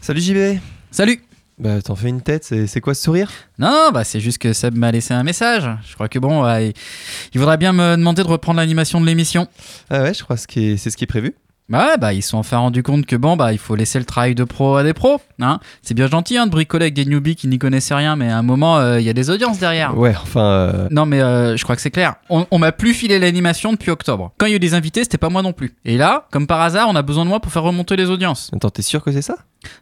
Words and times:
Salut 0.00 0.20
JB 0.20 0.58
Salut 0.90 1.20
Bah 1.58 1.80
t'en 1.82 1.94
fais 1.94 2.08
une 2.08 2.22
tête, 2.22 2.44
c'est 2.66 2.80
quoi 2.80 2.94
ce 2.94 3.02
sourire? 3.02 3.30
Non, 3.58 3.90
bah 3.92 4.04
c'est 4.04 4.20
juste 4.20 4.38
que 4.38 4.52
Seb 4.52 4.76
m'a 4.76 4.90
laissé 4.90 5.12
un 5.14 5.22
message. 5.22 5.68
Je 5.86 5.94
crois 5.94 6.08
que 6.08 6.18
bon, 6.18 6.46
il- 6.58 6.72
il 7.34 7.38
voudrait 7.38 7.58
bien 7.58 7.72
me 7.72 7.96
demander 7.96 8.22
de 8.22 8.28
reprendre 8.28 8.58
l'animation 8.58 9.00
de 9.00 9.06
l'émission. 9.06 9.46
Ah 9.90 10.02
ouais, 10.02 10.14
je 10.14 10.22
crois 10.24 10.36
que 10.36 10.42
c'est 10.76 10.90
ce 10.90 10.96
qui 10.96 11.04
est 11.04 11.06
prévu. 11.06 11.34
Bah 11.70 11.86
ouais, 11.86 11.98
bah 11.98 12.12
ils 12.12 12.20
se 12.22 12.30
sont 12.30 12.38
enfin 12.38 12.58
rendus 12.58 12.82
compte 12.82 13.06
que 13.06 13.14
bon, 13.14 13.36
bah 13.36 13.52
il 13.52 13.58
faut 13.58 13.76
laisser 13.76 14.00
le 14.00 14.04
travail 14.04 14.34
de 14.34 14.42
pro 14.42 14.74
à 14.76 14.82
des 14.82 14.92
pros. 14.92 15.20
Hein 15.40 15.60
c'est 15.82 15.94
bien 15.94 16.08
gentil 16.08 16.36
hein, 16.36 16.46
de 16.46 16.50
bricoler 16.50 16.86
avec 16.86 16.94
des 16.94 17.04
newbies 17.04 17.36
qui 17.36 17.46
n'y 17.46 17.58
connaissaient 17.60 17.94
rien, 17.94 18.16
mais 18.16 18.28
à 18.28 18.36
un 18.36 18.42
moment, 18.42 18.78
euh, 18.78 18.98
il 19.00 19.06
y 19.06 19.08
a 19.08 19.12
des 19.12 19.30
audiences 19.30 19.58
derrière. 19.60 19.96
Ouais, 19.96 20.12
enfin... 20.20 20.42
euh, 20.44 20.88
Non 20.90 21.06
mais 21.06 21.20
euh, 21.22 21.56
je 21.56 21.62
crois 21.62 21.76
que 21.76 21.82
c'est 21.82 21.92
clair. 21.92 22.16
On, 22.28 22.44
on 22.50 22.58
m'a 22.58 22.72
plus 22.72 22.92
filé 22.92 23.20
l'animation 23.20 23.70
depuis 23.72 23.90
octobre. 23.92 24.32
Quand 24.36 24.46
il 24.46 24.50
y 24.50 24.52
a 24.52 24.56
eu 24.56 24.60
des 24.60 24.74
invités, 24.74 25.04
c'était 25.04 25.16
pas 25.16 25.28
moi 25.30 25.42
non 25.42 25.52
plus. 25.52 25.74
Et 25.84 25.96
là, 25.96 26.26
comme 26.32 26.48
par 26.48 26.60
hasard, 26.60 26.88
on 26.88 26.96
a 26.96 27.02
besoin 27.02 27.24
de 27.24 27.30
moi 27.30 27.38
pour 27.38 27.52
faire 27.52 27.62
remonter 27.62 27.94
les 27.94 28.10
audiences. 28.10 28.50
Attends, 28.54 28.70
t'es 28.70 28.82
sûr 28.82 29.02
que 29.04 29.12
c'est 29.12 29.22
ça? 29.22 29.36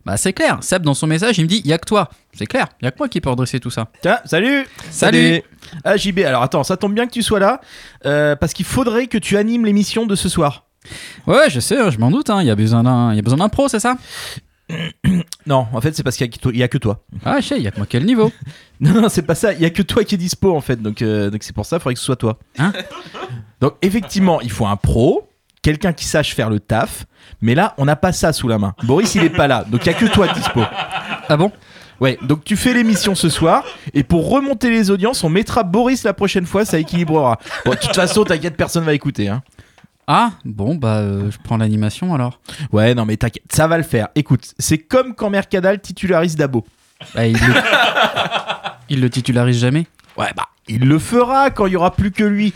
Bah 0.05 0.17
c'est 0.19 0.33
clair. 0.35 0.59
Seb 0.61 0.83
dans 0.83 0.93
son 0.95 1.07
message, 1.07 1.39
il 1.39 1.45
me 1.45 1.49
dit 1.49 1.63
y 1.65 1.73
a 1.73 1.79
que 1.79 1.87
toi. 1.87 2.11
C'est 2.35 2.47
clair. 2.47 2.67
Y 2.83 2.87
a 2.87 2.91
que 2.91 2.99
moi 2.99 3.09
qui 3.09 3.23
peux 3.23 3.31
redresser 3.31 3.61
tout 3.61 3.71
ça. 3.71 3.87
Tiens, 4.03 4.19
salut 4.27 4.67
Salut. 4.91 5.41
Ah 5.85 5.97
JB, 5.97 6.19
alors 6.21 6.43
attends, 6.43 6.65
ça 6.65 6.77
tombe 6.77 6.95
bien 6.95 7.07
que 7.07 7.13
tu 7.13 7.23
sois 7.23 7.39
là, 7.41 7.61
euh, 8.05 8.37
parce 8.37 8.53
qu'il 8.53 8.67
faudrait 8.67 9.07
que 9.07 9.19
tu 9.19 9.37
animes 9.39 9.65
l'émission 9.65 10.05
de 10.07 10.15
ce 10.15 10.29
soir. 10.29 10.65
Ouais, 11.27 11.51
je 11.51 11.61
sais, 11.61 11.79
hein, 11.79 11.91
je 11.91 11.99
m'en 11.99 12.11
doute. 12.11 12.31
Il 12.41 12.47
y 12.47 12.51
a 12.51 12.55
besoin 12.55 12.83
d'un, 12.83 13.15
y 13.15 13.19
a 13.19 13.23
besoin 13.23 13.39
d'un 13.39 13.49
pro, 13.49 13.69
c'est 13.69 13.81
ça? 13.81 13.97
Non, 15.47 15.67
en 15.73 15.81
fait 15.81 15.97
c'est 15.97 16.03
parce 16.03 16.17
qu'il 16.17 16.27
y 16.27 16.29
a 16.29 16.33
que 16.33 16.39
toi- 16.39 16.53
il 16.53 16.59
y 16.59 16.63
a 16.63 16.69
que 16.69 16.77
toi. 16.77 17.03
Ah, 17.25 17.41
je 17.41 17.47
sais. 17.47 17.61
Y 17.61 17.67
a 17.67 17.71
que 17.71 17.79
moi 17.79 17.87
quel 17.89 18.05
niveau 18.05 18.31
Non, 18.81 19.01
non, 19.01 19.09
c'est 19.09 19.23
pas 19.23 19.35
ça, 19.35 19.55
il 19.55 19.61
y 19.61 19.65
a 19.65 19.71
que 19.71 19.81
toi 19.81 20.05
qui 20.05 20.15
est 20.15 20.19
dispo 20.19 20.55
en 20.55 20.61
fait, 20.61 20.77
donc 20.83 21.01
euh, 21.01 21.31
donc 21.31 21.43
c'est 21.43 21.55
pour 21.55 21.65
ça, 21.65 21.77
il 21.77 21.81
faudrait 21.81 21.95
que 21.95 22.01
ce 22.01 22.05
soit 22.07 22.17
toi. 22.17 22.39
Hein? 22.59 22.73
Donc 23.61 23.75
effectivement, 23.83 24.41
il 24.43 24.51
faut 24.53 24.67
un 24.67 24.77
pro, 24.77 25.27
quelqu'un 25.63 25.93
qui 25.95 26.05
sache 26.05 26.35
faire 26.35 26.49
le 26.51 26.61
taf, 26.61 27.07
mais 27.41 27.55
là, 27.57 27.75
on 27.79 27.87
n'a 27.87 27.97
pas 27.97 28.13
ça 28.13 28.33
sous 28.33 28.47
la 28.47 28.59
main. 28.59 28.75
Boris, 28.85 29.15
il 29.17 29.25
est 29.25 29.31
pas 29.31 29.49
là, 29.49 29.65
donc 29.67 29.85
il 29.85 29.91
y 29.91 29.95
a 29.95 29.99
que 29.99 30.05
toi 30.07 30.29
dispo. 30.29 30.61
Ah 31.29 31.37
bon? 31.37 31.51
Ouais, 31.99 32.17
donc 32.23 32.45
tu 32.45 32.55
fais 32.57 32.73
l'émission 32.75 33.17
ce 33.17 33.29
soir, 33.29 33.65
et 33.95 34.05
pour 34.05 34.31
remonter 34.31 34.71
les 34.71 34.91
audiences, 34.93 35.25
on 35.25 35.29
mettra 35.29 35.65
Boris 35.65 36.05
la 36.05 36.13
prochaine 36.13 36.47
fois, 36.47 36.65
ça 36.65 36.79
équilibrera. 36.79 37.39
Bon, 37.65 37.73
de 37.73 37.77
toute 37.79 37.97
façon, 37.97 38.23
t'inquiète, 38.23 38.57
personne 38.57 38.85
va 38.85 38.93
écouter. 38.95 39.29
Hein. 39.29 39.43
Ah 40.11 40.31
bon, 40.47 40.75
bah 40.75 40.97
euh, 40.97 41.31
je 41.31 41.37
prends 41.37 41.59
l'animation 41.59 42.15
alors. 42.15 42.41
Ouais, 42.73 42.95
non, 42.95 43.05
mais 43.05 43.19
t'inquiète, 43.19 43.45
ça 43.53 43.67
va 43.67 43.77
le 43.77 43.83
faire. 43.83 44.09
Écoute, 44.15 44.55
c'est 44.59 44.79
comme 44.79 45.15
quand 45.15 45.29
Mercadal 45.29 45.81
titularise 45.81 46.35
Dabo. 46.35 46.65
Bah, 47.15 47.27
il, 47.27 47.35
le... 47.35 47.39
il 48.89 49.01
le 49.03 49.11
titularise 49.11 49.61
jamais. 49.61 49.87
Ouais, 50.17 50.31
bah, 50.35 50.47
il 50.69 50.87
le 50.87 50.99
fera 50.99 51.51
quand 51.51 51.67
il 51.67 51.73
y 51.73 51.77
aura 51.77 51.93
plus 51.93 52.11
que 52.11 52.25
lui. 52.25 52.53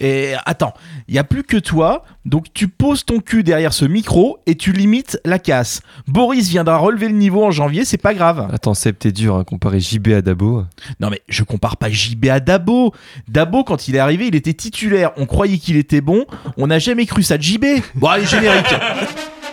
Et 0.00 0.32
attends, 0.46 0.74
il 1.08 1.14
y 1.14 1.18
a 1.18 1.24
plus 1.24 1.42
que 1.42 1.56
toi, 1.56 2.04
donc 2.24 2.46
tu 2.54 2.68
poses 2.68 3.04
ton 3.04 3.20
cul 3.20 3.42
derrière 3.42 3.72
ce 3.72 3.84
micro 3.84 4.38
et 4.46 4.54
tu 4.54 4.72
limites 4.72 5.18
la 5.24 5.38
casse. 5.38 5.82
Boris 6.06 6.48
viendra 6.48 6.76
relever 6.76 7.08
le 7.08 7.14
niveau 7.14 7.44
en 7.44 7.50
janvier, 7.50 7.84
c'est 7.84 7.98
pas 7.98 8.14
grave. 8.14 8.48
Attends, 8.52 8.74
Seb, 8.74 8.96
t'es 8.98 9.12
dur, 9.12 9.36
hein, 9.36 9.44
comparer 9.44 9.80
JB 9.80 10.08
à 10.08 10.22
Dabo. 10.22 10.64
Non 11.00 11.10
mais 11.10 11.22
je 11.28 11.42
compare 11.42 11.76
pas 11.76 11.90
JB 11.90 12.26
à 12.26 12.40
Dabo. 12.40 12.94
Dabo 13.28 13.64
quand 13.64 13.88
il 13.88 13.96
est 13.96 14.00
arrivé, 14.00 14.26
il 14.26 14.34
était 14.34 14.54
titulaire, 14.54 15.12
on 15.16 15.26
croyait 15.26 15.58
qu'il 15.58 15.76
était 15.76 16.00
bon, 16.00 16.24
on 16.56 16.66
n'a 16.66 16.78
jamais 16.78 17.06
cru 17.06 17.22
ça 17.22 17.38
de 17.38 17.42
JB. 17.42 17.64
Bon 17.94 18.08
allez 18.08 18.26
générique. 18.26 18.74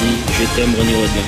dit, 0.00 0.16
je 0.38 0.44
t'aime 0.54 0.74
René 0.78 0.94
Rodin. 0.94 1.26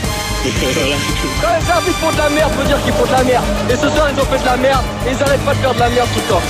voilà. 0.74 0.96
Quand 1.42 1.52
les 1.58 1.70
arbitres 1.70 1.98
font 1.98 2.12
de 2.12 2.18
la 2.18 2.28
merde, 2.30 2.52
faut 2.56 2.66
dire 2.66 2.82
qu'ils 2.82 2.92
font 2.92 3.06
de 3.06 3.12
la 3.12 3.24
merde. 3.24 3.44
Et 3.70 3.76
ce 3.76 3.88
soir, 3.88 4.08
ils 4.12 4.20
ont 4.20 4.24
fait 4.24 4.38
de 4.38 4.44
la 4.44 4.56
merde. 4.56 4.84
Et 5.06 5.12
ils 5.12 5.22
arrêtent 5.22 5.44
pas 5.44 5.54
de 5.54 5.58
faire 5.58 5.74
de 5.74 5.80
la 5.80 5.88
merde 5.90 6.08
tout 6.14 6.20
le 6.20 6.34
temps. 6.34 6.42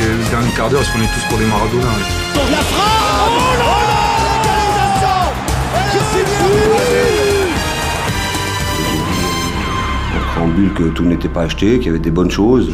Et 0.00 0.04
le 0.04 0.24
dernier 0.30 0.50
quart 0.56 0.68
d'heure, 0.68 0.82
on 0.96 1.02
est 1.02 1.06
tous 1.06 1.24
pour 1.28 1.38
des 1.38 1.46
Maradona. 1.46 1.88
en 10.14 10.32
préambule 10.32 10.72
que 10.72 10.84
tout 10.84 11.04
n'était 11.04 11.28
pas 11.28 11.42
acheté, 11.42 11.78
qu'il 11.78 11.86
y 11.86 11.90
avait 11.90 11.98
des 11.98 12.10
bonnes 12.10 12.30
choses. 12.30 12.70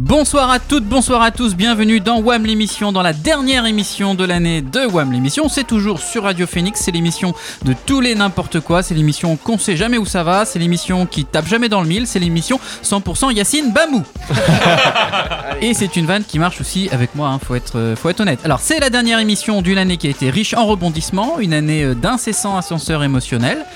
Bonsoir 0.00 0.48
à 0.48 0.60
toutes, 0.60 0.84
bonsoir 0.84 1.22
à 1.22 1.32
tous, 1.32 1.56
bienvenue 1.56 1.98
dans 1.98 2.20
WAM 2.20 2.46
l'émission, 2.46 2.92
dans 2.92 3.02
la 3.02 3.12
dernière 3.12 3.66
émission 3.66 4.14
de 4.14 4.24
l'année 4.24 4.62
de 4.62 4.86
WAM 4.86 5.10
l'émission. 5.10 5.48
C'est 5.48 5.66
toujours 5.66 5.98
sur 5.98 6.22
Radio 6.22 6.46
Phoenix, 6.46 6.80
c'est 6.80 6.92
l'émission 6.92 7.34
de 7.64 7.74
tous 7.84 8.00
les 8.00 8.14
n'importe 8.14 8.60
quoi, 8.60 8.84
c'est 8.84 8.94
l'émission 8.94 9.34
qu'on 9.34 9.58
sait 9.58 9.76
jamais 9.76 9.98
où 9.98 10.06
ça 10.06 10.22
va, 10.22 10.44
c'est 10.44 10.60
l'émission 10.60 11.04
qui 11.04 11.24
tape 11.24 11.48
jamais 11.48 11.68
dans 11.68 11.80
le 11.80 11.88
mille, 11.88 12.06
c'est 12.06 12.20
l'émission 12.20 12.60
100% 12.84 13.34
Yacine 13.34 13.72
Bamou. 13.72 14.04
Et 15.62 15.74
c'est 15.74 15.96
une 15.96 16.06
vanne 16.06 16.22
qui 16.22 16.38
marche 16.38 16.60
aussi 16.60 16.88
avec 16.92 17.16
moi, 17.16 17.30
hein, 17.30 17.40
faut, 17.44 17.56
être, 17.56 17.76
euh, 17.76 17.96
faut 17.96 18.08
être 18.08 18.20
honnête. 18.20 18.38
Alors 18.44 18.60
c'est 18.60 18.78
la 18.78 18.90
dernière 18.90 19.18
émission 19.18 19.62
d'une 19.62 19.78
année 19.78 19.96
qui 19.96 20.06
a 20.06 20.10
été 20.10 20.30
riche 20.30 20.54
en 20.54 20.64
rebondissements, 20.64 21.40
une 21.40 21.52
année 21.52 21.82
euh, 21.82 21.94
d'incessant 21.96 22.56
ascenseur 22.56 23.02
émotionnel. 23.02 23.66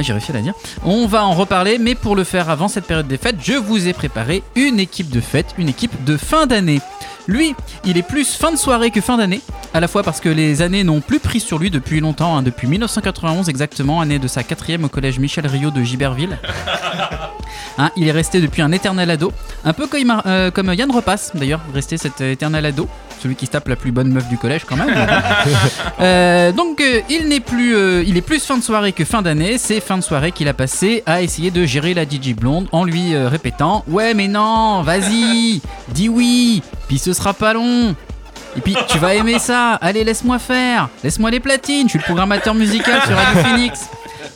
J'ai 0.00 0.12
réussi 0.12 0.32
à 0.32 0.34
la 0.34 0.40
dire. 0.40 0.54
On 0.84 1.06
va 1.06 1.24
en 1.24 1.34
reparler, 1.34 1.78
mais 1.78 1.94
pour 1.94 2.16
le 2.16 2.24
faire 2.24 2.50
avant 2.50 2.66
cette 2.66 2.86
période 2.86 3.06
des 3.06 3.18
fêtes, 3.18 3.36
je 3.40 3.52
vous 3.52 3.86
ai 3.86 3.92
préparé 3.92 4.42
une 4.56 4.80
équipe 4.80 5.10
de 5.10 5.20
fête, 5.20 5.54
une 5.60 5.68
équipe 5.68 6.04
de 6.04 6.16
fin 6.16 6.46
d'année. 6.46 6.80
Lui, 7.26 7.54
il 7.84 7.96
est 7.96 8.02
plus 8.02 8.34
fin 8.34 8.50
de 8.50 8.56
soirée 8.56 8.90
que 8.90 9.00
fin 9.00 9.16
d'année, 9.16 9.40
à 9.72 9.80
la 9.80 9.88
fois 9.88 10.02
parce 10.02 10.20
que 10.20 10.28
les 10.28 10.62
années 10.62 10.84
n'ont 10.84 11.00
plus 11.00 11.20
pris 11.20 11.40
sur 11.40 11.58
lui 11.58 11.70
depuis 11.70 12.00
longtemps, 12.00 12.36
hein, 12.36 12.42
depuis 12.42 12.66
1991 12.66 13.48
exactement, 13.48 14.00
année 14.00 14.18
de 14.18 14.26
sa 14.26 14.42
quatrième 14.42 14.84
au 14.84 14.88
collège 14.88 15.18
Michel 15.18 15.46
Rio 15.46 15.70
de 15.70 15.82
Giberville. 15.82 16.38
Hein, 17.78 17.90
il 17.96 18.08
est 18.08 18.12
resté 18.12 18.40
depuis 18.40 18.62
un 18.62 18.72
éternel 18.72 19.10
ado, 19.10 19.32
un 19.64 19.72
peu 19.72 19.86
comme, 19.86 20.22
euh, 20.26 20.50
comme 20.50 20.72
Yann 20.74 20.90
Repasse 20.90 21.32
d'ailleurs, 21.34 21.60
resté 21.72 21.96
cet 21.96 22.20
éternel 22.20 22.66
ado, 22.66 22.88
celui 23.22 23.36
qui 23.36 23.46
se 23.46 23.52
tape 23.52 23.68
la 23.68 23.76
plus 23.76 23.90
bonne 23.90 24.08
meuf 24.08 24.28
du 24.28 24.36
collège 24.36 24.64
quand 24.66 24.76
même. 24.76 24.90
Euh, 26.00 26.52
donc 26.52 26.80
euh, 26.80 27.00
il 27.10 27.28
n'est 27.28 27.40
plus, 27.40 27.74
il 28.06 28.16
est 28.16 28.22
plus 28.22 28.42
fin 28.42 28.56
de 28.56 28.62
soirée 28.62 28.92
que 28.92 29.04
fin 29.04 29.20
d'année. 29.20 29.58
C'est 29.58 29.80
fin 29.80 29.98
de 29.98 30.02
soirée 30.02 30.32
qu'il 30.32 30.48
a 30.48 30.54
passé 30.54 31.02
à 31.04 31.20
essayer 31.20 31.50
de 31.50 31.66
gérer 31.66 31.92
la 31.92 32.04
DJ 32.04 32.34
blonde 32.34 32.68
en 32.72 32.84
lui 32.84 33.14
répétant 33.16 33.84
ouais 33.86 34.14
mais 34.14 34.28
non, 34.28 34.82
vas-y, 34.82 35.49
dis 35.88 36.08
oui, 36.08 36.62
puis 36.88 36.98
ce 36.98 37.12
sera 37.12 37.32
pas 37.34 37.52
long. 37.52 37.94
Et 38.56 38.60
puis 38.60 38.76
tu 38.88 38.98
vas 38.98 39.14
aimer 39.14 39.38
ça. 39.38 39.74
Allez 39.74 40.04
laisse-moi 40.04 40.38
faire, 40.38 40.88
laisse-moi 41.04 41.30
les 41.30 41.40
platines. 41.40 41.86
Je 41.86 41.90
suis 41.90 41.98
le 41.98 42.04
programmateur 42.04 42.54
musical 42.54 43.00
sur 43.06 43.16
Radio 43.16 43.40
Phoenix. 43.44 43.88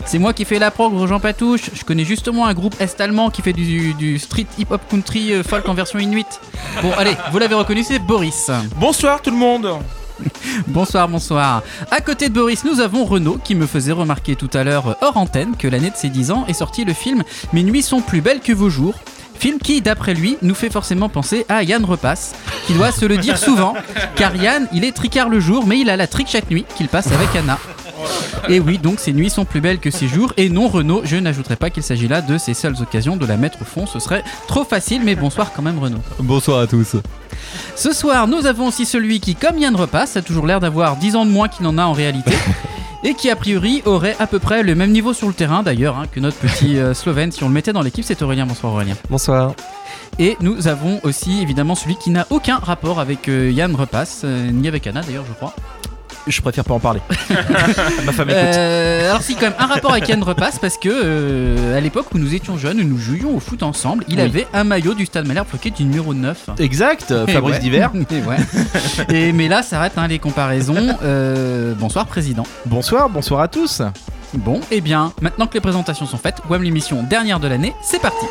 C'est 0.06 0.19
moi 0.19 0.32
qui 0.32 0.44
fais 0.44 0.58
la 0.58 0.70
prog 0.70 1.06
Jean 1.06 1.19
Patouche. 1.20 1.70
Je 1.72 1.84
connais 1.84 2.04
justement 2.04 2.47
un 2.47 2.54
groupe 2.54 2.74
est-allemand 2.80 3.30
qui 3.30 3.42
fait 3.42 3.53
du, 3.53 3.94
du 3.94 4.19
street 4.19 4.47
hip-hop 4.58 4.80
country 4.91 5.32
euh, 5.32 5.42
folk 5.42 5.69
en 5.69 5.74
version 5.74 5.98
inuit. 5.98 6.26
Bon, 6.82 6.92
allez, 6.98 7.16
vous 7.32 7.38
l'avez 7.38 7.54
reconnu, 7.54 7.82
c'est 7.82 7.98
Boris. 7.98 8.50
Bonsoir 8.76 9.22
tout 9.22 9.30
le 9.30 9.36
monde. 9.36 9.69
Bonsoir, 10.69 11.08
bonsoir. 11.08 11.62
À 11.91 12.00
côté 12.00 12.28
de 12.28 12.34
Boris, 12.34 12.64
nous 12.64 12.78
avons 12.80 13.04
Renaud 13.04 13.38
qui 13.42 13.56
me 13.56 13.66
faisait 13.66 13.91
remarquer 13.91 14.36
tout 14.36 14.50
à 14.53 14.62
l'heure 14.62 14.88
euh, 14.88 14.94
hors 15.00 15.16
antenne 15.16 15.56
que 15.56 15.66
l'année 15.66 15.91
de 15.91 15.97
ses 15.97 16.08
10 16.08 16.30
ans 16.30 16.44
est 16.47 16.53
sorti 16.54 16.84
le 16.84 16.92
film 16.92 17.24
Mes 17.53 17.64
nuits 17.64 17.82
sont 17.82 18.00
plus 18.00 18.20
belles 18.20 18.41
que 18.41 18.53
vos 18.53 18.70
jours. 18.70 18.94
Film 19.39 19.59
qui, 19.59 19.83
d'après 19.83 20.15
lui, 20.15 20.37
nous 20.43 20.55
fait 20.55 20.71
forcément 20.71 21.09
penser 21.09 21.45
à 21.49 21.62
Yann 21.62 21.84
Repasse, 21.84 22.34
qui 22.67 22.72
doit 22.75 22.93
se 22.93 23.05
le 23.05 23.17
dire 23.19 23.39
souvent, 23.39 23.75
car 24.17 24.34
Yann, 24.37 24.69
il 24.72 24.84
est 24.84 24.93
tricard 24.93 25.28
le 25.28 25.41
jour, 25.41 25.67
mais 25.67 25.78
il 25.81 25.91
a 25.91 25.97
la 25.97 26.06
trick 26.06 26.28
chaque 26.28 26.50
nuit 26.50 26.65
qu'il 26.77 26.89
passe 26.89 27.09
avec 27.12 27.34
Anna. 27.37 27.59
Et 28.49 28.61
oui, 28.61 28.78
donc 28.78 29.00
ses 29.00 29.12
nuits 29.12 29.31
sont 29.31 29.45
plus 29.45 29.61
belles 29.61 29.78
que 29.78 29.91
ses 29.91 30.09
jours. 30.09 30.33
Et 30.37 30.49
non, 30.49 30.69
Renaud, 30.69 31.03
je 31.05 31.17
n'ajouterai 31.17 31.56
pas 31.56 31.71
qu'il 31.71 31.83
s'agit 31.83 32.09
là 32.09 32.21
de 32.21 32.37
ses 32.39 32.55
seules 32.55 32.81
occasions 32.81 33.17
de 33.17 33.27
la 33.27 33.37
mettre 33.37 33.62
au 33.62 33.65
fond. 33.65 33.87
Ce 33.87 33.99
serait 33.99 34.22
trop 34.49 34.65
facile, 34.65 35.03
mais 35.05 35.15
bonsoir 35.15 35.53
quand 35.55 35.62
même, 35.62 35.78
Renaud. 35.78 36.01
Bonsoir 36.19 36.61
à 36.61 36.66
tous. 36.66 36.97
Ce 37.75 37.93
soir, 37.93 38.28
nous 38.28 38.47
avons 38.47 38.66
aussi 38.69 38.84
celui 38.84 39.21
qui, 39.21 39.34
comme 39.34 39.59
Yann 39.59 39.75
Repasse, 39.75 40.16
a 40.16 40.22
toujours 40.22 40.47
l'air 40.47 40.61
d'avoir 40.61 40.97
10 40.97 41.16
ans 41.16 41.27
de 41.27 41.31
moins 41.31 41.49
qu'il 41.49 41.65
n'en 41.65 41.78
a 41.78 41.84
en 41.84 41.93
réalité. 41.93 42.33
Et 43.06 43.12
qui 43.12 43.28
a 43.28 43.37
priori 43.37 43.82
aurait 43.84 44.16
à 44.19 44.26
peu 44.26 44.38
près 44.38 44.62
le 44.62 44.75
même 44.75 44.91
niveau 44.91 45.12
sur 45.12 45.28
le 45.28 45.34
terrain 45.34 45.62
d'ailleurs 45.62 45.98
hein, 45.98 46.06
que 46.10 46.21
notre 46.21 46.39
petit 46.39 46.78
euh, 46.78 46.95
Slovène. 46.95 47.33
Si 47.33 47.45
on 47.45 47.48
le 47.48 47.53
mettait 47.53 47.74
dans 47.74 47.83
l'équipe, 47.83 48.03
c'est 48.03 48.22
Aurélien. 48.22 48.47
Bonsoir 48.47 48.72
Aurélien. 48.72 48.97
Bonsoir. 49.10 49.53
Et 50.18 50.39
nous 50.41 50.68
avons 50.68 51.01
aussi 51.03 51.42
évidemment 51.42 51.74
celui 51.74 51.97
qui 51.97 52.09
n'a 52.09 52.27
aucun 52.30 52.56
rapport 52.56 53.01
avec 53.01 53.28
euh, 53.28 53.51
Yann 53.51 53.74
Repasse, 53.74 54.22
euh, 54.24 54.51
ni 54.51 54.68
avec 54.68 54.86
Anna 54.86 55.03
d'ailleurs, 55.03 55.27
je 55.28 55.34
crois. 55.34 55.54
Je 56.26 56.41
préfère 56.41 56.65
pas 56.65 56.74
en 56.74 56.80
parler. 56.80 57.00
Ma 58.06 58.12
femme 58.12 58.30
écoute. 58.30 58.42
Euh, 58.42 59.10
alors 59.10 59.22
si 59.22 59.34
quand 59.34 59.42
même 59.42 59.54
un 59.59 59.66
rapport 59.66 59.92
avec 59.92 60.09
Yann 60.09 60.22
Repasse 60.22 60.59
parce 60.59 60.78
que 60.78 60.88
euh, 60.91 61.76
à 61.76 61.80
l'époque 61.80 62.06
où 62.15 62.18
nous 62.18 62.34
étions 62.34 62.56
jeunes, 62.56 62.78
nous 62.80 62.98
jouions 62.98 63.36
au 63.36 63.41
foot 63.41 63.62
ensemble, 63.62 64.04
il 64.09 64.16
Oui. 64.16 64.22
avait 64.22 64.47
un 64.54 64.65
maillot 64.65 64.94
du 64.94 65.04
Stade 65.06 65.26
Malherbe 65.26 65.47
floqué 65.48 65.71
du 65.71 65.84
numéro 65.84 66.15
9. 66.15 66.50
Exact, 66.59 67.12
Et 67.28 67.32
Fabrice 67.32 67.56
ouais. 67.56 67.60
Diver. 67.60 67.88
Et 68.10 68.21
ouais. 68.22 68.36
Et 69.10 69.32
mais 69.32 69.48
là 69.48 69.62
s'arrêtent 69.62 69.98
hein, 69.98 70.09
les 70.09 70.18
comparaisons. 70.18 70.97
Euh, 71.03 71.74
bonsoir 71.78 72.06
président. 72.06 72.44
Bonsoir, 72.66 73.09
bonsoir 73.10 73.41
à 73.41 73.48
tous. 73.48 73.82
Bon, 74.34 74.60
et 74.70 74.80
bien, 74.80 75.12
maintenant 75.20 75.47
que 75.47 75.54
les 75.54 75.60
présentations 75.60 76.06
sont 76.06 76.16
faites, 76.18 76.38
WAM 76.48 76.62
l'émission 76.62 77.03
dernière 77.04 77.38
de 77.38 77.47
l'année, 77.47 77.72
c'est 77.82 78.00
parti. 78.00 78.27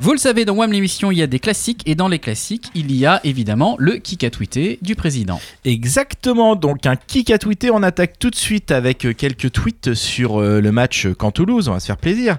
Vous 0.00 0.12
le 0.12 0.18
savez, 0.18 0.44
dans 0.44 0.54
WAM 0.54 0.70
l'émission, 0.70 1.10
il 1.10 1.18
y 1.18 1.22
a 1.22 1.26
des 1.26 1.40
classiques 1.40 1.82
et 1.84 1.96
dans 1.96 2.06
les 2.06 2.20
classiques, 2.20 2.70
il 2.76 2.94
y 2.94 3.04
a 3.04 3.20
évidemment 3.24 3.74
le 3.80 3.96
kick 3.96 4.22
à 4.22 4.30
tweeter 4.30 4.78
du 4.80 4.94
président. 4.94 5.40
Exactement, 5.64 6.54
donc 6.54 6.86
un 6.86 6.94
kick 6.94 7.32
à 7.32 7.38
tweeter, 7.38 7.72
on 7.72 7.82
attaque 7.82 8.16
tout 8.20 8.30
de 8.30 8.36
suite 8.36 8.70
avec 8.70 9.04
euh, 9.04 9.12
quelques 9.12 9.50
tweets 9.50 9.94
sur 9.94 10.40
euh, 10.40 10.60
le 10.60 10.70
match 10.70 11.08
quand 11.18 11.32
Toulouse, 11.32 11.68
on 11.68 11.72
va 11.72 11.80
se 11.80 11.86
faire 11.86 11.96
plaisir. 11.96 12.38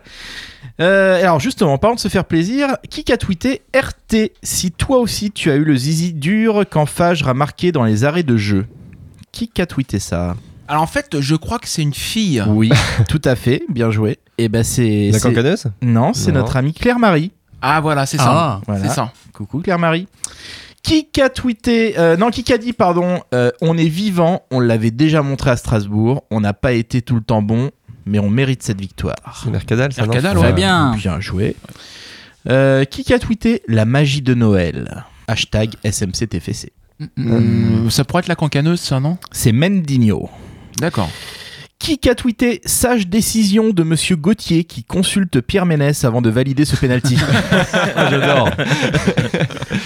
Euh, 0.79 1.21
alors 1.21 1.41
justement, 1.41 1.77
parlant 1.77 1.95
de 1.95 1.99
se 1.99 2.07
faire 2.07 2.23
plaisir, 2.23 2.77
kick 2.89 3.09
a 3.09 3.17
tweeté 3.17 3.61
RT, 3.75 4.31
si 4.41 4.71
toi 4.71 4.99
aussi 4.99 5.29
tu 5.29 5.51
as 5.51 5.55
eu 5.55 5.65
le 5.65 5.75
zizi 5.75 6.13
dur 6.13 6.63
quand 6.69 6.85
Fage 6.85 7.23
a 7.23 7.33
marqué 7.33 7.73
dans 7.73 7.83
les 7.83 8.05
arrêts 8.05 8.23
de 8.23 8.37
jeu. 8.37 8.67
Qui 9.33 9.51
a 9.59 9.65
tweeté 9.65 9.99
ça 9.99 10.37
Alors 10.69 10.83
en 10.83 10.87
fait, 10.87 11.19
je 11.19 11.35
crois 11.35 11.59
que 11.59 11.67
c'est 11.67 11.81
une 11.81 11.93
fille. 11.93 12.41
Oui, 12.47 12.71
tout 13.09 13.21
à 13.25 13.35
fait, 13.35 13.63
bien 13.67 13.91
joué. 13.91 14.17
Et 14.37 14.47
ben 14.47 14.63
c'est... 14.63 15.09
La 15.11 15.19
cancaneuse? 15.19 15.65
Non, 15.81 16.13
c'est 16.13 16.31
notre 16.31 16.55
amie 16.55 16.73
Claire-Marie. 16.73 17.33
Ah 17.61 17.81
voilà, 17.81 18.05
c'est 18.05 18.17
ça. 18.17 18.25
Ah, 18.27 18.61
voilà. 18.65 18.87
C'est 18.87 18.93
ça. 18.93 19.11
Coucou 19.33 19.59
Claire-Marie. 19.59 20.07
Qui 20.83 21.07
a 21.21 21.29
tweeté, 21.29 21.99
euh, 21.99 22.17
non, 22.17 22.29
qui 22.31 22.51
a 22.51 22.57
dit, 22.57 22.73
pardon, 22.73 23.21
euh, 23.33 23.51
on 23.61 23.77
est 23.77 23.87
vivant, 23.87 24.43
on 24.49 24.59
l'avait 24.59 24.91
déjà 24.91 25.21
montré 25.21 25.51
à 25.51 25.57
Strasbourg, 25.57 26.23
on 26.31 26.39
n'a 26.39 26.53
pas 26.53 26.71
été 26.71 27.01
tout 27.01 27.15
le 27.15 27.21
temps 27.21 27.41
bon, 27.43 27.69
mais 28.05 28.17
on 28.17 28.29
mérite 28.29 28.63
cette 28.63 28.79
victoire. 28.79 29.15
C'est 29.43 29.51
Mercadal, 29.51 29.93
ça 29.93 30.03
Mercadal, 30.03 30.37
Très 30.37 30.47
ouais. 30.47 30.53
bien. 30.53 30.95
Bien 30.95 31.19
joué. 31.19 31.55
Euh, 32.49 32.85
qui 32.85 33.13
a 33.13 33.19
tweeté 33.19 33.61
la 33.67 33.85
magie 33.85 34.21
de 34.21 34.33
Noël? 34.33 35.05
Hashtag 35.27 35.75
SMCTFC. 35.83 36.71
Hum, 37.17 37.89
ça 37.91 38.03
pourrait 38.03 38.21
être 38.21 38.27
la 38.27 38.35
cancaneuse, 38.35 38.79
ça, 38.79 38.99
non? 38.99 39.17
C'est 39.31 39.51
Mendinho. 39.51 40.29
D'accord. 40.79 41.09
Qui 41.79 42.09
a 42.09 42.13
tweeté 42.15 42.61
sage 42.65 43.07
décision 43.07 43.69
de 43.71 43.83
Monsieur 43.83 44.15
Gauthier 44.17 44.63
qui 44.65 44.83
consulte 44.83 45.39
Pierre 45.41 45.65
Ménès 45.65 46.03
avant 46.03 46.21
de 46.21 46.29
valider 46.29 46.65
ce 46.65 46.75
penalty 46.75 47.17
J'adore. 47.95 48.49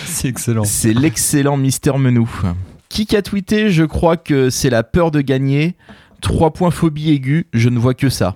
c'est 0.05 0.27
excellent. 0.27 0.63
C'est 0.65 0.93
l'excellent 0.93 1.55
Mister 1.55 1.91
Menou. 1.97 2.29
Qui 2.89 3.15
a 3.15 3.21
tweeté 3.21 3.69
Je 3.69 3.83
crois 3.83 4.17
que 4.17 4.49
c'est 4.49 4.69
la 4.71 4.83
peur 4.83 5.11
de 5.11 5.21
gagner. 5.21 5.75
Trois 6.21 6.51
points 6.51 6.71
phobie 6.71 7.11
aiguë, 7.11 7.45
je 7.53 7.69
ne 7.69 7.77
vois 7.77 7.93
que 7.93 8.09
ça. 8.09 8.35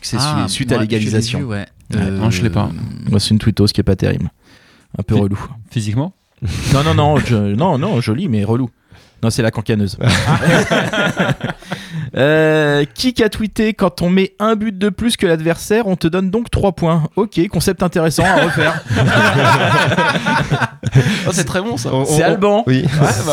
C'est 0.00 0.16
Ah, 0.18 0.44
su- 0.48 0.54
suite 0.54 0.72
à 0.72 0.78
l'égalisation. 0.78 1.40
ouais. 1.40 1.66
Ouais, 1.94 2.10
non, 2.10 2.30
je 2.30 2.42
l'ai 2.42 2.50
pas. 2.50 2.70
Moi, 3.10 3.20
c'est 3.20 3.30
une 3.30 3.38
tweetos 3.38 3.66
qui 3.66 3.80
est 3.80 3.84
pas 3.84 3.96
terrible. 3.96 4.30
Un 4.98 5.02
peu 5.02 5.14
relou. 5.16 5.38
Physiquement 5.70 6.14
Non, 6.72 6.82
non, 6.84 6.94
non, 6.94 7.16
je- 7.18 7.54
non, 7.54 7.76
non, 7.78 8.00
joli, 8.00 8.28
mais 8.28 8.44
relou. 8.44 8.70
Non, 9.22 9.30
c'est 9.30 9.42
la 9.42 9.50
cancaneuse. 9.50 9.98
Euh, 12.16 12.84
qui 12.94 13.22
a 13.22 13.28
tweeté 13.28 13.74
quand 13.74 14.00
on 14.02 14.08
met 14.10 14.34
un 14.38 14.54
but 14.56 14.76
de 14.76 14.88
plus 14.88 15.16
que 15.16 15.26
l'adversaire, 15.26 15.86
on 15.88 15.96
te 15.96 16.06
donne 16.06 16.30
donc 16.30 16.50
3 16.50 16.72
points. 16.72 17.04
Ok, 17.16 17.40
concept 17.48 17.82
intéressant 17.82 18.24
à 18.24 18.44
refaire. 18.44 18.82
Oh, 21.26 21.30
c'est 21.32 21.44
très 21.44 21.60
bon 21.60 21.76
ça. 21.76 21.90
C'est 22.06 22.22
Alban. 22.22 22.62
Oui. 22.68 22.84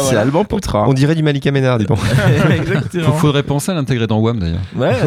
C'est 0.09 0.15
Alban 0.15 0.45
Poutra. 0.45 0.87
On 0.89 0.93
dirait 0.93 1.13
du 1.13 1.21
Malika 1.21 1.51
Ménard, 1.51 1.77
dis 1.77 1.85
donc. 1.85 1.99
Exactement. 2.49 3.11
Faudrait 3.13 3.43
penser 3.43 3.71
à 3.71 3.75
l'intégrer 3.75 4.07
dans 4.07 4.17
WAM 4.19 4.39
d'ailleurs. 4.39 4.61
Ouais. 4.75 4.95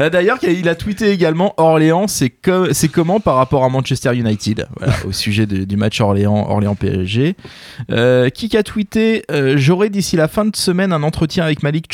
Euh, 0.00 0.10
D'ailleurs, 0.10 0.38
il 0.42 0.68
a 0.68 0.74
tweeté 0.74 1.10
également 1.10 1.54
Orléans, 1.56 2.06
c'est 2.08 2.30
co- 2.30 2.72
c'est 2.72 2.88
comment 2.88 3.20
par 3.20 3.36
rapport 3.36 3.64
à 3.64 3.68
Manchester 3.68 4.14
United? 4.14 4.66
Voilà, 4.78 4.94
au 5.06 5.12
sujet 5.12 5.46
de- 5.46 5.64
du 5.64 5.76
match 5.76 6.00
Orléans 6.00 6.46
Orléans 6.48 6.74
PSG. 6.74 7.34
Euh, 7.90 8.28
qui 8.28 8.54
a 8.56 8.62
tweeté 8.62 9.24
euh, 9.30 9.54
J'aurai 9.56 9.88
d'ici 9.90 10.16
la 10.16 10.28
fin 10.28 10.44
de 10.44 10.54
semaine 10.56 10.92
un 10.92 11.02
entretien 11.02 11.44
avec 11.44 11.62
Malik 11.62 11.88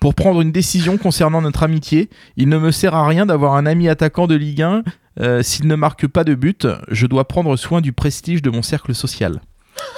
Pour 0.00 0.14
prendre 0.14 0.40
une 0.40 0.52
décision 0.52 0.96
concernant 0.98 1.40
notre 1.42 1.62
amitié. 1.62 2.08
Il 2.36 2.48
ne 2.48 2.58
me 2.58 2.70
sert 2.70 2.94
à 2.94 3.06
rien 3.06 3.26
d'avoir 3.26 3.54
un 3.54 3.66
ami 3.66 3.88
attaquant 3.88 4.26
de 4.26 4.34
Ligue 4.34 4.62
1. 4.62 4.82
euh, 5.20 5.42
S'il 5.42 5.66
ne 5.66 5.74
marque 5.76 6.06
pas 6.06 6.24
de 6.24 6.34
but, 6.34 6.66
je 6.88 7.06
dois 7.06 7.26
prendre 7.28 7.56
soin 7.56 7.80
du 7.80 7.92
prestige 7.92 8.42
de 8.42 8.50
mon 8.50 8.62
cercle 8.62 8.94
social. 8.94 9.40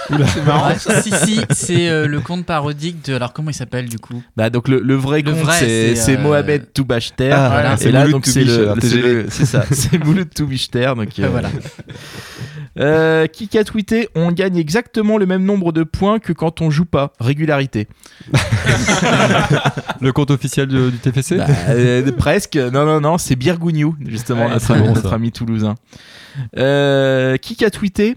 C'est 0.09 0.45
marrant. 0.45 0.75
si, 0.77 1.11
si, 1.11 1.41
c'est 1.51 1.89
euh, 1.89 2.07
le 2.07 2.21
compte 2.21 2.45
parodique 2.45 3.03
de. 3.07 3.15
Alors, 3.15 3.33
comment 3.33 3.49
il 3.51 3.55
s'appelle 3.55 3.89
du 3.89 3.99
coup? 3.99 4.23
Bah 4.37 4.51
donc 4.51 4.69
le, 4.69 4.81
le 4.81 4.95
vrai 4.95 5.23
Le 5.23 5.33
compte 5.33 5.41
vrai, 5.43 5.95
c'est 5.95 6.17
euh, 6.19 6.19
Mohamed 6.19 6.73
Toubachter 6.75 7.31
Ah, 7.33 7.49
voilà, 7.51 7.77
et 7.81 7.91
là 7.91 8.07
donc 8.09 8.27
c'est 8.27 8.45
le 8.45 8.75
c'est 8.75 8.81
TGV. 8.81 9.13
le- 9.15 9.27
c'est 9.31 9.47
ça 9.47 9.65
c'est 9.71 10.03
Mouloud 10.05 10.29
Toubichter 10.35 10.93
donc 10.97 11.19
euh, 11.19 11.29
Voilà. 11.31 11.49
Euh, 12.81 13.27
qui 13.27 13.57
a 13.59 13.65
tweeté 13.65 14.09
on 14.15 14.33
gagne 14.33 14.57
exactement 14.57 15.19
le 15.19 15.27
même 15.27 15.45
nombre 15.45 15.73
de 15.73 15.83
points 15.83 16.19
que 16.19 16.33
quand 16.33 16.61
on 16.61 16.71
joue 16.71 16.85
pas 16.85 17.13
régularité 17.21 17.89
Le 20.01 20.13
compte 20.13 20.31
officiel 20.31 20.69
du 20.69 20.99
TFC 20.99 21.37
Bah, 21.37 21.47
euh, 21.69 22.11
presque 22.13 22.57
non 22.57 22.87
non 22.87 23.01
non 23.01 23.19
c'est 23.19 23.37
Birgougnou 23.37 23.97
justement 24.07 24.47
Ouais, 24.47 24.55
notre, 24.55 25.03
bon, 25.03 25.11
ami 25.11 25.33
toulousain 25.33 25.75
euh, 26.57 27.37
qui 27.37 27.65
a 27.65 27.71
tweeté 27.71 28.17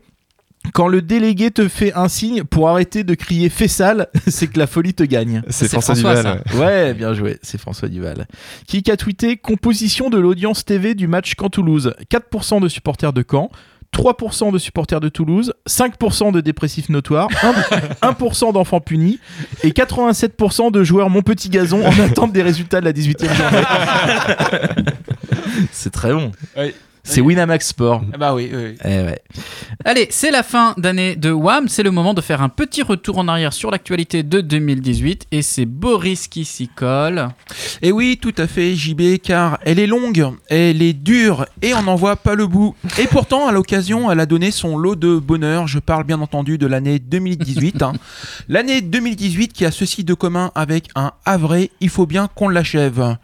quand 0.72 0.88
le 0.88 1.02
délégué 1.02 1.52
te 1.52 1.68
fait 1.68 1.94
un 1.94 2.08
signe 2.08 2.44
pour 2.44 2.70
arrêter 2.70 3.04
de 3.04 3.14
crier 3.16 3.50
fais 3.50 3.68
sale, 3.68 4.08
c'est 4.28 4.48
que 4.48 4.58
la 4.58 4.68
folie 4.68 4.94
te 4.94 5.04
gagne. 5.04 5.44
C'est 5.50 5.68
François, 5.68 5.96
François, 5.96 6.16
Duval. 6.16 6.42
ça. 6.50 6.58
ouais. 6.58 6.94
Bien 6.94 7.14
joué, 7.14 7.38
c'est 7.42 7.60
François 7.60 7.90
Duval. 7.90 8.28
Qui 8.68 8.90
a 8.90 8.98
tweeté 8.98 9.38
composition 9.38 10.10
de 10.10 10.18
l'audience 10.18 10.64
TV 10.64 10.96
du 10.96 11.08
match 11.08 11.34
Caen-Toulouse 11.38 11.94
4% 12.10 12.62
de 12.62 12.68
supporters 12.70 13.14
de 13.14 13.26
Caen, 13.30 13.52
3% 13.94 14.52
de 14.52 14.58
supporters 14.58 15.00
de 15.00 15.10
Toulouse, 15.10 15.54
5% 15.68 16.32
de 16.32 16.42
dépressifs 16.42 16.90
notoires, 16.90 17.30
1%, 17.30 18.00
1% 18.02 18.54
d'enfants 18.54 18.82
punis 18.82 19.20
et 19.64 19.70
87% 19.70 20.72
de 20.72 20.84
joueurs 20.84 21.10
mon 21.10 21.22
petit 21.22 21.50
gazon 21.50 21.86
en 21.86 22.00
attente 22.00 22.34
des 22.34 22.42
résultats 22.42 22.80
de 22.82 22.86
la 22.86 22.94
18e 22.94 23.34
journée. 23.34 23.64
c'est 25.72 25.92
très 25.92 26.14
bon. 26.14 26.32
Ouais. 26.58 26.74
C'est 27.06 27.20
Winamax 27.20 27.68
Sport. 27.68 28.02
Ah 28.14 28.18
bah 28.18 28.34
oui, 28.34 28.50
oui, 28.54 28.60
oui. 28.70 28.76
Eh 28.86 28.88
ouais. 29.04 29.20
Allez, 29.84 30.08
c'est 30.10 30.32
la 30.32 30.42
fin 30.42 30.74
d'année 30.78 31.18
de 31.18 31.32
WAM. 31.32 31.68
C'est 31.68 31.84
le 31.84 31.92
moment 31.92 32.14
de 32.14 32.22
faire 32.22 32.42
un 32.42 32.48
petit 32.48 32.82
retour 32.82 33.18
en 33.18 33.28
arrière 33.28 33.52
sur 33.52 33.72
l'actualité 33.72 34.24
de 34.24 34.40
2018. 34.40 35.28
Et 35.34 35.42
c'est 35.42 35.66
Boris 35.66 36.30
qui 36.30 36.46
s'y 36.46 36.70
colle. 36.70 37.28
Et 37.82 37.92
oui, 37.92 38.18
tout 38.22 38.34
à 38.38 38.48
fait, 38.48 38.74
JB, 38.74 39.18
car 39.22 39.60
elle 39.66 39.80
est 39.80 39.88
longue, 39.88 40.30
elle 40.50 40.82
est 40.82 40.94
dure, 40.94 41.46
et 41.62 41.74
on 41.74 41.84
n'en 41.84 41.96
voit 41.96 42.16
pas 42.16 42.36
le 42.36 42.48
bout. 42.48 42.74
Et 42.98 43.08
pourtant, 43.08 43.48
à 43.48 43.52
l'occasion, 43.52 44.10
elle 44.10 44.22
a 44.22 44.26
donné 44.26 44.52
son 44.52 44.78
lot 44.78 44.96
de 44.96 45.18
bonheur. 45.18 45.68
Je 45.68 45.80
parle 45.80 46.06
bien 46.06 46.22
entendu 46.22 46.58
de 46.58 46.68
l'année 46.68 47.00
2018. 47.00 47.82
hein. 47.82 47.94
L'année 48.48 48.80
2018 48.82 49.52
qui 49.52 49.66
a 49.66 49.72
ceci 49.72 50.06
de 50.06 50.14
commun 50.14 50.52
avec 50.56 50.88
un 50.96 51.12
Havre, 51.26 51.68
il 51.82 51.90
faut 51.90 52.06
bien 52.06 52.30
qu'on 52.34 52.48
l'achève. 52.48 53.18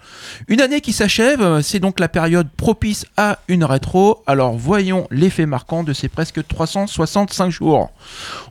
Une 0.50 0.60
année 0.60 0.82
qui 0.82 0.92
s'achève, 0.92 1.62
c'est 1.62 1.80
donc 1.80 2.00
la 2.02 2.10
période 2.10 2.50
propice 2.58 3.06
à 3.16 3.40
une 3.48 3.64
rétro. 3.69 4.24
Alors 4.27 4.54
voyons 4.57 5.07
l'effet 5.12 5.45
marquant 5.45 5.83
de 5.83 5.94
ces 5.94 6.10
presque 6.10 6.45
365 6.45 7.50
jours. 7.50 7.92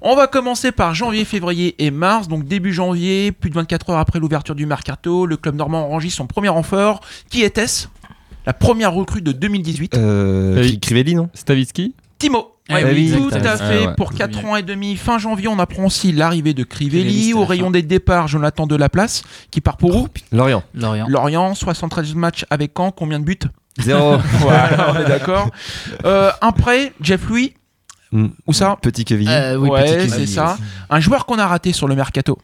On 0.01 0.17
va 0.17 0.27
commencer 0.27 0.73
par 0.73 0.95
janvier, 0.95 1.25
février 1.25 1.75
et 1.85 1.91
mars. 1.91 2.29
Donc 2.29 2.45
début 2.47 2.73
janvier, 2.73 3.33
plus 3.33 3.51
de 3.51 3.55
24 3.57 3.91
heures 3.91 3.99
après 3.99 4.19
l'ouverture 4.19 4.55
du 4.55 4.67
mercato, 4.67 5.27
le 5.27 5.37
club 5.37 5.57
normand 5.57 5.91
enregistre 5.91 6.19
son 6.19 6.27
premier 6.27 6.49
renfort. 6.49 7.01
Qui 7.31 7.43
était-ce? 7.43 7.89
La 8.47 8.55
première 8.55 8.95
recrue 8.95 9.21
de 9.21 9.33
2018. 9.33 9.97
Euh, 9.99 10.63
Oui. 10.63 10.81
Crivelli, 10.81 11.15
non? 11.15 11.29
Stavitsky 11.35 11.95
Timo. 12.19 12.53
Eh 12.71 12.85
oui, 12.85 13.13
tout 13.17 13.35
à 13.35 13.57
fait. 13.57 13.85
Ah 13.85 13.89
ouais. 13.89 13.95
Pour 13.97 14.13
4 14.13 14.45
ans 14.45 14.57
et 14.57 14.63
demi, 14.63 14.97
fin 14.97 15.19
janvier, 15.19 15.49
on 15.49 15.59
apprend 15.59 15.87
aussi 15.87 16.13
l'arrivée 16.13 16.53
de 16.53 16.65
Crivelli, 16.65 17.33
Au 17.33 17.45
rayon 17.47 17.71
des 17.71 17.81
départs, 17.83 18.29
Jonathan 18.29 18.67
Delaplace, 18.67 19.23
qui 19.51 19.61
part 19.63 19.79
pour 19.79 19.97
où? 19.97 20.09
Lorient. 20.33 20.63
Lorient. 20.75 21.07
Lorient, 21.09 21.55
73 21.55 22.15
matchs 22.15 22.45
avec 22.51 22.73
Caen, 22.77 22.91
combien 22.91 23.21
de 23.21 23.25
buts? 23.25 23.39
Zéro. 23.81 24.17
Voilà, 24.41 24.93
on 24.95 25.01
est 25.01 25.05
d'accord. 25.09 25.49
Euh, 26.05 26.31
un 26.43 26.53
prêt, 26.53 26.93
Jeff 27.01 27.27
Louis, 27.29 27.55
Mm. 28.11 28.29
où 28.47 28.53
ça 28.55 28.77
Petit 28.81 29.05
Quevilly. 29.05 29.31
Euh, 29.31 29.57
oui, 29.57 29.69
Ouais, 29.69 30.09
c'est 30.09 30.27
ça. 30.27 30.55
aussi. 30.55 30.63
Un 30.89 30.99
joueur 31.01 31.27
qu'on 31.27 31.39
a 31.39 31.47
raté 31.47 31.75
sur 31.75 31.87
le 31.89 31.95
mercato, 31.95 32.39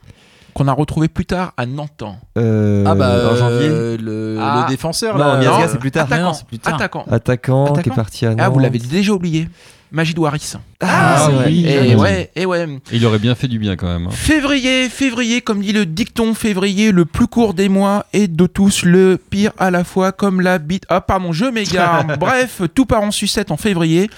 qu'on 0.52 0.68
a 0.68 0.72
retrouvé 0.72 1.08
plus 1.08 1.24
tard 1.24 1.54
à 1.56 1.64
Nantes. 1.64 2.04
Euh, 2.36 2.84
Ah 2.86 2.94
bah 2.94 3.30
en 3.32 3.36
janvier. 3.36 3.68
euh, 3.70 3.96
le, 3.98 4.38
Ah. 4.42 4.64
le 4.66 4.70
défenseur 4.70 5.16
Non, 5.16 5.24
là. 5.24 5.36
Miasga, 5.38 5.58
non. 5.64 5.68
c'est 5.72 5.78
plus 5.78 5.90
tard. 5.90 6.06
Non, 6.10 6.16
Attaquant, 6.16 6.32
c'est 6.34 6.46
plus 6.46 6.58
tard. 6.58 6.74
attaquant. 6.74 7.04
Attaquant, 7.10 7.64
qui 7.64 7.72
Attaquant. 7.72 7.92
est 7.92 7.96
parti 7.96 8.26
à 8.26 8.34
Ah, 8.38 8.48
vous 8.50 8.56
Nantes. 8.56 8.62
l'avez 8.64 8.78
déjà 8.78 9.12
oublié. 9.12 9.48
Magid 9.94 10.18
Waris. 10.18 10.54
Ah, 10.80 11.28
Ah, 11.28 11.30
oui. 11.46 11.64
Et 11.66 11.94
ouais, 11.94 12.30
et 12.36 12.44
ouais. 12.44 12.66
Il 12.92 13.06
aurait 13.06 13.18
bien 13.20 13.34
fait 13.34 13.48
du 13.48 13.58
bien 13.58 13.76
quand 13.76 13.86
même. 13.86 14.08
hein. 14.08 14.10
Février, 14.10 14.88
février, 14.90 15.40
comme 15.40 15.60
dit 15.62 15.72
le 15.72 15.86
dicton, 15.86 16.34
février, 16.34 16.92
le 16.92 17.04
plus 17.04 17.26
court 17.28 17.54
des 17.54 17.68
mois 17.68 18.04
et 18.12 18.26
de 18.28 18.46
tous 18.46 18.82
le 18.84 19.18
pire 19.30 19.52
à 19.58 19.70
la 19.70 19.84
fois, 19.84 20.12
comme 20.12 20.40
la 20.40 20.58
bite. 20.58 20.84
Ah, 20.88 21.00
pardon, 21.00 21.32
je 21.32 21.44
m'égare. 21.46 22.04
Bref, 22.18 22.60
tout 22.74 22.84
part 22.86 23.02
en 23.02 23.10
sucette 23.12 23.50
en 23.50 23.56
février. 23.56 24.10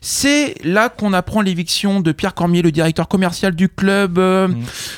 C'est 0.00 0.54
là 0.64 0.88
qu'on 0.88 1.12
apprend 1.12 1.40
l'éviction 1.40 2.00
de 2.00 2.12
Pierre 2.12 2.34
Cormier, 2.34 2.62
le 2.62 2.70
directeur 2.72 3.08
commercial 3.08 3.54
du 3.54 3.68
club. 3.68 4.18
Euh, 4.18 4.48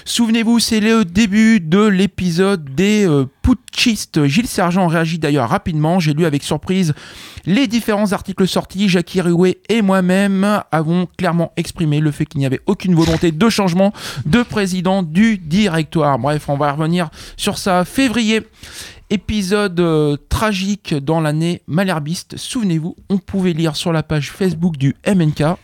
Souvenez-vous, 0.05 0.59
c'est 0.59 0.81
le 0.81 1.05
début 1.05 1.59
de 1.61 1.81
l'épisode 1.87 2.75
des 2.75 3.07
euh, 3.09 3.25
putschistes. 3.43 4.27
Gilles 4.27 4.47
Sergent 4.47 4.87
réagit 4.87 5.19
d'ailleurs 5.19 5.49
rapidement. 5.49 6.01
J'ai 6.01 6.13
lu 6.13 6.25
avec 6.25 6.43
surprise 6.43 6.95
les 7.47 7.67
différents 7.67 8.13
articles 8.13 8.47
sortis. 8.47 8.89
Jackie 8.89 9.21
Rouet 9.21 9.59
et 9.69 9.83
moi-même 9.83 10.63
avons 10.71 11.07
clairement 11.19 11.53
exprimé 11.57 12.01
le 12.01 12.11
fait 12.11 12.27
qu'il 12.27 12.41
n'y 12.41 12.47
avait 12.47 12.61
aucune 12.67 12.95
volonté 12.95 13.33
de 13.33 13.49
changement 13.49 13.93
de 14.27 14.43
président 14.43 15.03
du 15.03 15.39
directoire. 15.39 16.19
Bref, 16.19 16.49
on 16.49 16.57
va 16.57 16.73
revenir 16.73 17.11
sur 17.37 17.59
ça. 17.59 17.85
Février. 17.85 18.43
épisode 19.11 19.81
euh, 19.81 20.17
tragique 20.29 20.95
dans 20.95 21.21
l'année 21.21 21.63
malherbiste. 21.67 22.37
Souvenez-vous, 22.37 22.95
on 23.09 23.19
pouvait 23.19 23.53
lire 23.53 23.75
sur 23.75 23.93
la 23.93 24.05
page 24.05 24.31
Facebook 24.31 24.77
du 24.77 24.95
MNK. 25.05 25.57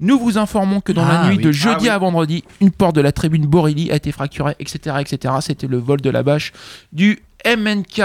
Nous 0.00 0.18
vous 0.18 0.38
informons 0.38 0.80
que 0.80 0.92
dans 0.92 1.04
Ah, 1.04 1.22
la 1.24 1.28
nuit 1.28 1.36
oui. 1.36 1.42
de 1.44 1.52
jeudi 1.52 1.76
Ah, 1.76 1.82
oui. 1.82 1.88
à 1.90 1.98
vendredi, 1.98 2.44
une 2.60 2.70
porte 2.70 2.96
de 2.96 3.00
la 3.02 3.12
tribune 3.12 3.46
Borilli 3.46 3.90
a 3.92 3.96
été 3.96 4.12
fracturée, 4.12 4.56
etc. 4.58 4.96
etc. 5.00 5.34
C'était 5.40 5.66
le 5.66 5.76
vol 5.78 6.00
de 6.00 6.10
la 6.10 6.22
bâche 6.22 6.52
du 6.92 7.20
MNK. 7.44 8.02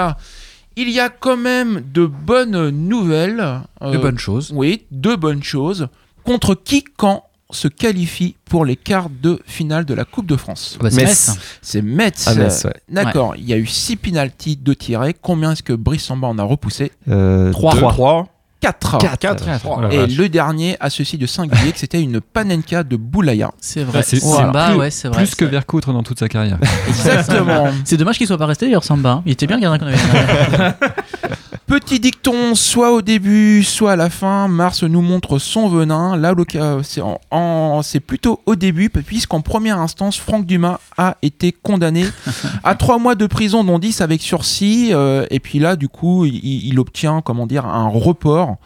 Il 0.77 0.89
y 0.89 0.99
a 0.99 1.07
quand 1.09 1.37
même 1.37 1.83
de 1.93 2.05
bonnes 2.05 2.69
nouvelles. 2.69 3.61
De 3.81 3.87
euh, 3.87 3.97
bonnes 3.97 4.17
choses. 4.19 4.51
oui, 4.53 4.83
deux 4.91 5.15
bonnes 5.15 5.43
choses. 5.43 5.87
Contre 6.25 6.53
qui, 6.55 6.83
quand 6.83 7.23
se 7.51 7.67
qualifie 7.69 8.35
pour 8.45 8.65
les 8.65 8.75
quarts 8.75 9.09
de 9.09 9.39
finale 9.45 9.85
de 9.85 9.93
la 9.93 10.03
Coupe 10.03 10.25
de 10.25 10.35
France 10.35 10.77
Bah, 10.81 10.89
c'est 10.89 11.03
Metz. 11.03 11.27
Metz. 11.29 11.39
C'est 11.61 11.81
Metz. 11.83 12.25
Ah, 12.27 12.33
Metz, 12.35 12.65
ouais. 12.65 12.73
D'accord, 12.89 13.35
il 13.37 13.45
y 13.45 13.53
a 13.53 13.57
eu 13.57 13.67
6 13.67 13.95
pénalties 13.97 14.57
de 14.57 14.73
tirés. 14.73 15.13
Combien 15.21 15.51
est-ce 15.51 15.63
que 15.63 15.71
Brice 15.71 16.03
Samba 16.03 16.27
en 16.27 16.37
a 16.39 16.43
repoussé? 16.43 16.91
Euh, 17.07 17.51
Trois. 17.51 18.27
Deux. 18.71 18.77
3. 18.79 18.99
4. 18.99 19.19
Quatre. 19.19 19.43
Oh 19.65 19.81
la 19.81 19.93
Et 19.93 19.97
vache. 19.99 20.11
le 20.17 20.29
dernier 20.29 20.77
a 20.79 20.89
ceci 20.89 21.17
de 21.17 21.25
singulier 21.25 21.71
que 21.71 21.79
c'était 21.79 22.01
une 22.01 22.21
panenka 22.21 22.83
de 22.83 22.95
Boulaya. 22.95 23.51
C'est 23.59 23.83
vrai. 23.83 23.99
Ah, 23.99 24.03
c'est- 24.03 24.17
c'est 24.19 24.25
Samba, 24.25 24.69
plus- 24.69 24.77
ouais, 24.77 24.91
c'est 24.91 25.07
vrai. 25.07 25.17
Plus 25.17 25.35
que 25.35 25.45
Vercoutre 25.45 25.91
dans 25.93 26.03
toute 26.03 26.19
sa 26.19 26.27
carrière. 26.29 26.57
Exactement. 26.87 27.67
C'est 27.83 27.97
dommage 27.97 28.17
qu'il 28.17 28.27
soit 28.27 28.37
pas 28.37 28.45
resté 28.45 28.65
d'ailleurs 28.65 28.83
Samba. 28.83 29.21
Il 29.25 29.31
était 29.33 29.47
bien 29.47 29.57
le 29.57 29.61
gardien 29.61 29.79
qu'on 29.79 29.87
avait. 29.91 30.73
Petit 31.67 31.99
dicton, 31.99 32.53
soit 32.53 32.91
au 32.91 33.01
début, 33.01 33.63
soit 33.63 33.93
à 33.93 33.95
la 33.95 34.11
fin, 34.11 34.47
Mars 34.47 34.83
nous 34.83 35.01
montre 35.01 35.39
son 35.39 35.67
venin. 35.67 36.15
Là, 36.15 36.35
c'est 36.83 37.01
en- 37.01 37.19
en- 37.31 37.81
c'est 37.81 37.99
plutôt 37.99 38.39
au 38.45 38.55
début, 38.55 38.89
puisqu'en 38.89 39.41
première 39.41 39.79
instance, 39.79 40.17
Franck 40.17 40.45
Dumas 40.45 40.79
a 40.97 41.17
été 41.23 41.51
condamné 41.51 42.05
à 42.63 42.75
3 42.75 42.99
mois 42.99 43.15
de 43.15 43.25
prison, 43.25 43.63
dont 43.63 43.79
10 43.79 44.01
avec 44.01 44.21
sursis. 44.21 44.89
euh, 44.93 45.25
et 45.31 45.39
puis 45.39 45.57
là, 45.57 45.75
du 45.75 45.89
coup, 45.89 46.25
il, 46.25 46.35
il 46.67 46.79
obtient, 46.79 47.21
comment 47.21 47.47
dire, 47.47 47.65
un 47.65 47.87
report. 47.87 48.57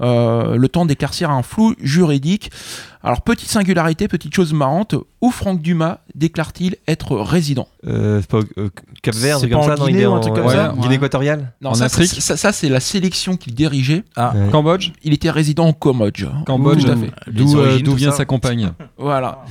euh, 0.00 0.54
le 0.56 0.68
temps 0.68 0.86
d'éclaircir 0.86 1.28
un 1.28 1.42
flou 1.42 1.74
juridique. 1.80 2.52
Alors, 3.02 3.22
petite 3.22 3.48
singularité, 3.48 4.06
petite 4.06 4.32
chose 4.32 4.52
marrante, 4.52 4.94
où 5.20 5.32
Franck 5.32 5.60
Dumas 5.60 5.98
déclare-t-il 6.14 6.76
être 6.86 7.16
résident? 7.16 7.66
Euh, 7.84 8.20
c'est 8.20 8.30
pas 8.30 8.38
euh, 8.58 8.68
Cap 9.02 9.14
Vert, 9.14 9.38
C'est 9.38 9.48
comme 9.48 9.60
en 9.60 9.62
ça, 9.62 9.76
non, 9.76 9.86
Guinée 9.86 9.98
il 10.00 10.02
est 10.02 10.06
ou 10.06 10.12
un 10.12 10.16
en 10.16 10.20
truc 10.20 10.34
comme 10.34 10.46
ouais, 10.46 10.52
ça 10.54 10.72
Guinée 10.76 10.88
Ouais. 10.88 10.94
équatoriale. 10.96 11.52
Non, 11.60 11.70
En 11.70 11.74
ça, 11.74 11.84
Afrique 11.84 12.08
ça, 12.20 12.36
ça, 12.36 12.52
c'est 12.52 12.68
la 12.68 12.80
sélection 12.80 13.36
qu'il 13.36 13.54
dirigeait. 13.54 14.02
Ah. 14.16 14.32
Ouais. 14.34 14.50
Cambodge 14.50 14.90
Il 15.04 15.12
était 15.12 15.30
résident 15.30 15.68
au 15.68 15.72
Cambodge. 15.72 16.24
Cambodge, 16.46 16.84
Tout 16.84 16.90
à 16.90 16.94
d'où- 16.94 17.00
fait. 17.02 17.10
Les 17.28 17.32
d'où 17.82 17.92
euh, 17.92 17.94
vient 17.96 18.10
ça. 18.10 18.18
sa 18.18 18.24
compagne. 18.24 18.72
Voilà. 18.98 19.44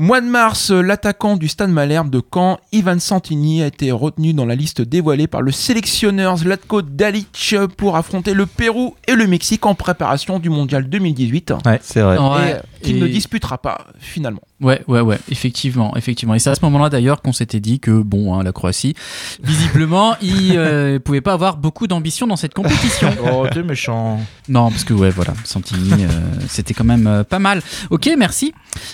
Mois 0.00 0.20
de 0.20 0.26
mars, 0.26 0.70
l'attaquant 0.70 1.36
du 1.36 1.48
Stade 1.48 1.70
Malherbe 1.70 2.08
de 2.08 2.22
Caen, 2.32 2.60
Ivan 2.70 3.00
Santini, 3.00 3.64
a 3.64 3.66
été 3.66 3.90
retenu 3.90 4.32
dans 4.32 4.46
la 4.46 4.54
liste 4.54 4.80
dévoilée 4.80 5.26
par 5.26 5.42
le 5.42 5.50
sélectionneur 5.50 6.36
Zlatko 6.36 6.82
Dalic 6.82 7.56
pour 7.76 7.96
affronter 7.96 8.32
le 8.32 8.46
Pérou 8.46 8.94
et 9.08 9.14
le 9.16 9.26
Mexique 9.26 9.66
en 9.66 9.74
préparation 9.74 10.38
du 10.38 10.50
Mondial 10.50 10.88
2018. 10.88 11.52
C'est 11.80 12.02
vrai. 12.02 12.14
Et 12.14 12.18
Ouais. 12.20 12.52
euh, 12.54 12.60
qu'il 12.82 12.96
Et- 12.96 13.00
ne 13.00 13.06
disputera 13.06 13.58
pas 13.58 13.86
finalement. 13.98 14.40
Ouais, 14.60 14.82
ouais, 14.88 15.00
ouais, 15.00 15.18
effectivement, 15.30 15.96
effectivement. 15.96 16.34
Et 16.34 16.38
c'est 16.38 16.50
à 16.50 16.54
ce 16.54 16.64
moment-là 16.64 16.88
d'ailleurs 16.90 17.22
qu'on 17.22 17.32
s'était 17.32 17.60
dit 17.60 17.78
que 17.80 17.90
bon, 18.02 18.34
hein, 18.34 18.42
la 18.42 18.52
Croatie, 18.52 18.94
visiblement, 19.42 20.16
il 20.22 20.56
euh, 20.56 20.98
pouvait 20.98 21.20
pas 21.20 21.32
avoir 21.32 21.56
beaucoup 21.56 21.86
d'ambition 21.86 22.26
dans 22.26 22.36
cette 22.36 22.54
compétition. 22.54 23.08
Oh, 23.32 23.46
t'es 23.52 23.62
méchant. 23.62 24.20
Non, 24.48 24.70
parce 24.70 24.84
que 24.84 24.94
ouais, 24.94 25.10
voilà, 25.10 25.34
Santini, 25.44 26.04
euh, 26.04 26.08
c'était 26.48 26.72
quand 26.74 26.84
même 26.84 27.06
euh, 27.06 27.24
pas 27.24 27.38
mal. 27.38 27.62
Ok, 27.90 28.08
merci, 28.16 28.52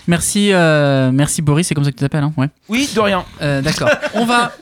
merci, 0.08 0.52
euh, 0.52 1.10
merci 1.12 1.40
Boris, 1.42 1.66
c'est 1.66 1.74
comme 1.74 1.84
ça 1.84 1.90
que 1.90 1.96
tu 1.96 2.00
t'appelles, 2.00 2.24
hein 2.24 2.32
ouais. 2.36 2.48
Oui, 2.68 2.88
de 2.94 3.00
rien. 3.00 3.24
D'accord. 3.40 3.90
On 4.14 4.24
va. 4.24 4.52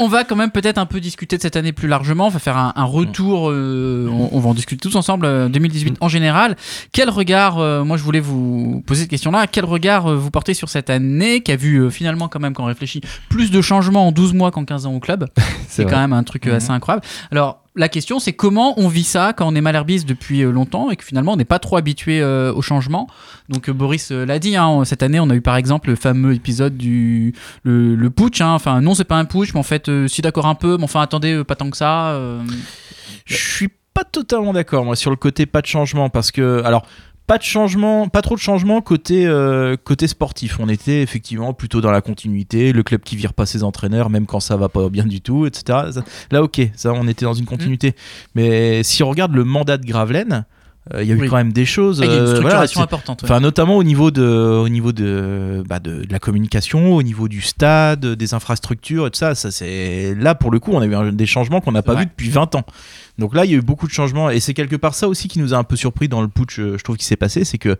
On 0.00 0.08
va 0.08 0.24
quand 0.24 0.34
même 0.34 0.50
peut-être 0.50 0.78
un 0.78 0.86
peu 0.86 0.98
discuter 0.98 1.36
de 1.36 1.42
cette 1.42 1.54
année 1.54 1.72
plus 1.72 1.86
largement. 1.86 2.26
On 2.26 2.30
va 2.30 2.40
faire 2.40 2.56
un, 2.56 2.72
un 2.74 2.82
retour. 2.84 3.48
euh, 3.50 4.08
on, 4.10 4.28
on 4.32 4.40
va 4.40 4.48
en 4.50 4.54
discuter 4.54 4.80
tous 4.80 4.96
ensemble. 4.96 5.24
euh, 5.26 5.48
2018 5.48 5.98
en 6.00 6.08
général. 6.08 6.56
Quel 6.92 7.10
regard 7.10 7.58
euh, 7.58 7.84
Moi, 7.84 7.96
je 7.96 8.02
voulais 8.02 8.18
vous 8.20 8.82
poser 8.86 9.02
cette 9.02 9.10
question-là. 9.10 9.46
Quel 9.46 9.64
regard 9.64 10.06
euh, 10.06 10.16
vous 10.16 10.30
portez 10.32 10.54
sur 10.54 10.68
cette 10.68 10.90
année 10.90 11.42
qui 11.42 11.52
a 11.52 11.56
vu 11.56 11.76
euh, 11.76 11.90
finalement 11.90 12.26
quand 12.28 12.40
même, 12.40 12.54
quand 12.54 12.64
on 12.64 12.66
réfléchit, 12.66 13.02
plus 13.28 13.50
de 13.52 13.60
changements 13.62 14.08
en 14.08 14.12
12 14.12 14.34
mois 14.34 14.50
qu'en 14.50 14.64
15 14.64 14.86
ans 14.86 14.94
au 14.94 15.00
club? 15.00 15.28
C'est 15.68 15.84
quand 15.84 15.98
même 15.98 16.12
un 16.12 16.24
truc 16.24 16.46
euh, 16.48 16.56
assez 16.56 16.70
incroyable. 16.70 17.06
Alors, 17.30 17.62
la 17.78 17.88
question, 17.88 18.18
c'est 18.18 18.32
comment 18.32 18.74
on 18.78 18.88
vit 18.88 19.04
ça 19.04 19.32
quand 19.32 19.46
on 19.46 19.54
est 19.54 19.60
malherbiste 19.60 20.06
depuis 20.06 20.42
euh, 20.42 20.50
longtemps 20.50 20.90
et 20.90 20.96
que 20.96 21.04
finalement 21.04 21.32
on 21.32 21.36
n'est 21.36 21.44
pas 21.44 21.60
trop 21.60 21.76
habitué 21.76 22.20
euh, 22.20 22.52
au 22.52 22.60
changement. 22.60 23.06
Donc 23.48 23.68
euh, 23.68 23.72
Boris 23.72 24.10
l'a 24.10 24.38
dit, 24.38 24.56
hein, 24.56 24.84
cette 24.84 25.02
année 25.02 25.20
on 25.20 25.30
a 25.30 25.34
eu 25.34 25.40
par 25.40 25.56
exemple 25.56 25.88
le 25.88 25.96
fameux 25.96 26.34
épisode 26.34 26.76
du 26.76 27.34
le, 27.62 28.10
putsch. 28.10 28.40
hein. 28.40 28.52
Enfin 28.52 28.80
non, 28.80 28.94
c'est 28.94 29.04
pas 29.04 29.16
un 29.16 29.24
putsch, 29.24 29.54
mais 29.54 29.60
en 29.60 29.64
fait, 29.64 29.88
euh, 29.88 30.08
si 30.08 30.22
d'accord 30.22 30.46
un 30.46 30.56
peu, 30.56 30.76
mais 30.76 30.84
enfin 30.84 31.00
attendez, 31.00 31.42
pas 31.44 31.54
tant 31.54 31.70
que 31.70 31.76
ça. 31.76 32.20
Je 33.24 33.36
suis 33.36 33.68
pas 33.94 34.04
totalement 34.04 34.52
d'accord 34.52 34.84
moi 34.84 34.96
sur 34.96 35.10
le 35.10 35.16
côté 35.16 35.46
pas 35.46 35.60
de 35.60 35.66
changement 35.66 36.08
parce 36.08 36.30
que 36.30 36.62
alors 36.64 36.86
pas 37.28 37.38
de 37.38 37.44
changement, 37.44 38.08
pas 38.08 38.22
trop 38.22 38.34
de 38.34 38.40
changement 38.40 38.80
côté 38.80 39.26
euh, 39.26 39.76
côté 39.76 40.08
sportif. 40.08 40.58
On 40.58 40.68
était 40.68 41.02
effectivement 41.02 41.52
plutôt 41.52 41.80
dans 41.80 41.92
la 41.92 42.00
continuité, 42.00 42.72
le 42.72 42.82
club 42.82 43.02
qui 43.02 43.14
vire 43.16 43.34
pas 43.34 43.46
ses 43.46 43.62
entraîneurs 43.62 44.10
même 44.10 44.26
quand 44.26 44.40
ça 44.40 44.56
va 44.56 44.68
pas 44.68 44.88
bien 44.88 45.04
du 45.04 45.20
tout, 45.20 45.46
etc. 45.46 45.90
Là 46.32 46.42
ok, 46.42 46.60
ça 46.74 46.92
on 46.92 47.06
était 47.06 47.24
dans 47.26 47.34
une 47.34 47.44
continuité. 47.46 47.94
Mais 48.34 48.82
si 48.82 49.02
on 49.04 49.08
regarde 49.10 49.34
le 49.34 49.44
mandat 49.44 49.76
de 49.76 49.86
Gravelaine, 49.86 50.44
euh, 50.94 51.02
il 51.02 51.08
y 51.08 51.12
a 51.12 51.16
eu 51.16 51.20
Oui. 51.20 51.28
quand 51.28 51.36
même 51.36 51.52
des 51.52 51.66
choses. 51.66 52.00
Ah, 52.02 52.06
il 52.06 52.10
y 52.10 52.14
a 52.14 52.16
une 52.18 52.22
euh, 52.24 52.40
voilà, 52.40 52.62
importante. 52.78 53.22
ouais. 53.22 53.28
Enfin, 53.30 53.40
notamment 53.40 53.76
au 53.76 53.84
niveau 53.84 54.10
de, 54.10 54.22
au 54.22 54.70
niveau 54.70 54.92
de, 54.92 55.62
bah, 55.68 55.80
de, 55.80 56.04
de 56.04 56.10
la 56.12 56.18
communication, 56.18 56.94
au 56.94 57.02
niveau 57.02 57.28
du 57.28 57.42
stade, 57.42 58.06
des 58.06 58.32
infrastructures 58.32 59.06
et 59.06 59.10
tout 59.10 59.18
ça. 59.18 59.34
ça 59.34 59.50
c'est 59.50 60.14
là 60.14 60.34
pour 60.34 60.50
le 60.50 60.60
coup, 60.60 60.70
on 60.72 60.80
a 60.80 60.86
eu 60.86 60.94
un- 60.94 61.12
des 61.12 61.26
changements 61.26 61.60
qu'on 61.60 61.72
n'a 61.72 61.82
pas 61.82 61.92
vrai. 61.92 62.04
vus 62.04 62.08
depuis 62.08 62.30
20 62.30 62.54
ans. 62.54 62.64
Donc 63.18 63.34
là, 63.34 63.44
il 63.44 63.50
y 63.50 63.54
a 63.54 63.56
eu 63.56 63.62
beaucoup 63.62 63.86
de 63.88 63.92
changements 63.92 64.30
et 64.30 64.38
c'est 64.38 64.54
quelque 64.54 64.76
part 64.76 64.94
ça 64.94 65.08
aussi 65.08 65.26
qui 65.26 65.40
nous 65.40 65.52
a 65.52 65.56
un 65.56 65.64
peu 65.64 65.74
surpris 65.74 66.08
dans 66.08 66.22
le 66.22 66.28
putsch. 66.28 66.60
euh, 66.60 66.78
Je 66.78 66.84
trouve 66.84 66.96
qui 66.96 67.04
s'est 67.04 67.16
passé, 67.16 67.44
c'est 67.44 67.58
que 67.58 67.76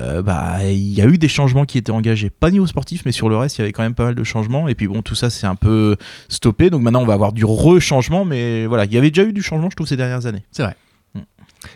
euh, 0.00 0.20
bah 0.20 0.64
il 0.64 0.92
y 0.92 1.00
a 1.00 1.06
eu 1.06 1.16
des 1.16 1.28
changements 1.28 1.64
qui 1.64 1.78
étaient 1.78 1.92
engagés, 1.92 2.28
pas 2.28 2.50
niveau 2.50 2.66
sportif, 2.66 3.02
mais 3.06 3.12
sur 3.12 3.28
le 3.28 3.36
reste, 3.36 3.58
il 3.58 3.60
y 3.60 3.62
avait 3.62 3.72
quand 3.72 3.84
même 3.84 3.94
pas 3.94 4.04
mal 4.06 4.14
de 4.16 4.24
changements. 4.24 4.66
Et 4.68 4.74
puis 4.74 4.88
bon, 4.88 5.02
tout 5.02 5.14
ça 5.14 5.30
c'est 5.30 5.46
un 5.46 5.54
peu 5.54 5.96
stoppé. 6.28 6.70
Donc 6.70 6.82
maintenant, 6.82 7.02
on 7.02 7.06
va 7.06 7.14
avoir 7.14 7.32
du 7.32 7.44
re-changement, 7.44 8.24
mais 8.24 8.66
voilà, 8.66 8.84
il 8.84 8.92
y 8.92 8.98
avait 8.98 9.10
déjà 9.10 9.26
eu 9.28 9.32
du 9.32 9.42
changement, 9.42 9.70
je 9.70 9.76
trouve, 9.76 9.86
ces 9.86 9.96
dernières 9.96 10.26
années. 10.26 10.42
C'est 10.50 10.64
vrai. 10.64 10.76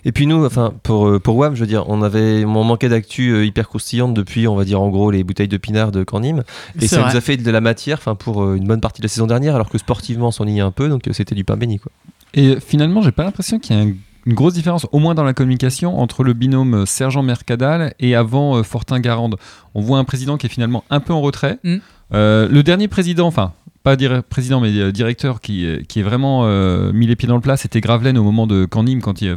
Et 0.07 0.13
puis 0.13 0.27
nous, 0.27 0.45
enfin, 0.47 0.73
pour, 0.83 1.09
euh, 1.09 1.21
pour 1.21 1.37
WAM, 1.37 1.55
je 1.55 1.61
veux 1.61 1.67
dire, 1.67 1.85
on 1.89 2.03
avait, 2.03 2.45
on 2.47 2.65
manquait 2.65 2.89
d'actu 2.89 3.47
hyper 3.47 3.69
croustillante 3.69 4.15
depuis, 4.15 4.49
on 4.49 4.57
va 4.57 4.65
dire 4.65 4.81
en 4.81 4.89
gros, 4.89 5.11
les 5.11 5.23
bouteilles 5.25 5.47
de 5.47 5.59
pinard 5.59 5.93
de 5.93 6.05
Cornim. 6.05 6.43
Et 6.81 6.89
ça 6.89 7.01
vrai. 7.01 7.11
nous 7.11 7.17
a 7.17 7.21
fait 7.21 7.37
de 7.37 7.51
la 7.51 7.61
matière, 7.61 7.99
enfin, 7.99 8.15
pour 8.15 8.55
une 8.55 8.67
bonne 8.67 8.81
partie 8.81 9.03
de 9.03 9.05
la 9.05 9.11
saison 9.11 9.27
dernière, 9.27 9.55
alors 9.55 9.69
que 9.69 9.77
sportivement, 9.77 10.29
on 10.29 10.31
s'ennuyait 10.31 10.63
un 10.63 10.71
peu, 10.71 10.89
donc 10.89 11.03
c'était 11.13 11.35
du 11.35 11.45
pain 11.45 11.57
béni, 11.57 11.79
quoi. 11.79 11.93
Et 12.35 12.59
finalement, 12.61 13.01
j'ai 13.03 13.13
pas 13.13 13.25
l'impression 13.25 13.59
qu'il 13.59 13.77
y 13.77 13.79
a 13.79 13.83
un- 13.83 13.93
une 14.27 14.33
grosse 14.35 14.55
différence, 14.55 14.87
au 14.91 14.99
moins 14.99 15.15
dans 15.15 15.25
la 15.25 15.35
communication, 15.35 15.99
entre 16.01 16.25
le 16.25 16.33
binôme 16.33 16.87
Sergent 16.87 17.23
Mercadal 17.23 17.95
et 18.01 18.15
avant 18.15 18.57
euh, 18.57 18.63
Fortin 18.63 18.99
Garande. 19.01 19.37
On 19.75 19.81
voit 19.83 19.99
un 19.99 20.05
président 20.05 20.37
qui 20.39 20.47
est 20.47 20.49
finalement 20.49 20.83
un 20.91 21.01
peu 21.01 21.13
en 21.13 21.21
retrait. 21.21 21.59
Mm. 21.63 21.77
Euh, 22.15 22.49
le 22.49 22.63
dernier 22.63 22.89
président, 22.89 23.27
enfin, 23.27 23.53
pas 23.83 23.97
dire- 23.97 24.23
président, 24.25 24.61
mais 24.61 24.71
euh, 24.79 24.93
directeur 24.93 25.41
qui, 25.43 25.67
qui 25.89 26.01
est 26.01 26.03
vraiment 26.03 26.47
mis 26.93 27.07
les 27.07 27.17
pieds 27.17 27.29
dans 27.29 27.35
le 27.35 27.43
plat, 27.43 27.57
c'était 27.59 27.81
Gravelaine 27.83 28.17
au 28.17 28.23
moment 28.23 28.47
de 28.47 28.65
Candim, 28.65 29.01
quand 29.01 29.21
il, 29.21 29.37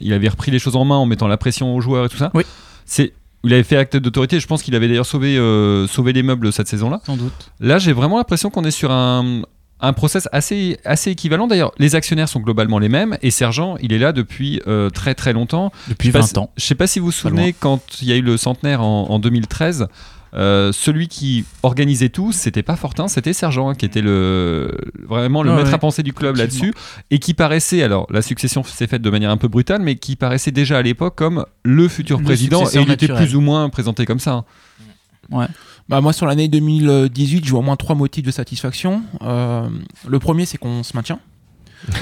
il 0.00 0.12
avait 0.14 0.28
repris 0.28 0.50
les 0.50 0.58
choses 0.58 0.76
en 0.76 0.84
main 0.86 0.96
en 0.96 1.04
mettant 1.06 1.28
la 1.28 1.36
pression 1.36 1.74
aux 1.76 1.80
joueurs 1.82 2.06
et 2.06 2.08
tout 2.08 2.16
ça. 2.16 2.30
Oui. 2.34 2.44
C'est, 2.86 3.12
il 3.44 3.52
avait 3.52 3.64
fait 3.64 3.76
acte 3.76 3.96
d'autorité. 3.98 4.40
Je 4.40 4.46
pense 4.46 4.62
qu'il 4.62 4.74
avait 4.74 4.88
d'ailleurs 4.88 5.04
sauvé, 5.04 5.36
sauvé 5.88 6.12
les 6.14 6.22
meubles 6.22 6.52
cette 6.54 6.68
saison-là. 6.68 7.00
Sans 7.04 7.16
doute. 7.18 7.50
Là, 7.60 7.78
j'ai 7.78 7.92
vraiment 7.92 8.16
l'impression 8.16 8.48
qu'on 8.50 8.64
est 8.64 8.70
sur 8.70 8.90
un, 8.92 9.42
un 9.82 9.92
process 9.92 10.28
assez, 10.32 10.78
assez 10.84 11.10
équivalent. 11.10 11.46
D'ailleurs, 11.46 11.72
les 11.78 11.94
actionnaires 11.94 12.28
sont 12.28 12.40
globalement 12.40 12.78
les 12.78 12.88
mêmes 12.88 13.18
et 13.20 13.30
Sergent, 13.30 13.76
il 13.82 13.92
est 13.92 13.98
là 13.98 14.12
depuis 14.12 14.60
euh, 14.66 14.88
très 14.90 15.14
très 15.14 15.32
longtemps. 15.32 15.72
Depuis 15.88 16.08
Je 16.08 16.12
sais 16.12 16.18
pas 16.18 16.20
20 16.20 16.26
si- 16.28 16.38
ans. 16.38 16.50
Je 16.56 16.64
sais 16.64 16.74
pas 16.74 16.86
si 16.86 16.98
vous 17.00 17.06
vous 17.06 17.12
souvenez 17.12 17.52
quand 17.52 17.80
il 18.00 18.08
y 18.08 18.12
a 18.12 18.16
eu 18.16 18.22
le 18.22 18.36
centenaire 18.36 18.80
en, 18.82 19.10
en 19.10 19.18
2013. 19.18 19.88
euh, 20.34 20.72
celui 20.72 21.08
qui 21.08 21.44
organisait 21.62 22.08
tout, 22.08 22.32
c'était 22.32 22.62
pas 22.62 22.74
Fortin, 22.76 23.06
c'était 23.06 23.34
Sergent 23.34 23.68
hein, 23.68 23.74
qui 23.74 23.84
était 23.84 24.00
le 24.00 24.74
vraiment 25.06 25.42
le 25.42 25.50
Ouais, 25.50 25.56
maître 25.56 25.68
ouais. 25.68 25.74
à 25.74 25.78
penser 25.78 26.02
du 26.02 26.14
club 26.14 26.36
là-dessus 26.36 26.72
et 27.10 27.18
qui 27.18 27.34
paraissait 27.34 27.82
alors 27.82 28.06
la 28.10 28.22
succession 28.22 28.62
s'est 28.64 28.86
faite 28.86 29.02
de 29.02 29.10
manière 29.10 29.28
un 29.30 29.36
peu 29.36 29.48
brutale 29.48 29.82
mais 29.82 29.96
qui 29.96 30.16
paraissait 30.16 30.50
déjà 30.50 30.78
à 30.78 30.82
l'époque 30.82 31.16
comme 31.16 31.44
le 31.64 31.86
futur 31.86 32.18
Le 32.18 32.24
président 32.24 32.66
et 32.66 32.78
il 32.80 32.90
était 32.90 33.08
plus 33.08 33.36
ou 33.36 33.42
moins 33.42 33.68
présenté 33.68 34.06
comme 34.06 34.20
ça. 34.20 34.32
hein. 34.32 34.44
Bah, 35.88 36.00
moi, 36.00 36.12
sur 36.12 36.26
l'année 36.26 36.48
2018, 36.48 37.44
je 37.44 37.50
vois 37.50 37.60
au 37.60 37.62
moins 37.62 37.76
trois 37.76 37.94
motifs 37.96 38.24
de 38.24 38.30
satisfaction. 38.30 39.02
Euh, 39.22 39.68
le 40.08 40.18
premier, 40.18 40.46
c'est 40.46 40.58
qu'on 40.58 40.82
se 40.82 40.96
maintient. 40.96 41.18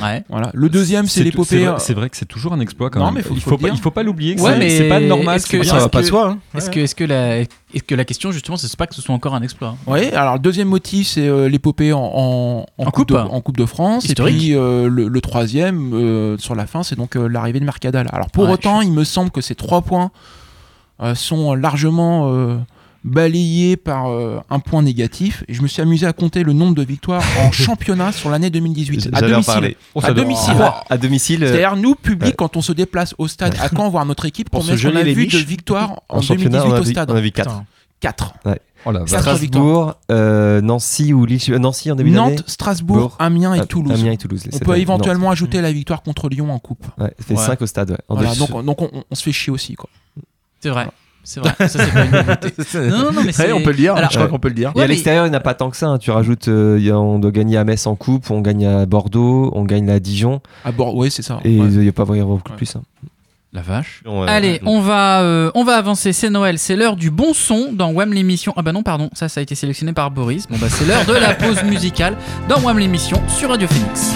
Ouais. 0.03 0.23
Voilà. 0.29 0.51
Le 0.53 0.69
deuxième, 0.69 1.07
c'est 1.07 1.25
l'épopée. 1.25 1.65
vrai- 1.65 1.77
C'est 1.79 1.95
vrai 1.95 2.11
que 2.11 2.17
c'est 2.19 2.27
toujours 2.29 2.53
un 2.53 2.61
exploit 2.61 2.91
quand 2.91 2.99
Non, 2.99 3.07
même. 3.07 3.15
mais 3.15 3.23
faut- 3.23 3.33
il 3.35 3.41
faut 3.41 3.51
faut 3.51 3.57
pas, 3.57 3.69
il 3.71 3.79
faut 3.79 3.91
pas 3.91 4.03
l'oublier. 4.03 4.37
que 4.37 4.43
Ouais, 4.43 4.69
c'est- 4.69 4.89
pas 4.91 5.01
normal. 5.01 5.37
est-ce 5.37 5.47
que- 5.47 5.53
c'est 5.53 5.57
est-ce 5.61 5.71
ça 5.71 5.79
va 5.79 5.85
que- 5.87 5.89
pas 5.91 6.03
de 6.03 6.07
soi. 6.07 6.29
hein. 6.33 6.39
Est-ce 6.55 6.67
Ouais. 6.67 6.75
que, 6.75 6.81
est-ce 6.81 6.95
que 6.95 7.05
la, 7.05 7.39
est-ce 7.39 7.83
que 7.87 7.95
la 7.95 8.05
question 8.05 8.31
justement, 8.31 8.59
c'est 8.59 8.77
pas 8.77 8.87
que 8.87 8.95
ce 8.95 9.01
soit 9.01 9.15
encore 9.15 9.35
un 9.35 9.41
exploit 9.41 9.77
Oui, 9.87 10.09
alors 10.11 10.35
le 10.35 10.41
deuxième 10.41 10.69
motif, 10.69 11.07
c'est 11.09 11.27
euh, 11.27 11.49
l'épopée 11.49 11.95
en, 11.95 11.99
en, 11.99 12.67
En 12.77 12.85
coupe, 12.85 12.95
coupe. 12.95 13.09
de, 13.13 13.17
en 13.17 13.41
Coupe 13.41 13.57
de 13.57 13.65
France. 13.65 14.05
Historique. 14.05 14.35
Et 14.35 14.39
puis 14.39 14.55
euh, 14.55 14.87
le, 14.91 15.09
le 15.09 15.21
troisième, 15.23 15.95
euh, 15.95 16.37
sur 16.37 16.55
la 16.55 16.67
fin, 16.67 16.83
c'est 16.83 16.97
donc 16.97 17.17
euh, 17.17 17.27
l'arrivée 17.27 17.61
de 17.61 17.65
Mercadal. 17.65 18.07
Alors 18.13 18.29
pour 18.31 18.45
Ouais, 18.45 18.51
autant, 18.53 18.83
il 18.83 18.93
me 18.93 19.05
semble 19.05 19.31
que 19.31 19.41
ces 19.41 19.55
trois 19.55 19.81
points 19.81 20.11
euh, 21.03 21.15
sont 21.15 21.55
largement 21.55 22.31
euh, 22.35 22.59
balayé 23.05 23.77
par 23.77 24.09
euh, 24.11 24.39
un 24.51 24.59
point 24.61 24.83
négatif. 24.83 25.45
Et 25.49 25.55
je 25.55 25.63
me 25.63 25.69
suis 25.69 25.81
amusé 25.83 26.07
à 26.07 26.13
compter 26.13 26.43
le 26.43 26.53
nombre 26.53 26.75
de 26.75 26.83
victoires 26.83 27.23
en 27.41 27.51
championnat 27.53 28.13
sur 28.13 28.31
l'année 28.31 28.51
2018. 28.51 29.11
À 29.13 29.21
domicile. 29.23 29.75
Oh, 29.95 30.01
à 30.03 30.13
doit- 30.13 30.15
domicile. 30.23 30.55
Ah, 30.61 30.85
à 30.91 30.99
domicile. 30.99 31.45
euh, 31.45 31.49
C'est-à-dire, 31.49 31.77
nous, 31.77 31.95
public, 31.95 32.31
ouais. 32.31 32.35
quand 32.37 32.57
on 32.57 32.63
se 32.63 32.73
déplace 32.73 33.15
au 33.19 33.29
stade, 33.29 33.55
à 33.61 33.69
quand 33.69 33.89
voir 33.89 34.05
notre 34.07 34.27
équipe, 34.27 34.51
Pour 34.51 34.61
combien 34.61 34.77
jeûner 34.77 35.01
a 35.01 35.05
vu 35.05 35.27
de 35.27 35.37
victoires 35.39 36.01
en, 36.09 36.19
en 36.19 36.21
championnat, 36.21 36.59
2018 36.63 36.73
on 36.73 36.77
a 36.77 36.81
au 36.81 36.85
stade 36.85 37.11
on 37.11 37.17
a 37.17 37.21
vu 37.21 37.31
4. 37.33 37.51
Putain. 37.51 37.65
4. 38.01 38.35
Oh 38.87 38.93
la 38.93 39.01
vache. 39.01 39.11
Quatre 39.11 39.21
Strasbourg, 39.37 39.95
euh, 40.11 40.63
Nancy 40.63 41.13
ou 41.13 41.27
Lille. 41.27 41.55
Nancy 41.59 41.91
en 41.93 41.97
début 41.97 42.13
d'année. 42.13 42.31
Nantes, 42.37 42.45
Strasbourg, 42.47 42.97
Bourg. 42.97 43.17
Amiens 43.19 43.53
et 43.53 43.61
Ah, 43.61 43.67
Toulouse. 43.67 43.93
Amiens 43.93 44.13
et 44.13 44.17
Toulouse. 44.17 44.45
On 44.55 44.59
peut 44.59 44.79
éventuellement 44.79 45.31
ajouter 45.31 45.61
la 45.61 45.71
victoire 45.71 46.03
contre 46.03 46.31
Lyon 46.31 46.51
en 46.51 46.59
coupe. 46.59 46.87
Ouais, 46.99 47.13
ça 47.19 47.25
fait 47.27 47.35
Ouais. 47.37 47.45
5 47.47 47.61
au 47.61 47.67
stade. 47.67 47.91
Ouais. 47.91 47.97
En 48.09 48.15
Voilà, 48.17 48.35
donc 48.35 48.81
on, 48.81 48.91
on 49.11 49.15
se 49.15 49.23
fait 49.23 49.33
chier 49.33 49.53
aussi. 49.53 49.75
Quoi. 49.75 49.91
C'est 50.61 50.71
vrai. 50.71 50.89
C'est 51.33 51.39
vrai. 51.39 51.53
Ça, 51.61 51.69
c'est 51.69 51.93
pas 51.93 52.05
une 52.07 52.11
nouveauté. 52.11 52.53
Non, 52.91 52.99
non, 53.05 53.13
non, 53.13 53.23
mais 53.25 53.31
c'est. 53.31 53.53
on 53.53 53.63
peut 53.63 53.71
le 53.71 53.77
dire. 53.77 53.95
Alors, 53.95 54.11
je 54.11 54.17
crois 54.17 54.25
ouais. 54.27 54.31
qu'on 54.33 54.41
peut 54.41 54.49
le 54.49 54.55
dire. 54.55 54.73
Et 54.75 54.79
Ouais, 54.79 54.85
à 54.85 54.89
mais- 54.89 54.95
l'extérieur, 54.95 55.27
il 55.27 55.31
n'y 55.31 55.37
en 55.37 55.39
a 55.39 55.43
pas 55.43 55.55
tant 55.55 55.71
que 55.71 55.77
ça. 55.77 55.87
hein. 55.87 55.99
Tu 55.99 56.11
rajoutes, 56.11 56.49
euh, 56.49 56.77
il 56.81 56.85
y 56.85 56.91
a- 56.91 56.99
on 56.99 57.21
doit 57.21 57.31
gagner 57.31 57.57
à 57.57 57.63
Metz 57.63 57.87
en 57.87 57.95
coupe, 57.95 58.29
on 58.33 58.41
gagne 58.41 58.67
à 58.67 58.85
Bordeaux, 58.87 59.53
on 59.55 59.63
gagne 59.65 59.89
à 59.91 60.01
Dijon. 60.01 60.41
À 60.65 60.73
bord, 60.73 60.97
oui, 60.97 61.09
c'est 61.13 61.23
ça. 61.23 61.39
Et 61.45 61.53
il 61.53 61.61
ouais. 61.63 61.69
n'y 61.69 61.89
a 61.89 61.93
pas 61.93 62.03
vraiment 62.05 62.35
beaucoup 62.35 62.51
Ouais. 62.51 62.57
plus. 62.57 62.75
hein. 62.75 62.83
La 63.53 63.63
vache. 63.63 64.03
Ouais. 64.07 64.27
Allez, 64.29 64.61
on 64.65 64.81
va, 64.81 65.23
euh, 65.23 65.51
on 65.55 65.63
va 65.65 65.77
avancer. 65.77 66.13
C'est 66.13 66.31
Noël, 66.31 66.59
c'est 66.59 66.75
l'heure 66.77 66.97
du 66.97 67.11
bon 67.11 67.33
son 67.33 67.73
dans 67.73 67.91
Wham 67.93 68.13
l'émission. 68.13 68.53
Ah 68.57 68.63
bah 68.63 68.73
non, 68.73 68.83
pardon, 68.83 69.09
ça, 69.13 69.29
ça 69.29 69.39
a 69.41 69.43
été 69.43 69.55
sélectionné 69.55 69.93
par 69.93 70.11
Boris. 70.11 70.47
Bon 70.49 70.57
bah 70.61 70.69
c'est 70.69 70.85
l'heure 70.87 71.05
de 71.05 71.15
la 71.15 71.35
pause 71.35 71.63
musicale 71.65 72.17
dans 72.49 72.61
Wham 72.61 72.79
l'émission 72.79 73.21
sur 73.29 73.51
Radio 73.51 73.67
Phoenix. 73.69 74.15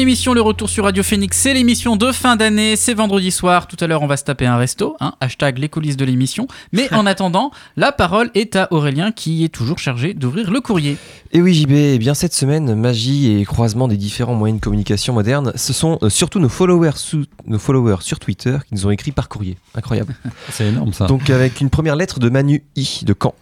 L'émission, 0.00 0.32
le 0.32 0.40
retour 0.40 0.70
sur 0.70 0.84
Radio 0.84 1.02
Phoenix, 1.02 1.36
c'est 1.36 1.52
l'émission 1.52 1.94
de 1.94 2.10
fin 2.10 2.36
d'année, 2.36 2.74
c'est 2.74 2.94
vendredi 2.94 3.30
soir, 3.30 3.66
tout 3.66 3.76
à 3.80 3.86
l'heure 3.86 4.00
on 4.00 4.06
va 4.06 4.16
se 4.16 4.24
taper 4.24 4.46
un 4.46 4.56
resto, 4.56 4.96
hein, 4.98 5.12
hashtag 5.20 5.58
les 5.58 5.68
coulisses 5.68 5.98
de 5.98 6.06
l'émission, 6.06 6.48
mais 6.72 6.90
en 6.94 7.04
attendant, 7.14 7.50
la 7.76 7.92
parole 7.92 8.30
est 8.34 8.56
à 8.56 8.68
Aurélien 8.72 9.12
qui 9.12 9.44
est 9.44 9.50
toujours 9.50 9.78
chargé 9.78 10.14
d'ouvrir 10.14 10.50
le 10.50 10.62
courrier. 10.62 10.96
Et 11.32 11.42
oui 11.42 11.52
JB, 11.52 11.72
eh 11.72 11.98
bien 11.98 12.14
cette 12.14 12.32
semaine, 12.32 12.74
magie 12.74 13.30
et 13.38 13.44
croisement 13.44 13.88
des 13.88 13.98
différents 13.98 14.34
moyens 14.34 14.58
de 14.58 14.64
communication 14.64 15.12
modernes, 15.12 15.52
ce 15.54 15.74
sont 15.74 15.98
euh, 16.02 16.08
surtout 16.08 16.38
nos 16.40 16.48
followers, 16.48 16.92
sous- 16.96 17.26
nos 17.46 17.58
followers 17.58 18.00
sur 18.00 18.18
Twitter 18.18 18.56
qui 18.66 18.74
nous 18.74 18.86
ont 18.86 18.90
écrit 18.90 19.12
par 19.12 19.28
courrier. 19.28 19.58
Incroyable. 19.74 20.16
C'est 20.50 20.66
énorme 20.68 20.94
ça. 20.94 21.04
Donc 21.08 21.28
avec 21.28 21.60
une 21.60 21.68
première 21.68 21.94
lettre 21.96 22.20
de 22.20 22.30
Manu 22.30 22.62
I 22.74 23.00
de 23.04 23.14
Caen. 23.22 23.34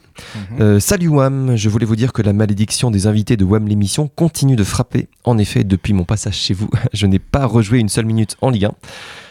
Euh, 0.60 0.80
salut 0.80 1.08
Wam, 1.08 1.56
je 1.56 1.68
voulais 1.68 1.86
vous 1.86 1.96
dire 1.96 2.12
que 2.12 2.22
la 2.22 2.32
malédiction 2.32 2.90
des 2.90 3.06
invités 3.06 3.36
de 3.36 3.44
Wam 3.44 3.68
l'émission 3.68 4.08
continue 4.08 4.56
de 4.56 4.64
frapper. 4.64 5.08
En 5.24 5.38
effet, 5.38 5.64
depuis 5.64 5.92
mon 5.92 6.04
passage 6.04 6.36
chez 6.36 6.54
vous, 6.54 6.68
je 6.92 7.06
n'ai 7.06 7.18
pas 7.18 7.46
rejoué 7.46 7.78
une 7.78 7.88
seule 7.88 8.06
minute 8.06 8.36
en 8.40 8.50
Ligue 8.50 8.66
1. 8.66 8.72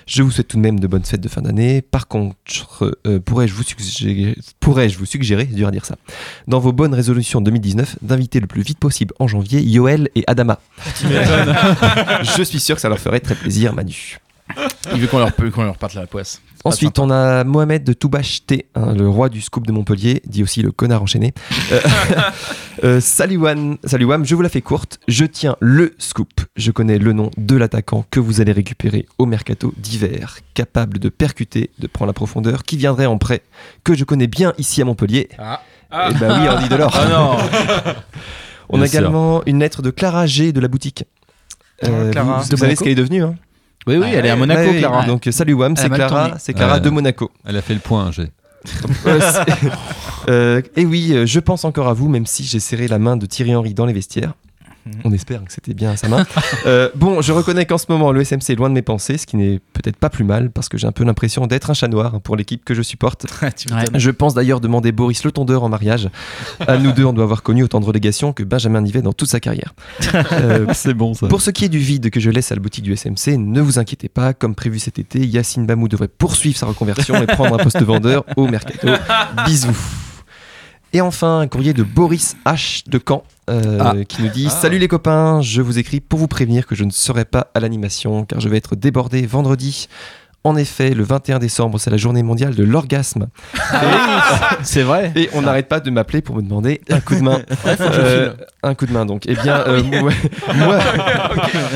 Je 0.06 0.23
vous 0.23 0.32
souhaite 0.32 0.47
tout 0.47 0.56
de 0.56 0.62
même 0.62 0.80
de 0.80 0.88
bonnes 0.88 1.04
fêtes 1.04 1.19
de 1.19 1.28
fin 1.28 1.41
d'année. 1.41 1.82
Par 1.82 2.08
contre, 2.08 2.97
euh, 3.06 3.19
pourrais-je 3.19 3.54
vous 3.54 3.63
suggérer, 3.63 4.38
pourrais-je 4.62 4.97
vous 4.97 5.06
suggérer, 5.06 5.45
c'est 5.50 5.56
dur 5.56 5.67
à 5.67 5.71
dire 5.71 5.86
ça, 5.86 5.97
dans 6.47 6.60
vos 6.60 6.71
bonnes 6.71 6.93
résolutions 6.93 7.41
2019, 7.41 7.97
d'inviter 8.02 8.39
le 8.39 8.47
plus 8.47 8.62
vite 8.62 8.80
possible 8.80 9.13
en 9.19 9.28
janvier 9.28 9.62
Yoel 9.62 10.10
et 10.15 10.23
Adama? 10.28 10.60
Je 12.23 12.43
suis 12.43 12.62
sûr 12.62 12.76
que 12.76 12.82
ça 12.82 12.88
leur 12.88 13.00
ferait 13.00 13.19
très 13.19 13.36
plaisir, 13.36 13.73
Manu. 13.73 14.17
Il 14.93 15.02
veut 15.02 15.08
qu'on 15.08 15.20
leur, 15.20 15.36
qu'on 15.36 15.63
leur 15.63 15.78
parte 15.78 15.93
la 15.93 16.08
poisse. 16.08 16.41
Ensuite, 16.63 17.00
on 17.00 17.10
a 17.10 17.43
Mohamed 17.43 17.84
de 17.84 17.93
Toubache 17.93 18.46
T, 18.46 18.67
hein, 18.76 18.93
le 18.93 19.08
roi 19.08 19.30
du 19.30 19.41
scoop 19.41 19.65
de 19.65 19.72
Montpellier, 19.72 20.22
dit 20.26 20.43
aussi 20.43 20.62
le 20.62 20.72
connard 20.72 21.02
enchaîné. 21.02 21.34
Euh, 21.72 21.80
euh, 22.84 23.00
salut 23.00 23.38
Wan, 23.38 23.78
salut 23.86 24.06
Wam, 24.06 24.26
je 24.26 24.36
vous 24.36 24.41
la 24.41 24.50
fais 24.50 24.62
courte. 24.62 25.00
Je 25.08 25.26
tiens 25.26 25.56
le 25.60 25.93
scoop. 25.98 26.41
Je 26.56 26.72
connais 26.72 26.98
le 26.98 27.13
nom 27.13 27.32
de 27.38 27.56
l'attaquant 27.56 28.06
que 28.10 28.20
vous 28.20 28.41
allez 28.41 28.52
récupérer 28.52 29.06
au 29.17 29.26
mercato 29.26 29.74
d'hiver, 29.78 30.39
capable 30.54 31.00
de 31.00 31.10
percuter, 31.10 31.70
de 31.80 31.88
prendre 31.88 32.08
la 32.08 32.13
profondeur, 32.13 32.63
qui 32.63 32.76
viendrait 32.78 33.06
en 33.06 33.17
prêt, 33.17 33.43
que 33.84 33.93
je 33.96 34.04
connais 34.04 34.28
bien 34.28 34.54
ici 34.58 34.82
à 34.82 34.86
Montpellier. 34.86 35.30
Ah. 35.38 35.62
Eh 35.91 36.13
ben 36.15 36.41
oui, 36.41 36.50
Andy 36.50 36.67
Delors. 36.67 36.96
Ah 36.96 37.08
non. 37.08 37.38
On 38.70 38.82
a 38.82 38.88
sûr. 38.88 39.00
également 39.00 39.41
une 39.46 39.60
lettre 39.60 39.82
de 39.82 39.89
Clara 39.89 40.26
G 40.26 40.52
de 40.52 40.60
la 40.60 40.67
boutique. 40.67 41.06
Euh, 41.86 42.12
Clara. 42.12 42.39
vous, 42.39 42.50
De 42.50 42.56
vous 42.56 42.58
savez 42.58 42.76
ce 42.76 42.84
qu'elle 42.84 42.91
est 42.91 42.96
devenue 42.96 43.24
hein? 43.24 43.36
Oui, 43.88 43.97
oui, 43.97 44.10
elle 44.13 44.26
est 44.26 44.30
à 44.30 44.36
Monaco, 44.36 44.62
Ouais, 44.62 44.69
oui. 44.71 44.80
Clara. 44.80 45.06
Donc 45.06 45.26
euh, 45.28 45.32
salut 45.32 45.54
Wam, 45.54 45.76
c'est 45.76 45.89
Clara, 45.89 46.34
c'est 46.39 46.54
Clara 46.54 46.76
Ouais. 46.76 46.80
de 46.82 46.89
Monaco. 46.89 47.32
Elle 47.45 47.58
a 47.58 47.62
fait 47.62 47.73
le 47.73 47.80
point, 47.80 48.12
j'ai. 48.12 48.28
Euh, 50.30 50.62
et 50.76 50.86
oui, 50.86 51.13
euh, 51.13 51.26
je 51.26 51.39
pense 51.39 51.63
encore 51.63 51.88
à 51.88 51.93
vous, 51.93 52.10
même 52.10 52.26
si 52.26 52.43
j'ai 52.43 52.60
serré 52.60 52.89
la 52.89 53.00
main 53.00 53.15
de 53.15 53.26
Thierry 53.26 53.56
Henry 53.56 53.73
dans 53.73 53.86
les 53.86 53.93
vestiaires. 53.93 54.34
On 55.04 55.12
espère 55.12 55.43
que 55.43 55.52
c'était 55.52 55.73
bien 55.73 55.91
à 55.91 55.97
sa 55.97 56.08
main. 56.08 56.26
Euh, 56.65 56.89
bon, 56.95 57.21
je 57.21 57.32
reconnais 57.32 57.65
qu'en 57.65 57.78
ce 57.78 57.86
moment, 57.89 58.12
le 58.12 58.23
SMC 58.23 58.50
est 58.52 58.56
loin 58.56 58.69
de 58.69 58.73
mes 58.73 58.82
pensées, 58.82 59.17
ce 59.17 59.26
qui 59.26 59.38
n'est 59.38 59.60
peut-être 59.73 59.97
pas 59.97 60.10
plus 60.10 60.23
mal, 60.23 60.50
parce 60.52 60.69
que 60.69 60.78
j'ai 60.78 60.88
un 60.88 60.91
peu 60.91 61.04
l'impression 61.04 61.47
d'être 61.47 61.69
un 61.69 61.73
chat 61.73 61.88
noir 61.88 62.19
pour 62.21 62.36
l'équipe 62.36 62.65
que 62.65 62.73
je 62.73 62.82
supporte. 62.82 63.26
Je 63.95 64.12
pense 64.12 64.34
d'ailleurs 64.34 64.60
demander 64.60 64.91
Boris 64.91 65.23
Le 65.23 65.32
Tondeur 65.32 65.63
en 65.63 65.69
mariage. 65.69 66.10
À 66.67 66.78
nous 66.78 66.91
deux, 66.91 67.06
on 67.06 67.13
doit 67.13 67.23
avoir 67.23 67.43
connu 67.43 67.63
autant 67.63 67.80
de 67.80 67.86
relégations 67.86 68.34
que 68.34 68.43
Benjamin 68.43 68.82
Nivet 68.82 69.02
dans 69.02 69.13
toute 69.13 69.30
sa 69.30 69.39
carrière. 69.39 69.73
Euh, 70.34 70.67
C'est 70.73 70.93
bon 70.93 71.13
ça. 71.13 71.28
pour 71.28 71.41
ce 71.41 71.52
qui 71.52 71.65
est 71.65 71.69
du 71.69 71.80
vide 71.80 72.10
que 72.10 72.19
je 72.19 72.30
laisse 72.30 72.52
à 72.52 72.56
la 72.56 72.62
boutique 72.62 72.84
du 72.84 72.95
SMC, 72.95 73.38
ne 73.38 73.62
vous 73.62 73.80
inquiétez 73.80 74.10
pas, 74.10 74.34
comme 74.34 74.56
prévu 74.56 74.80
cet 74.80 75.00
été, 75.00 75.26
Yacine 75.26 75.65
Bamou 75.65 75.88
devrait 75.88 76.08
poursuivre 76.08 76.58
sa 76.58 76.65
reconversion 76.65 77.15
et 77.21 77.28
prendre 77.28 77.60
un 77.60 77.63
poste 77.63 77.82
vendeur 77.84 78.26
au 78.36 78.47
mercato. 78.47 78.88
Bisous. 79.45 80.07
Et 80.98 81.02
enfin, 81.02 81.42
un 81.42 81.48
courrier 81.48 81.74
de 81.76 81.84
Boris 81.84 82.36
H 82.44 82.90
de 82.90 83.00
Caen 83.08 83.24
euh, 83.52 83.78
Ah. 83.80 83.94
qui 84.08 84.24
nous 84.24 84.30
dit 84.30 84.50
Salut 84.50 84.80
les 84.80 84.88
copains, 84.88 85.42
je 85.44 85.62
vous 85.62 85.78
écris 85.78 86.00
pour 86.00 86.18
vous 86.18 86.28
prévenir 86.28 86.66
que 86.66 86.74
je 86.74 86.84
ne 86.86 86.90
serai 86.90 87.24
pas 87.24 87.52
à 87.54 87.60
l'animation 87.60 88.26
car 88.26 88.40
je 88.40 88.50
vais 88.50 88.58
être 88.58 88.76
débordé 88.76 89.24
vendredi. 89.28 89.90
En 90.48 90.56
effet, 90.56 90.92
le 90.92 91.04
21 91.04 91.40
décembre, 91.40 91.78
c'est 91.78 91.90
la 91.90 91.98
journée 91.98 92.24
mondiale 92.24 92.56
de 92.56 92.64
l'orgasme. 92.64 93.28
C'est 94.64 94.82
vrai. 94.82 95.12
Et 95.18 95.30
on 95.34 95.42
n'arrête 95.42 95.68
pas 95.68 95.82
de 95.82 95.90
m'appeler 95.90 96.22
pour 96.22 96.38
me 96.38 96.42
demander 96.42 96.80
un 96.90 97.02
coup 97.02 97.16
de 97.16 97.22
main. 97.22 97.42
Euh, 97.80 98.34
un 98.64 98.76
coup 98.76 98.86
de 98.86 98.92
main 98.92 99.06
donc. 99.06 99.24
Eh 99.28 99.36
bien, 99.36 99.58
euh, 99.68 99.84
moi, 99.84 100.12
moi, 100.56 100.80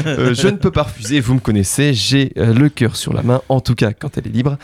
euh, 0.06 0.34
je 0.34 0.48
ne 0.48 0.56
peux 0.56 0.72
pas 0.72 0.84
refuser. 0.84 1.20
Vous 1.20 1.34
me 1.34 1.40
connaissez, 1.40 1.94
j'ai 1.94 2.32
le 2.36 2.70
cœur 2.70 2.96
sur 2.96 3.14
la 3.14 3.22
main, 3.24 3.42
en 3.50 3.60
tout 3.60 3.76
cas 3.76 3.92
quand 3.94 4.18
elle 4.18 4.28
est 4.28 4.32
libre. 4.32 4.58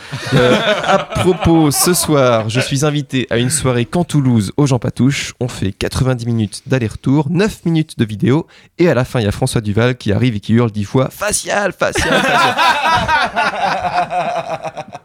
À 0.86 1.00
propos, 1.00 1.72
ce 1.72 1.94
soir, 1.94 2.50
je 2.50 2.60
suis 2.60 2.86
invité 2.86 3.28
à 3.30 3.38
une 3.38 3.50
soirée 3.50 3.86
Camp 3.86 4.04
Toulouse 4.04 4.52
au 4.58 4.66
Jean 4.68 4.80
Patouche. 4.80 5.34
On 5.40 5.48
fait 5.48 5.72
90 5.72 6.26
minutes 6.26 6.62
d'aller-retour, 6.66 7.28
9 7.30 7.66
minutes 7.66 8.00
de 8.00 8.06
vidéo, 8.06 8.48
et 8.78 8.90
à 8.90 8.94
la 8.94 9.06
fin, 9.06 9.20
il 9.20 9.26
y 9.26 9.30
a 9.30 9.32
François 9.32 9.62
Duval 9.62 9.96
qui 9.96 10.12
arrive 10.12 10.36
et 10.36 10.40
qui 10.40 10.54
hurle 10.54 10.72
10 10.72 10.84
fois 10.86 11.10
facial, 11.10 11.74
facial, 11.74 12.22
facial. 12.22 12.56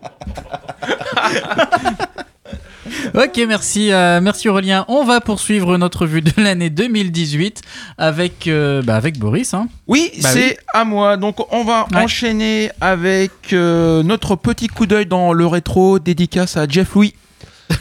Ok, 3.15 3.41
merci, 3.47 3.93
euh, 3.93 4.21
merci 4.23 4.49
Aurélien. 4.49 4.85
On 4.89 5.05
va 5.05 5.21
poursuivre 5.21 5.77
notre 5.77 6.07
vue 6.07 6.23
de 6.23 6.33
l'année 6.37 6.71
2018 6.71 7.61
avec, 7.99 8.47
euh, 8.49 8.83
bah, 8.83 8.97
avec 8.97 9.19
Boris. 9.19 9.53
hein. 9.55 9.69
Oui, 9.87 10.11
Bah 10.23 10.31
c'est 10.33 10.59
à 10.73 10.85
moi. 10.85 11.17
Donc 11.17 11.37
on 11.53 11.65
va 11.65 11.87
Ouais. 11.93 12.03
enchaîner 12.05 12.71
avec 12.81 13.31
euh, 13.53 14.03
notre 14.03 14.37
petit 14.37 14.69
coup 14.69 14.87
d'œil 14.87 15.07
dans 15.07 15.33
le 15.33 15.47
rétro, 15.47 15.99
dédicace 15.99 16.57
à 16.57 16.67
Jeff 16.67 16.95
Louis. 16.95 17.15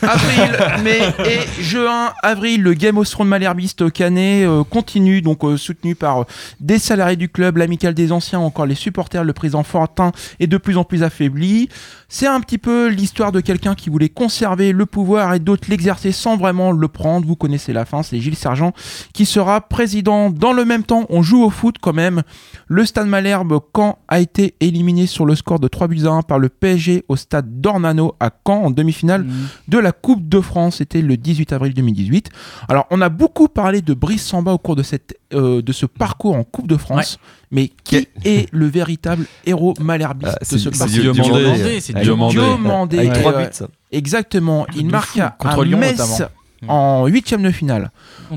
Avril, 0.02 0.84
mai 0.84 1.00
et 1.26 1.62
juin. 1.62 2.14
Avril, 2.24 2.62
le 2.62 2.74
Game 2.74 2.98
of 2.98 3.10
Thrones 3.10 3.28
malherbiste 3.28 3.92
canet 3.92 4.46
euh, 4.46 4.64
continue, 4.64 5.22
donc 5.22 5.44
euh, 5.44 5.58
soutenu 5.58 5.96
par 5.96 6.22
euh, 6.22 6.24
des 6.60 6.80
salariés 6.80 7.16
du 7.16 7.30
club, 7.30 7.58
l'amicale 7.58 7.94
des 7.94 8.12
anciens, 8.12 8.40
encore 8.40 8.66
les 8.66 8.76
supporters. 8.76 9.24
Le 9.24 9.34
président 9.34 9.64
Fortin 9.64 10.12
est 10.40 10.48
de 10.48 10.58
plus 10.58 10.78
en 10.78 10.84
plus 10.84 11.04
affaibli. 11.04 11.70
C'est 12.14 12.28
un 12.28 12.42
petit 12.42 12.58
peu 12.58 12.90
l'histoire 12.90 13.32
de 13.32 13.40
quelqu'un 13.40 13.74
qui 13.74 13.90
voulait 13.90 14.10
conserver 14.10 14.74
le 14.74 14.86
pouvoir 14.86 15.34
et 15.34 15.40
d'autres 15.40 15.70
l'exercer 15.70 16.12
sans 16.12 16.36
vraiment 16.36 16.74
le 16.74 16.88
prendre. 16.90 17.26
Vous 17.26 17.38
connaissez 17.38 17.72
la 17.72 17.86
fin, 17.86 18.04
c'est 18.04 18.20
Gilles 18.20 18.36
Sergent 18.36 18.74
qui 19.14 19.26
sera 19.26 19.62
président. 19.62 20.30
Dans 20.30 20.52
le 20.52 20.66
même 20.66 20.84
temps, 20.84 21.06
on 21.08 21.22
joue 21.22 21.42
au 21.42 21.50
foot 21.50 21.78
quand 21.80 21.94
même. 21.94 22.24
Le 22.68 22.86
stade 22.86 23.08
Malherbe, 23.08 23.58
Caen, 23.74 23.98
a 24.10 24.20
été 24.20 24.56
éliminé 24.60 25.08
sur 25.08 25.26
le 25.26 25.36
score 25.36 25.62
de 25.62 25.70
3 25.70 25.88
buts 25.88 26.02
à 26.04 26.10
1 26.10 26.24
par 26.24 26.38
le 26.38 26.50
PSG 26.50 27.06
au 27.08 27.16
stade 27.16 27.62
d'Ornano 27.62 28.14
à 28.20 28.30
Caen 28.46 28.66
en 28.66 28.72
demi-finale 28.72 29.26
de 29.70 29.78
la 29.78 29.94
Coupe 29.94 30.28
de 30.28 30.42
France. 30.42 30.80
C'était 30.80 31.02
le 31.02 31.16
18 31.16 31.54
avril 31.54 31.74
2018. 31.74 32.30
Alors, 32.68 32.88
on 32.92 33.00
a 33.00 33.08
beaucoup 33.08 33.48
parlé 33.48 33.82
de 33.82 33.94
Brice 33.94 34.26
Samba 34.26 34.52
au 34.52 34.58
cours 34.58 34.76
de, 34.76 34.84
cette, 34.84 35.18
euh, 35.34 35.62
de 35.62 35.72
ce 35.72 35.86
parcours 35.86 36.36
en 36.36 36.44
Coupe 36.44 36.68
de 36.68 36.76
France. 36.76 37.20
Mais 37.52 37.70
qui 37.84 38.08
est 38.24 38.48
le 38.54 38.66
véritable 38.68 39.26
héros 39.46 39.74
malherbiste 39.80 40.34
Ah, 40.36 40.40
de 40.40 40.46
c'est- 40.46 40.58
ce 40.58 40.72
c'est 40.72 40.78
parcours 40.80 40.88
Dieu- 40.88 41.12
Diomandé. 41.12 41.80
C'est 41.82 41.94
Diomandé. 42.00 42.34
Diomandé. 42.38 42.98
Avec 43.00 43.12
Euh, 43.18 43.20
3 43.20 43.34
buts. 43.38 43.48
ça. 43.52 43.68
Exactement. 43.92 44.66
Il 44.76 44.88
de 44.88 44.92
marqua 44.92 45.36
fou. 45.40 45.48
Contre 45.48 45.60
à 45.62 45.66
Lyon, 45.66 45.78
Metz 45.80 45.98
notamment. 46.00 46.30
en 46.70 47.08
huitième 47.08 47.42
de 47.44 47.52
finale 47.52 47.92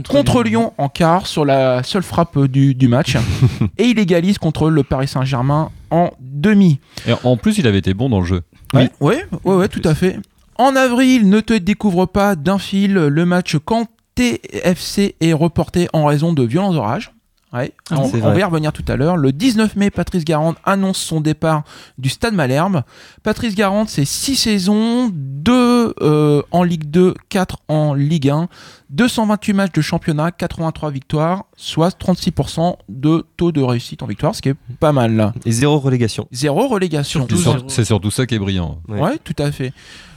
contre 0.09 0.43
Lyon 0.43 0.73
en 0.79 0.89
quart 0.89 1.27
sur 1.27 1.45
la 1.45 1.83
seule 1.85 2.03
frappe 2.03 2.39
du, 2.47 2.75
du 2.75 2.89
match 2.89 3.17
et 3.79 3.85
il 3.85 3.99
égalise 4.01 4.39
contre 4.39 4.69
le 4.71 4.83
Paris 4.83 5.07
Saint-Germain 5.09 5.71
en 5.91 6.11
demi. 6.21 6.81
Et 7.07 7.13
en 7.23 7.37
plus, 7.37 7.59
il 7.59 7.67
avait 7.69 7.79
été 7.79 7.95
bon 7.95 8.09
dans 8.09 8.19
le 8.21 8.27
jeu. 8.27 8.43
Oui, 8.73 8.89
ouais, 9.01 9.25
ouais, 9.45 9.55
ouais, 9.55 9.69
tout 9.69 9.83
à 9.85 9.95
fait. 9.95 10.19
En 10.57 10.75
avril, 10.75 11.29
ne 11.29 11.39
te 11.41 11.53
découvre 11.55 12.07
pas 12.07 12.35
d'un 12.35 12.59
fil, 12.59 12.95
le 12.95 13.25
match 13.27 13.57
quand 13.65 13.87
TFC 14.17 15.15
est 15.21 15.33
reporté 15.33 15.89
en 15.93 16.05
raison 16.07 16.33
de 16.33 16.43
violents 16.45 16.75
orages. 16.75 17.13
Ouais, 17.55 17.73
Ah, 17.91 18.01
on, 18.01 18.09
va 18.09 18.39
y 18.39 18.43
revenir 18.43 18.73
tout 18.73 18.85
à 18.89 18.97
l'heure. 18.97 19.17
Le 19.17 19.33
19 19.33 19.77
mai, 19.77 19.91
Patrice 19.91 20.25
Garande 20.25 20.57
annonce 20.65 20.99
son 20.99 21.21
départ 21.21 21.63
du 21.99 22.09
Stade 22.09 22.35
Malherbe. 22.35 22.83
Patrice 23.23 23.55
Garande, 23.55 23.89
c'est 23.89 24.05
6 24.05 24.37
saisons, 24.37 25.11
2 25.13 25.95
en 26.51 26.63
Ligue 26.65 26.91
2, 26.91 27.15
4 27.29 27.59
en 27.69 27.95
Ligue 27.95 28.29
1, 28.31 28.49
228 28.91 29.53
matchs 29.53 29.73
de 29.73 29.81
championnat, 29.81 30.33
83 30.33 30.91
victoires, 30.91 31.45
soit 31.57 31.97
36% 31.99 32.77
de 32.89 33.25
taux 33.37 33.53
de 33.53 33.63
réussite 33.63 34.03
en 34.03 34.07
victoire, 34.07 34.35
ce 34.35 34.43
qui 34.43 34.51
est 34.51 34.57
pas 34.81 34.93
mal 34.93 35.15
là. 35.15 35.33
Et 35.45 35.53
zéro 35.53 35.79
relégation. 35.79 36.27
Zéro 36.33 36.69
relégation. 36.69 37.27
C'est 37.69 37.85
surtout 37.85 38.11
ça 38.11 38.27
qui 38.27 38.35
est 38.35 38.39
brillant. 38.39 38.81
Ouais. 38.89 39.01
Ouais, 39.01 39.19
tout 39.23 39.37
à 39.39 39.53
fait. 39.53 39.73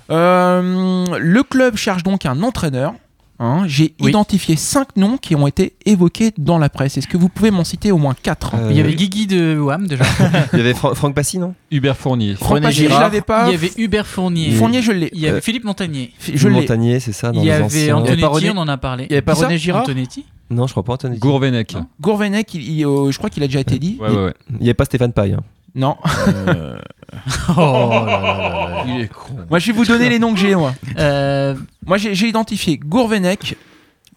Euh, 0.10 1.06
le 1.20 1.44
club 1.44 1.76
cherche 1.76 2.04
donc 2.04 2.26
un 2.26 2.42
entraîneur. 2.44 2.94
Hein. 3.40 3.64
J'ai 3.68 3.94
Oui. 4.02 4.10
identifié 4.10 4.56
cinq 4.56 4.96
noms 4.96 5.18
qui 5.18 5.36
ont 5.36 5.48
été 5.48 5.74
évoqués 5.86 6.32
dans 6.38 6.58
la 6.58 6.70
presse. 6.70 6.98
Est-ce 6.98 7.08
que 7.08 7.18
vous 7.18 7.30
pouvez 7.30 7.52
m'en 7.52 7.64
citer 7.64 7.92
au 7.92 7.98
moins 7.98 8.16
quatre 8.22 8.54
Euh, 8.56 8.68
Il 8.72 8.78
y 8.78 8.80
avait 8.80 8.94
Guigui 8.96 9.28
de 9.28 9.58
WAM 9.58 9.88
déjà. 9.88 10.04
Il 10.54 10.60
y 10.60 10.62
avait 10.62 10.74
Fra- 10.74 10.94
Franck 10.96 11.16
Passy, 11.16 11.38
non? 11.40 11.54
Hubert 11.72 11.98
Fournier. 11.98 12.36
Franck 12.36 12.62
Pachier, 12.62 12.86
je 12.90 13.00
l'avais 13.00 13.22
pas. 13.22 13.48
Il 13.48 13.52
y 13.52 13.56
avait 13.56 13.72
Hubert 13.78 14.08
Fournier. 14.08 14.52
Fournier, 14.52 14.82
je 14.82 14.92
l'ai. 14.92 15.10
Il 15.14 15.20
y 15.20 15.28
avait 15.28 15.38
Euh, 15.38 15.42
Philippe 15.42 15.64
Montagnier. 15.66 16.14
Je 16.20 16.48
l'ai. 16.48 16.54
Montagnier, 16.62 17.00
c'est 17.00 17.12
ça, 17.14 17.32
dans 17.32 17.40
Il 17.42 17.44
y 17.44 17.46
les 17.48 17.52
avait 17.54 17.64
anciens. 17.64 17.80
Il 17.80 17.86
y 17.86 17.90
avait 17.92 18.24
Antonetti, 18.24 18.48
René- 18.48 18.52
on 18.56 18.58
en 18.58 18.68
a 18.68 18.78
parlé. 18.78 19.06
Il 19.06 19.12
y 19.12 19.14
avait 19.14 19.22
pas 19.22 19.34
René 19.34 19.58
Girard 19.58 19.84
Antonetti 19.84 20.26
Non, 20.50 20.66
je 20.68 20.72
crois 20.74 20.84
pas 20.84 20.94
Antonetti. 20.94 21.20
Gourvenec. 21.20 21.76
Gourvenec, 22.02 22.54
il- 22.54 22.80
il- 22.80 22.86
euh, 22.86 23.12
je 23.12 23.18
crois 23.18 23.30
qu'il 23.30 23.44
a 23.44 23.48
déjà 23.48 23.60
été 23.60 23.78
dit. 23.80 23.98
Ouais, 24.00 24.10
ouais, 24.10 24.24
ouais. 24.26 24.34
Il 24.52 24.58
n'y 24.58 24.68
avait 24.68 24.74
pas 24.74 24.86
Stéphane 24.86 25.14
Paille. 25.14 25.34
hein. 25.34 25.42
Non. 25.76 25.96
Oh 27.50 27.56
là 27.58 28.06
là 28.06 28.38
là 28.38 28.70
là. 28.70 28.84
Il 28.88 29.02
est 29.02 29.08
con. 29.08 29.34
Moi, 29.50 29.60
je 29.60 29.68
vais 29.72 29.78
vous 29.78 29.86
donner 29.86 30.10
les 30.10 30.20
noms 30.20 30.34
que 30.34 30.40
j'ai, 30.40 30.56
moi. 30.56 30.74
Euh, 30.98 31.56
Moi, 31.86 31.98
j'ai 31.98 32.14
j'ai 32.16 32.28
identifié 32.28 32.78
Gourvenec, 32.78 33.56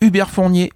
Hubert 0.01 0.29
Fournier. 0.31 0.71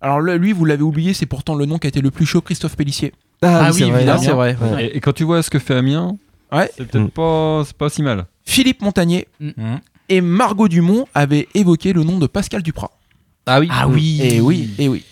Alors, 0.00 0.20
le- 0.20 0.36
lui, 0.36 0.52
vous 0.52 0.64
l'avez 0.64 0.82
oublié, 0.82 1.14
c'est 1.14 1.26
pourtant 1.26 1.54
le 1.54 1.64
nom 1.64 1.78
qui 1.78 1.86
a 1.86 1.88
été 1.88 2.00
le 2.00 2.10
plus 2.10 2.26
chaud, 2.26 2.40
Christophe 2.42 2.76
Pellissier. 2.76 3.12
Ah 3.42 3.70
c'est 3.72 3.84
oui, 3.84 3.90
vrai. 3.90 4.00
évidemment. 4.00 4.22
c'est 4.22 4.30
vrai. 4.32 4.56
Ouais. 4.60 4.86
Et, 4.86 4.96
et 4.96 5.00
quand 5.00 5.12
tu 5.12 5.24
vois 5.24 5.42
ce 5.42 5.50
que 5.50 5.58
fait 5.58 5.74
Amiens, 5.74 6.16
Ouais. 6.52 6.70
c'est 6.76 6.86
peut-être 6.86 7.04
Mm. 7.06 7.10
pas, 7.10 7.62
c'est 7.66 7.76
pas 7.76 7.88
si 7.88 8.02
mal. 8.02 8.26
Philippe 8.44 8.82
Montagnier 8.82 9.26
Mhm. 9.40 9.80
et 10.08 10.20
Margot 10.20 10.68
Dumont 10.68 11.06
avaient 11.14 11.48
évoqué 11.54 11.92
le 11.92 12.04
nom 12.04 12.18
de 12.18 12.26
Pascal 12.26 12.62
Duprat. 12.62 12.90
Ah 13.46 13.58
oui. 13.60 13.68
Ah 13.70 13.88
oui. 13.88 14.20
Et 14.22 14.40
oui, 14.40 14.70
et 14.78 14.88
oui. 14.88 15.04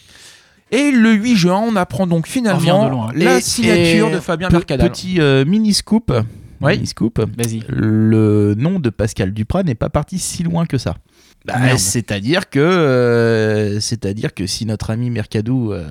Et 0.70 0.90
le 0.90 1.12
8 1.12 1.36
juin, 1.36 1.62
on 1.66 1.76
apprend 1.76 2.06
donc 2.06 2.24
On 2.26 2.30
finalement 2.30 2.58
revient 2.80 2.84
de 2.86 2.90
loin. 2.90 3.08
la 3.14 3.38
Et- 3.38 3.40
signature 3.40 4.08
et 4.08 4.12
de 4.12 4.20
Fabien 4.20 4.48
Pe- 4.48 4.54
Mercadal. 4.54 4.90
Petit 4.90 5.20
euh, 5.20 5.44
mini 5.44 5.72
scoop. 5.74 6.12
Ouais. 6.60 6.74
Mini 6.76 6.86
scoop. 6.86 7.18
Vas-y. 7.20 7.62
Le 7.68 8.54
nom 8.56 8.80
de 8.80 8.90
Pascal 8.90 9.32
Duprat 9.32 9.62
n'est 9.62 9.74
pas 9.74 9.90
parti 9.90 10.18
si 10.18 10.42
loin 10.42 10.66
que 10.66 10.78
ça. 10.78 10.94
Bah, 11.46 11.76
c'est-à-dire 11.76 12.48
que, 12.48 12.58
euh, 12.58 13.78
c'est-à-dire 13.80 14.32
que 14.32 14.46
si 14.46 14.64
notre 14.64 14.90
ami 14.90 15.10
Mercadou, 15.10 15.72
euh, 15.72 15.84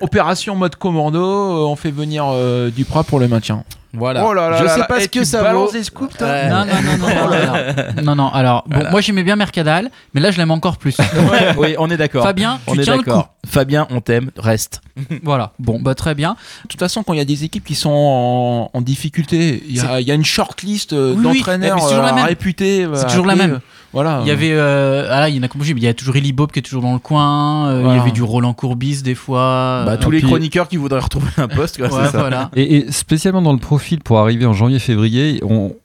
Opération 0.00 0.54
mode 0.54 0.76
commando, 0.76 1.20
on 1.68 1.74
fait 1.74 1.90
venir 1.90 2.24
euh, 2.28 2.70
Duprat 2.70 3.02
pour 3.02 3.18
le 3.18 3.26
maintien. 3.26 3.64
Voilà. 3.92 4.24
Oh 4.24 4.32
là 4.32 4.50
là 4.50 4.58
je 4.58 4.64
là 4.64 4.70
sais 4.74 4.78
là. 4.80 4.84
pas 4.86 4.96
Eh, 4.98 5.02
ce 5.02 5.08
que 5.08 5.18
tu 5.18 5.24
ça 5.24 5.52
vaut. 5.52 5.70
des 5.72 5.82
scoops, 5.82 6.16
toi 6.16 6.28
Ouais. 6.28 6.48
Non, 6.48 6.64
non, 6.64 6.74
non, 6.84 6.96
non, 6.98 7.08
non, 7.08 7.30
alors, 7.32 7.56
non, 8.04 8.14
non, 8.16 8.28
alors, 8.32 8.64
bon, 8.68 8.84
moi 8.90 9.00
j'aimais 9.00 9.24
bien 9.24 9.34
Mercadal, 9.36 9.90
mais 10.14 10.20
là 10.20 10.30
je 10.30 10.38
l'aime 10.38 10.50
encore 10.52 10.76
plus. 10.78 10.96
Ouais, 11.30 11.54
oui, 11.58 11.74
on 11.78 11.90
est 11.90 11.96
d'accord. 11.96 12.22
Fabien, 12.24 12.60
on 12.68 12.74
tu 12.74 12.80
est 12.80 12.84
tiens 12.84 12.96
le 12.96 13.02
coup. 13.02 13.22
Fabien, 13.46 13.86
on 13.90 14.00
t'aime, 14.00 14.30
reste. 14.36 14.80
Voilà, 15.24 15.52
bon, 15.58 15.80
bah 15.80 15.94
très 15.94 16.14
bien. 16.14 16.36
De 16.64 16.68
toute 16.68 16.78
façon, 16.80 17.02
quand 17.02 17.14
il 17.14 17.18
y 17.18 17.22
a 17.22 17.24
des 17.24 17.42
équipes 17.44 17.64
qui 17.64 17.74
sont 17.74 17.90
en, 17.90 18.70
en 18.72 18.80
difficulté, 18.80 19.62
il 19.68 19.76
y, 19.76 19.80
a- 19.80 20.00
il 20.00 20.06
y 20.06 20.10
a 20.10 20.14
une 20.14 20.24
shortlist 20.24 20.92
euh, 20.92 21.14
Oui, 21.16 21.24
oui, 21.26 21.38
d'entraîneurs 21.38 21.76
mais 21.76 21.80
c'est 21.82 21.88
toujours 21.88 22.02
la 22.04 22.12
euh, 22.12 22.14
même. 22.14 22.24
réputés. 22.26 22.84
euh, 22.84 22.94
C'est 22.94 23.06
toujours 23.06 23.26
la 23.26 23.32
appelés, 23.32 23.46
même. 23.48 23.56
euh, 23.56 23.60
Voilà. 23.92 24.20
Il 24.22 24.28
y 24.28 24.30
avait, 24.30 24.52
euh, 24.52 25.08
ah 25.10 25.20
là, 25.20 25.28
il 25.30 25.36
y 25.36 25.40
en 25.40 25.42
a 25.42 25.48
comme 25.48 25.62
il 25.64 25.78
y 25.82 25.88
a 25.88 25.94
toujours 25.94 26.14
Eli 26.16 26.32
Bob 26.32 26.52
qui 26.52 26.58
est 26.58 26.62
toujours 26.62 26.82
dans 26.82 26.92
le 26.92 26.98
coin, 26.98 27.68
euh, 27.70 27.82
il 27.90 27.96
y 27.96 27.98
avait 28.00 28.10
du 28.12 28.22
Roland 28.22 28.52
Courbis 28.52 29.02
des 29.02 29.14
fois. 29.14 29.82
Bah, 29.86 29.92
euh, 29.92 29.96
tous 29.96 30.10
les 30.10 30.18
puis- 30.18 30.28
chroniqueurs 30.28 30.68
qui 30.68 30.76
voudraient 30.76 31.00
retrouver 31.00 31.30
un 31.38 31.48
poste, 31.48 31.78
quoi, 31.78 31.88
ouais, 31.88 32.04
c'est 32.06 32.12
ça. 32.12 32.18
voilà. 32.18 32.50
Et, 32.54 32.76
et 32.76 32.92
spécialement 32.92 33.42
dans 33.42 33.52
le 33.52 33.58
pour 34.04 34.18
arriver 34.18 34.46
en 34.46 34.52
janvier-février, 34.52 35.40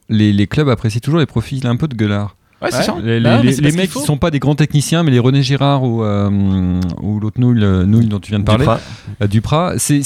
les, 0.10 0.34
les 0.34 0.48
clubs 0.48 0.70
apprécient 0.70 1.02
toujours 1.02 1.20
les 1.20 1.26
profils 1.26 1.66
un 1.68 1.76
peu 1.76 1.88
de 1.88 1.96
gueulards. 1.96 2.36
Ouais, 2.62 2.70
c'est 2.72 2.78
Ouais. 2.78 2.84
ça. 2.84 2.96
Les, 3.04 3.20
Bah, 3.20 3.42
mecs 3.76 3.92
qui 3.92 4.00
sont 4.00 4.18
pas 4.18 4.32
des 4.32 4.40
grands 4.40 4.56
techniciens, 4.56 5.04
mais 5.04 5.12
les 5.12 5.20
René 5.20 5.44
Girard 5.44 5.84
ou, 5.84 6.04
euh, 6.04 6.80
ou 7.02 7.20
l'autre 7.20 7.40
Nouille, 7.40 7.64
euh, 7.64 7.86
Nouille 7.86 8.08
dont 8.08 8.20
tu 8.20 8.30
viens 8.32 8.40
de 8.40 8.46
parler, 8.46 8.62
Duprat. 8.64 8.80
euh, 9.22 9.28
Duprat, 9.28 9.74
c'est 9.78 10.02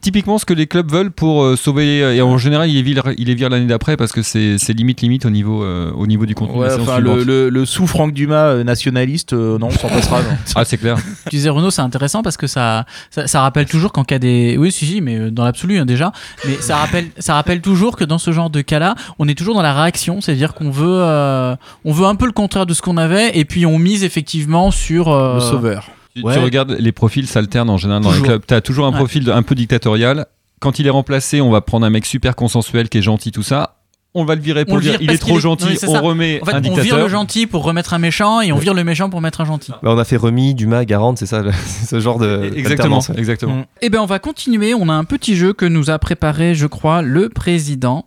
typiquement 0.00 0.38
ce 0.38 0.44
que 0.44 0.52
les 0.54 0.66
clubs 0.66 0.90
veulent 0.90 1.12
pour 1.12 1.42
euh, 1.44 1.56
sauver. 1.56 1.98
Et 2.16 2.20
en 2.20 2.36
général, 2.38 2.68
ils 2.68 2.82
les 2.84 3.14
les 3.16 3.34
virent 3.34 3.48
l'année 3.50 3.66
d'après 3.66 3.96
parce 3.96 4.10
que 4.12 4.22
c'est 4.22 4.56
limite 4.74 5.00
limite 5.00 5.24
au 5.26 5.30
niveau, 5.30 5.62
euh, 5.62 5.92
au 5.92 6.06
niveau 6.06 6.26
du 6.26 6.34
contenu. 6.34 6.58
Ouais, 6.58 6.68
enfin, 6.80 6.98
le, 6.98 7.22
le, 7.22 7.48
le 7.48 7.64
sous 7.66 7.86
Franck 7.86 8.12
Dumas 8.12 8.46
euh, 8.48 8.64
nationaliste, 8.64 9.32
euh, 9.32 9.58
non, 9.58 9.68
on 9.68 9.70
s'en 9.70 9.88
passera. 9.88 10.22
non. 10.22 10.28
Ah, 10.56 10.64
c'est 10.64 10.76
clair. 10.78 10.96
Tu 11.30 11.36
disais 11.36 11.48
Renault, 11.48 11.70
c'est 11.70 11.82
intéressant 11.82 12.22
parce 12.22 12.36
que 12.36 12.46
ça, 12.46 12.84
ça, 13.10 13.26
ça 13.26 13.40
rappelle 13.42 13.66
toujours 13.66 13.92
qu'en 13.92 14.04
cas 14.04 14.18
des, 14.18 14.56
oui, 14.58 14.70
si, 14.72 14.84
si, 14.86 15.00
mais 15.00 15.30
dans 15.30 15.44
l'absolu 15.44 15.78
hein, 15.78 15.86
déjà, 15.86 16.12
mais 16.46 16.54
ça 16.60 16.76
rappelle, 16.76 17.06
ça 17.18 17.34
rappelle 17.34 17.60
toujours 17.60 17.96
que 17.96 18.04
dans 18.04 18.18
ce 18.18 18.32
genre 18.32 18.50
de 18.50 18.60
cas-là, 18.60 18.94
on 19.18 19.28
est 19.28 19.34
toujours 19.38 19.54
dans 19.54 19.62
la 19.62 19.72
réaction, 19.72 20.20
c'est-à-dire 20.20 20.52
qu'on 20.54 20.70
veut, 20.70 20.84
euh, 20.88 21.54
on 21.92 21.94
veut 21.94 22.06
un 22.06 22.14
peu 22.14 22.24
le 22.24 22.32
contraire 22.32 22.64
de 22.64 22.72
ce 22.72 22.80
qu'on 22.80 22.96
avait, 22.96 23.36
et 23.38 23.44
puis 23.44 23.66
on 23.66 23.78
mise 23.78 24.02
effectivement 24.02 24.70
sur 24.70 25.08
euh, 25.10 25.34
Le 25.34 25.40
sauveur. 25.40 25.90
Tu, 26.16 26.22
Ouais. 26.22 26.32
tu 26.34 26.40
regardes, 26.40 26.74
les 26.78 26.92
profils 26.92 27.26
s'alternent 27.26 27.68
en 27.70 27.76
général 27.76 28.02
dans 28.02 28.08
Toujours. 28.08 28.24
les 28.24 28.28
clubs. 28.30 28.42
Tu 28.46 28.54
as 28.54 28.60
toujours 28.62 28.86
un 28.86 28.92
profil 28.92 29.30
un 29.30 29.42
peu 29.42 29.54
dictatorial. 29.54 30.24
Quand 30.60 30.78
il 30.78 30.86
est 30.86 30.90
remplacé, 30.90 31.42
on 31.42 31.50
va 31.50 31.60
prendre 31.60 31.84
un 31.84 31.90
mec 31.90 32.06
super 32.06 32.34
consensuel 32.34 32.88
qui 32.88 32.96
est 32.98 33.02
gentil, 33.02 33.30
tout 33.30 33.42
ça. 33.42 33.76
On 34.14 34.24
va 34.26 34.34
le 34.34 34.42
virer 34.42 34.66
pour 34.66 34.74
On 34.74 34.76
le 34.76 34.82
dire 34.82 34.92
vire 34.92 35.00
il 35.02 35.10
est 35.10 35.16
trop 35.18 35.38
est- 35.38 35.40
gentil, 35.40 35.64
non, 35.64 35.88
on 35.88 35.92
ça. 35.94 36.00
remet 36.00 36.38
En 36.42 36.44
fait, 36.44 36.52
un 36.52 36.58
on 36.58 36.60
vire 36.60 36.72
dictateur. 36.74 36.98
le 36.98 37.08
gentil 37.08 37.46
pour 37.46 37.62
remettre 37.64 37.94
un 37.94 37.98
méchant, 37.98 38.42
et 38.42 38.52
on 38.52 38.58
vire 38.58 38.74
le 38.74 38.84
méchant 38.84 39.08
pour 39.08 39.22
mettre 39.22 39.40
un 39.40 39.46
gentil. 39.46 39.72
Bah, 39.82 39.90
on 39.94 39.96
a 39.98 40.04
fait 40.04 40.18
Remy, 40.18 40.54
Dumas, 40.54 40.84
Garande, 40.84 41.16
c'est 41.18 41.24
ça, 41.26 41.40
le- 41.42 41.50
ce 41.86 41.98
genre 41.98 42.18
de. 42.18 42.50
Exactement, 42.54 43.00
exactement. 43.16 43.56
Mm. 43.56 43.64
Eh 43.80 43.88
ben, 43.88 44.00
on 44.00 44.06
va 44.06 44.18
continuer. 44.18 44.74
On 44.74 44.90
a 44.90 44.92
un 44.92 45.04
petit 45.04 45.34
jeu 45.34 45.54
que 45.54 45.64
nous 45.64 45.88
a 45.88 45.98
préparé, 45.98 46.54
je 46.54 46.66
crois, 46.66 47.00
le 47.00 47.30
président. 47.30 48.04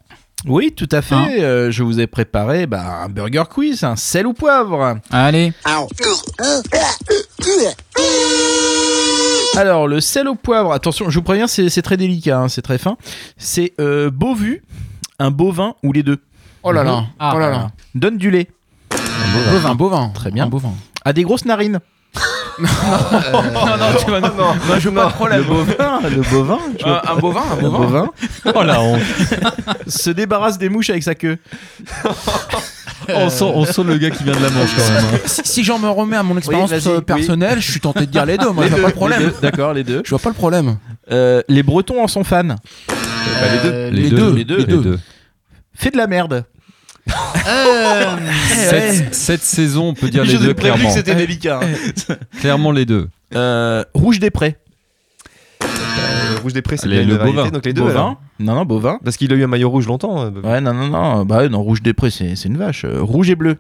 Oui, 0.48 0.74
tout 0.76 0.90
à 0.92 1.02
fait. 1.02 1.16
Hein 1.16 1.28
euh, 1.40 1.72
je 1.72 1.84
vous 1.84 2.00
ai 2.00 2.08
préparé 2.08 2.68
bah, 2.68 3.04
un 3.04 3.10
burger 3.10 3.44
quiz, 3.50 3.84
un 3.84 3.96
sel 3.96 4.28
ou 4.28 4.34
poivre. 4.34 4.98
Allez. 5.12 5.54
Alors, 9.58 9.88
le 9.88 10.02
sel 10.02 10.28
au 10.28 10.36
poivre, 10.36 10.72
attention, 10.74 11.10
je 11.10 11.18
vous 11.18 11.24
préviens, 11.24 11.48
c'est 11.48 11.70
c'est 11.70 11.82
très 11.82 11.98
délicat, 11.98 12.40
hein, 12.40 12.48
c'est 12.50 12.62
très 12.62 12.78
fin. 12.78 12.98
C'est 13.38 13.74
euh, 13.80 14.10
Beauvu, 14.12 14.64
un 15.20 15.32
bovin 15.32 15.76
ou 15.84 15.94
les 15.94 16.04
deux. 16.04 16.20
Oh 16.64 16.72
là 16.72 16.84
là. 16.84 17.06
Ah, 17.20 17.32
oh 17.36 17.40
là 17.40 17.48
Voilà. 17.48 17.58
là. 17.58 17.72
Donne 17.94 18.18
du 18.18 18.32
lait. 18.32 18.48
Un 18.92 19.52
bovin, 19.54 19.70
un 19.72 19.76
bovin. 19.76 20.10
Très 20.14 20.32
bien. 20.32 20.46
Un 20.46 20.50
bovin. 20.50 20.74
A 21.06 21.14
des 21.14 21.24
grosses 21.24 21.46
narines. 21.46 21.80
Non, 22.58 23.78
non, 23.78 23.86
tu 24.00 24.10
vas 24.12 24.22
non, 24.22 24.32
non, 24.38 24.54
je 24.80 24.90
veux 24.90 24.96
pas 24.96 25.08
de 25.08 25.12
problème. 25.14 25.40
Le 25.40 25.44
bovin, 25.46 26.00
le 26.10 26.22
bovin. 26.30 26.60
tu 26.78 26.86
vois. 26.86 27.12
Un, 27.12 27.16
bovin, 27.18 27.42
un 27.52 27.56
Le 27.62 27.70
bovin. 27.70 27.88
bovin 27.90 28.12
Oh 28.56 28.64
la 28.64 28.82
honte. 28.82 29.02
se 29.88 30.10
débarrasse 30.10 30.58
des 30.58 30.70
mouches 30.70 30.90
avec 30.90 31.04
sa 31.04 31.16
queue. 31.16 31.38
on, 33.10 33.30
sent, 33.30 33.44
on 33.44 33.66
sent 33.66 33.84
le 33.84 33.98
gars 33.98 34.10
qui 34.10 34.24
vient 34.24 34.34
de 34.36 34.42
la 34.42 34.50
Manche 34.50 34.70
quand 34.78 34.94
même. 34.94 35.04
hein. 35.16 35.18
Si, 35.26 35.42
si 35.44 35.64
j'en 35.64 35.80
me 35.80 35.90
remets 35.90 36.16
à 36.18 36.24
mon 36.24 36.38
expérience 36.38 36.70
vas-y, 36.72 36.88
euh, 36.88 36.98
oui. 36.98 37.04
personnelle, 37.04 37.62
je 37.62 37.72
suis 37.72 37.80
tenté 37.82 38.02
de 38.02 38.06
dire 38.06 38.26
les 38.26 38.38
deux. 38.38 38.50
Moi, 38.52 38.64
Les 38.66 38.70
je 38.72 38.76
vois 38.76 38.78
deux, 38.78 38.84
pas 38.86 38.92
de 38.92 38.96
problème. 38.96 39.22
deux, 39.24 39.36
D'accord, 39.42 39.74
les 39.74 39.84
deux. 39.84 40.02
Je 40.06 40.10
vois 40.12 40.20
pas 40.20 40.30
le 40.30 40.36
problème. 40.36 40.78
Euh, 41.12 41.42
les 41.50 41.64
Bretons 41.64 42.02
en 42.04 42.08
sont 42.08 42.24
fans. 42.24 42.44
Bah, 42.44 42.56
les 43.52 43.60
deux. 43.60 43.74
Euh, 43.76 43.90
les 43.92 44.10
deux, 44.10 44.34
les 44.34 44.46
deux. 44.46 44.58
Les 44.58 44.66
deux. 44.66 45.00
Fait 45.74 45.92
de 45.92 45.98
la 45.98 46.08
merde. 46.08 46.46
Euh, 47.48 48.16
Cette, 48.50 49.14
cette 49.14 49.42
saison, 49.44 49.90
on 49.90 49.94
peut 49.94 50.10
dire 50.10 50.24
les 50.24 50.32
Je 50.32 50.38
deux 50.38 50.54
clairement. 50.54 50.88
que 50.90 50.94
c'était 50.94 51.16
délicat. 51.16 51.60
hein. 51.64 52.16
Clairement 52.40 52.72
les 52.72 52.86
deux. 52.86 53.10
Euh, 53.36 53.84
Rouge 53.94 54.20
des 54.20 54.32
Prés. 54.32 54.58
Euh, 55.64 56.38
Rouge 56.42 56.54
des 56.54 56.62
Prés, 56.62 56.78
c'est 56.78 56.88
le 56.88 56.96
variété, 57.16 57.24
bovin. 57.24 57.50
donc 57.50 57.66
les 57.66 57.74
deux. 57.74 57.82
bovin. 57.84 58.18
Non, 58.40 58.56
non, 58.56 58.66
bovin. 58.66 59.00
Parce 59.04 59.18
qu'il 59.18 59.32
a 59.32 59.36
eu 59.36 59.44
un 59.44 59.48
maillot 59.48 59.70
rouge 59.70 59.88
longtemps. 59.88 60.22
euh, 60.26 60.30
Bovin. 60.30 60.50
Ouais, 60.52 60.62
non, 60.62 60.74
non, 60.74 60.88
non. 60.88 61.26
Bah, 61.26 61.48
non, 61.48 61.62
Rouge 61.62 61.82
des 61.82 61.94
Prés, 61.94 62.10
c'est 62.10 62.36
c'est 62.36 62.48
une 62.50 62.58
vache. 62.58 62.86
Rouge 62.86 63.30
et 63.30 63.36
bleu. 63.36 63.58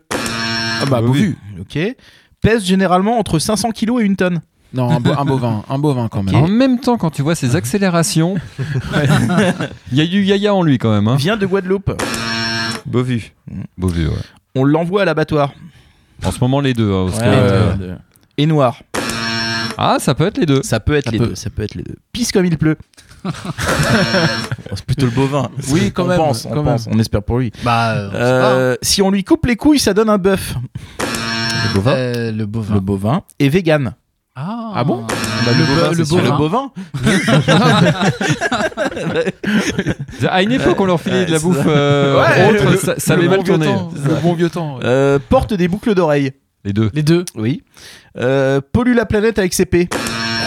Ah 0.81 0.86
bah, 0.89 1.01
Beauvu. 1.01 1.38
Ok. 1.60 1.77
Pèse 2.41 2.65
généralement 2.65 3.17
entre 3.19 3.39
500 3.39 3.71
kg 3.71 3.99
et 4.01 4.03
une 4.03 4.15
tonne. 4.15 4.41
Non, 4.73 4.89
un, 4.91 4.99
bo- 4.99 5.13
un 5.17 5.23
bovin, 5.25 5.63
un 5.69 5.79
bovin 5.79 6.08
quand 6.10 6.21
même. 6.23 6.36
En 6.36 6.47
même 6.47 6.79
temps, 6.79 6.97
quand 6.97 7.10
tu 7.12 7.21
vois 7.21 7.36
ses 7.36 7.55
accélérations, 7.55 8.36
il 9.91 9.97
y 9.97 10.01
a 10.01 10.05
du 10.05 10.23
yaya 10.23 10.53
en 10.53 10.63
lui 10.63 10.77
quand 10.77 10.91
même. 10.91 11.08
Hein. 11.08 11.15
Vient 11.15 11.38
de 11.38 11.45
Guadeloupe. 11.45 11.91
Beau 12.86 13.04
vu. 13.04 13.34
Beau 13.78 13.88
vieux, 13.88 14.10
ouais. 14.10 14.15
On 14.56 14.63
l'envoie 14.63 15.02
à 15.04 15.06
l'abattoir. 15.06 15.54
En 16.24 16.32
ce 16.32 16.39
moment, 16.39 16.62
les 16.62 16.74
deux. 16.74 16.91
hein, 16.93 17.08
parce 17.10 17.19
que, 17.19 17.26
Ouais, 17.26 17.36
euh, 17.36 17.76
ouais, 17.76 17.86
ouais. 17.89 17.98
Et 18.38 18.45
noir. 18.45 18.82
Ah, 19.78 19.98
ça 20.00 20.15
peut 20.15 20.26
être 20.26 20.38
les 20.38 20.45
deux. 20.45 20.63
Ça 20.63 20.80
peut 20.80 20.95
être 20.95 21.06
Ça 21.06 21.12
les 21.12 21.17
peut. 21.17 21.28
deux. 21.28 21.36
Ça 21.36 21.50
peut 21.50 21.63
être 21.63 21.76
les 21.76 21.84
deux. 21.84 21.95
Pisse 22.13 22.32
comme 22.32 22.45
il 22.45 22.58
pleut. 22.58 22.78
Oh, 24.71 24.74
c'est 24.76 24.86
plutôt 24.86 25.06
le 25.06 25.12
bovin. 25.12 25.50
Oui, 25.69 25.91
quand 25.91 26.06
on 26.06 26.08
même, 26.08 26.17
Pense, 26.17 26.45
on 26.45 26.50
quand 26.50 26.63
pense, 26.63 26.88
on 26.91 27.00
espère 27.00 27.21
pour 27.24 27.39
lui. 27.39 27.52
bah, 27.63 27.93
euh, 27.95 28.08
on 28.08 28.12
sait 28.12 28.17
Euh, 28.19 28.76
si 28.82 29.02
on 29.02 29.10
lui 29.12 29.24
coupe 29.24 29.45
les 29.45 29.56
couilles, 29.56 29.80
ça 29.80 29.93
donne 29.93 30.10
un 30.10 30.17
bœuf. 30.17 30.56
Le 31.00 31.74
bovin. 31.74 31.91
Euh, 31.93 32.32
le 32.32 32.45
bovin. 32.45 32.74
Le 32.76 32.80
bovin 32.80 33.21
est 33.39 33.50
vegan. 33.50 33.93
Ah, 34.36 34.71
Ah 34.76 34.84
bon? 34.84 35.06
Bah, 35.43 35.52
le, 35.58 35.65
bovin, 35.65 35.91
le. 35.91 35.98
Le 35.98 36.38
bovin. 36.38 36.38
bovin 36.38 36.71
À 40.30 40.41
une 40.41 40.52
époque, 40.52 40.80
on 40.80 40.86
leur 40.86 41.00
filait 41.02 41.26
de 41.26 41.32
la 41.32 41.39
bouffe 41.39 41.58
euh, 41.67 42.19
Ouais, 42.21 42.50
autre, 42.60 42.71
le- 42.71 42.78
ça, 42.78 42.95
ça 42.98 43.15
Le 43.15 43.19
avait 43.21 43.28
bon 43.30 43.36
mal 43.38 43.43
vieux 43.45 43.54
tourné. 43.54 43.65
temps, 43.67 43.91
Le 44.08 44.15
bon 44.21 44.34
vieux 44.34 44.50
temps. 44.50 44.78
ouais. 44.78 44.82
Euh, 44.86 45.19
porte 45.30 45.54
des 45.54 45.67
boucles 45.67 45.93
d'oreilles. 45.95 46.32
Les 46.63 46.74
deux. 46.74 46.89
Les 46.93 47.04
deux. 47.04 47.26
Oui. 47.36 47.63
Euh, 48.17 48.60
pollue 48.71 48.95
la 48.95 49.06
planète 49.06 49.38
avec 49.39 49.54
ses 49.54 49.65
P. 49.65 49.88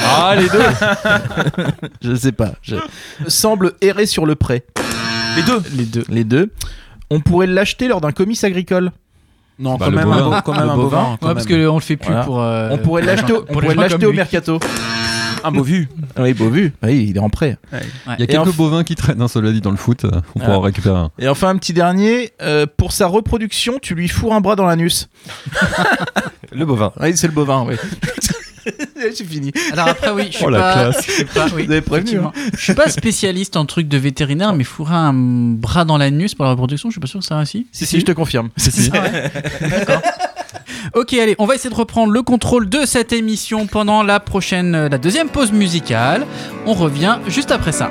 Ah, 0.05 0.35
les 0.37 0.49
deux 0.49 0.59
Je 2.03 2.15
sais 2.15 2.33
pas. 2.33 2.53
Je... 2.63 2.77
Semble 3.27 3.73
errer 3.81 4.07
sur 4.07 4.27
le 4.27 4.35
pré. 4.35 4.65
Les 5.37 5.43
deux. 5.43 5.63
Les 5.77 5.85
deux. 5.85 6.05
Les 6.09 6.25
deux. 6.25 6.51
On 7.11 7.21
pourrait 7.21 7.47
l'acheter 7.47 7.89
lors 7.89 8.01
d'un 8.01 8.13
comice 8.13 8.43
agricole. 8.45 8.91
Non, 9.59 9.77
Bah, 9.77 9.87
quand, 9.87 9.93
même 9.97 10.05
bovin. 10.05 10.17
un, 10.19 10.31
bo- 10.31 10.37
quand 10.45 10.53
même 10.53 10.65
Le 10.65 10.71
un 10.71 10.77
bovin. 10.77 10.89
bovin. 11.03 11.19
quand 11.21 11.29
Ouais, 11.29 11.35
parce 11.35 11.47
qu'on 11.47 11.75
le 11.75 11.81
fait 11.81 11.97
plus 11.97 12.09
Voilà. 12.09 12.25
pour. 12.25 12.41
euh, 12.41 12.69
on 12.73 12.79
pourrait 12.79 13.03
l'acheter 13.03 13.33
au, 13.33 13.43
pour 13.43 13.63
mercato. 14.13 14.61
Un 15.45 15.53
beau 15.53 15.63
vu. 15.63 15.89
Oui, 16.19 16.35
beau 16.35 16.49
vu. 16.49 16.73
Oui, 16.83 17.07
il 17.11 17.17
est 17.17 17.21
en 17.21 17.29
prêt. 17.31 17.59
Il 17.73 17.79
y 18.19 18.23
a 18.23 18.25
Et 18.25 18.27
quelques 18.27 18.49
enf- 18.49 18.57
bovins 18.57 18.83
qui 18.83 18.97
traînent, 18.97 19.23
hein, 19.23 19.29
cela 19.29 19.53
dit, 19.53 19.61
dans 19.61 19.71
le 19.71 19.77
foot. 19.77 20.05
euh, 20.05 20.11
On 20.35 20.41
pourra 20.41 20.59
en 20.59 20.61
récupérer 20.61 20.99
un. 20.99 21.11
Et 21.19 21.29
enfin, 21.29 21.49
un 21.51 21.57
petit 21.57 21.73
dernier. 21.73 22.33
euh, 22.43 22.67
pour 22.77 22.91
sa 22.91 23.07
reproduction, 23.07 23.79
tu 23.81 23.95
lui 23.95 24.09
fourres 24.09 24.35
un 24.35 24.41
bras 24.41 24.57
dans 24.57 24.67
l'anus. 24.67 25.09
Le 26.51 26.65
bovin. 26.67 26.93
Oui, 27.01 27.17
c'est 27.17 27.29
le 27.29 27.33
bovin, 27.35 27.65
oui. 27.69 27.77
c'est 29.15 29.25
fini. 29.25 29.53
Alors 29.73 29.89
après, 29.89 30.11
oui, 30.11 30.29
je 30.31 30.37
suis 30.37 30.45
Oh, 30.47 30.51
pas. 30.51 30.91
je 30.93 31.01
suis 31.13 31.25
pas- 31.25 31.47
oui, 31.55 31.65
prévenu, 31.67 31.77
effectivement. 31.79 32.33
Je 32.57 32.63
suis 32.63 32.75
pas 32.75 32.89
spécialiste 32.91 33.57
en 33.57 33.65
trucs 33.67 33.89
de 33.89 33.99
vétérinaire, 33.99 34.53
mais 34.53 34.65
fourrer 34.65 34.95
un 34.95 35.13
bras 35.15 35.85
dans 35.85 35.99
l'anus 35.99 36.35
pour 36.35 36.45
la 36.45 36.53
reproduction, 36.53 36.89
je 36.91 36.95
suis 36.95 37.01
pas 37.01 37.07
sûr 37.07 37.21
que 37.21 37.27
ça 37.27 37.37
réussit. 37.37 37.67
Si, 37.73 37.87
si, 37.87 38.01
je 38.01 38.05
te 38.05 38.13
confirme. 38.13 38.51
Si, 38.57 38.71
si. 38.73 38.91
Ok, 40.95 41.13
allez, 41.15 41.35
on 41.39 41.47
va 41.47 41.55
essayer 41.55 41.71
de 41.71 41.75
reprendre 41.75 42.13
le 42.13 42.23
contrôle 42.23 42.69
de 42.69 42.87
cette 42.87 43.13
émission 43.13 43.67
pendant 43.67 44.03
la 44.03 44.21
prochaine, 44.21 44.87
la 44.89 44.99
deuxième 44.99 45.29
pause 45.29 45.53
musicale. 45.53 46.25
On 46.67 46.75
revient 46.75 47.19
juste 47.29 47.51
après 47.51 47.73
ça. 47.73 47.91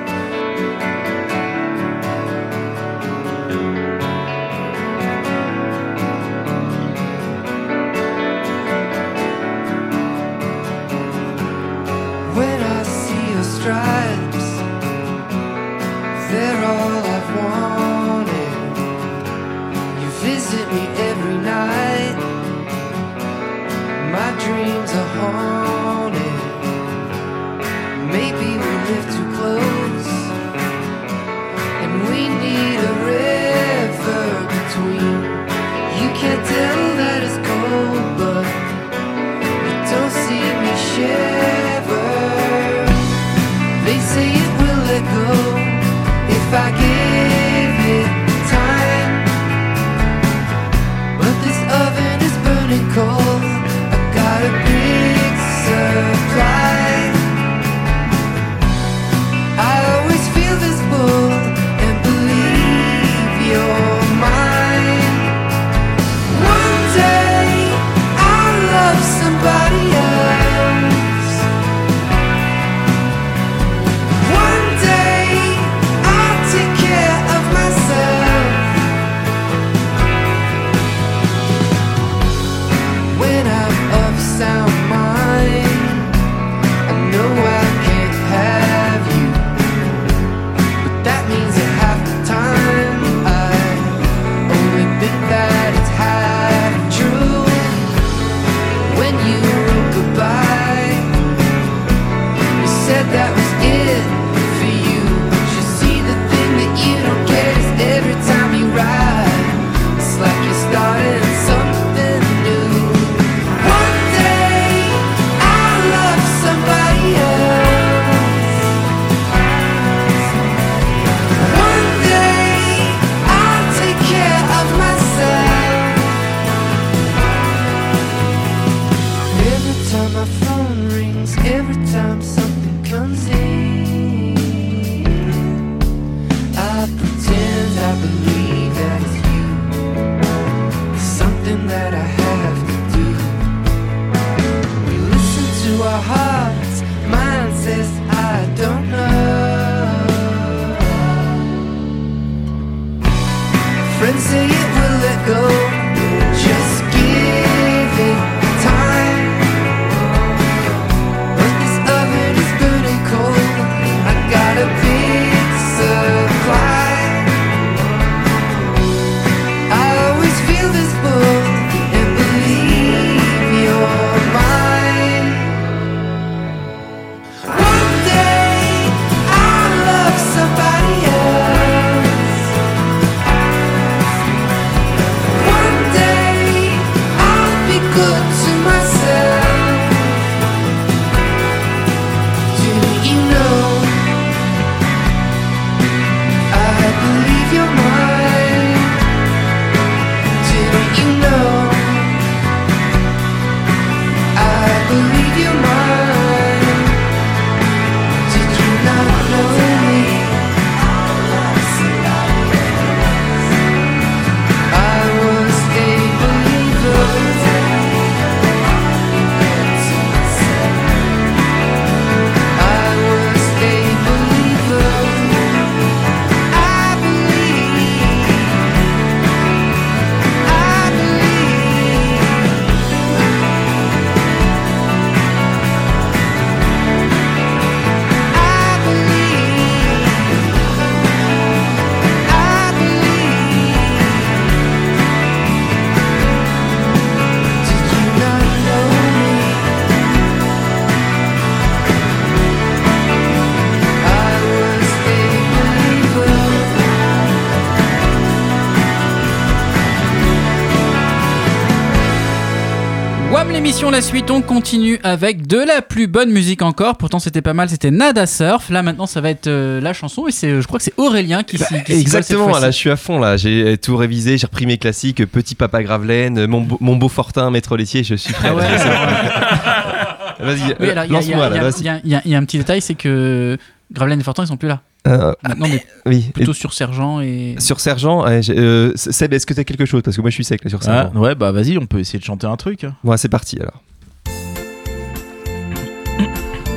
L'émission, 263.78 263.92
la 263.92 264.02
suite, 264.02 264.32
on 264.32 264.42
continue 264.42 265.00
avec 265.04 265.46
de 265.46 265.60
la 265.60 265.84
plus 265.84 266.08
bonne 266.08 266.32
musique 266.32 266.64
encore. 266.64 266.98
Pourtant, 266.98 267.20
c'était 267.20 267.44
pas 267.44 267.54
mal, 267.54 267.70
c'était 267.70 267.92
Nada 267.92 268.26
Surf. 268.26 268.72
Là, 268.72 268.82
maintenant, 268.82 269.06
ça 269.06 269.22
va 269.22 269.30
être 269.30 269.46
euh, 269.46 269.80
la 269.80 269.94
chanson 269.94 270.26
et 270.28 270.32
c'est, 270.32 270.62
je 270.62 270.66
crois 270.66 270.80
que 270.80 270.84
c'est 270.84 270.96
Aurélien 270.98 271.44
qui 271.44 271.60
cette 271.60 271.88
Exactement, 271.88 272.58
là 272.58 272.72
je 272.72 272.76
suis 272.76 272.90
à 272.90 272.96
fond 272.96 273.20
là, 273.20 273.38
j'ai 273.38 273.78
tout 273.78 273.96
révisé, 273.96 274.40
j'ai 274.40 274.48
repris 274.48 274.66
mes 274.66 274.80
classiques, 274.80 275.24
Petit 275.28 275.54
Papa 275.54 275.84
Gravelaine, 275.84 276.48
mon, 276.48 276.62
beau- 276.62 276.78
mon 276.82 276.96
beau 276.96 277.08
Fortin, 277.08 277.52
Maître 277.52 277.78
laitier, 277.78 278.04
je 278.04 278.16
suis 278.16 278.34
prêt. 278.34 278.50
Ah 278.50 278.56
ouais. 278.56 278.64
Vas-y, 280.40 280.76
Oui, 280.80 280.88
euh, 280.90 281.06
lance-moi 281.08 281.50
là, 281.50 281.70
y 281.80 282.10
y 282.10 282.22
il 282.26 282.32
y 282.32 282.36
a 282.36 282.38
un 282.40 282.46
petit 282.46 282.58
détail, 282.58 282.82
c'est 282.82 282.96
que 282.96 283.58
Gravelaine 283.92 284.20
et 284.20 284.24
Fortin, 284.24 284.44
ils 284.44 284.48
sont 284.48 284.58
plus 284.58 284.70
là. 284.70 284.82
Euh, 285.08 285.34
Maintenant, 285.44 285.68
oui, 286.06 286.30
plutôt 286.34 286.54
sur 286.54 286.74
Sergent 286.74 287.22
et. 287.22 287.56
sur 287.60 287.80
Sergent, 287.80 288.26
ouais, 288.26 288.42
euh, 288.50 288.92
Seb, 288.96 289.34
est-ce 289.34 289.46
que 289.46 289.54
t'as 289.54 289.64
quelque 289.64 289.86
chose? 289.86 290.02
Parce 290.02 290.18
que 290.18 290.22
moi 290.22 290.30
je 290.30 290.36
suis 290.36 290.44
sec 290.44 290.64
là 290.64 290.70
sur 290.70 290.80
Ah, 290.84 290.86
Sergent. 291.04 291.20
ouais, 291.20 291.34
bah 291.36 291.52
vas-y, 291.52 291.78
on 291.78 291.86
peut 291.86 292.00
essayer 292.00 292.20
de 292.20 292.24
chanter 292.26 292.46
un 292.48 292.58
truc. 292.58 292.84
hein. 292.84 292.94
Bon, 293.04 293.16
c'est 293.18 293.30
parti 293.30 293.58
alors. 293.60 293.82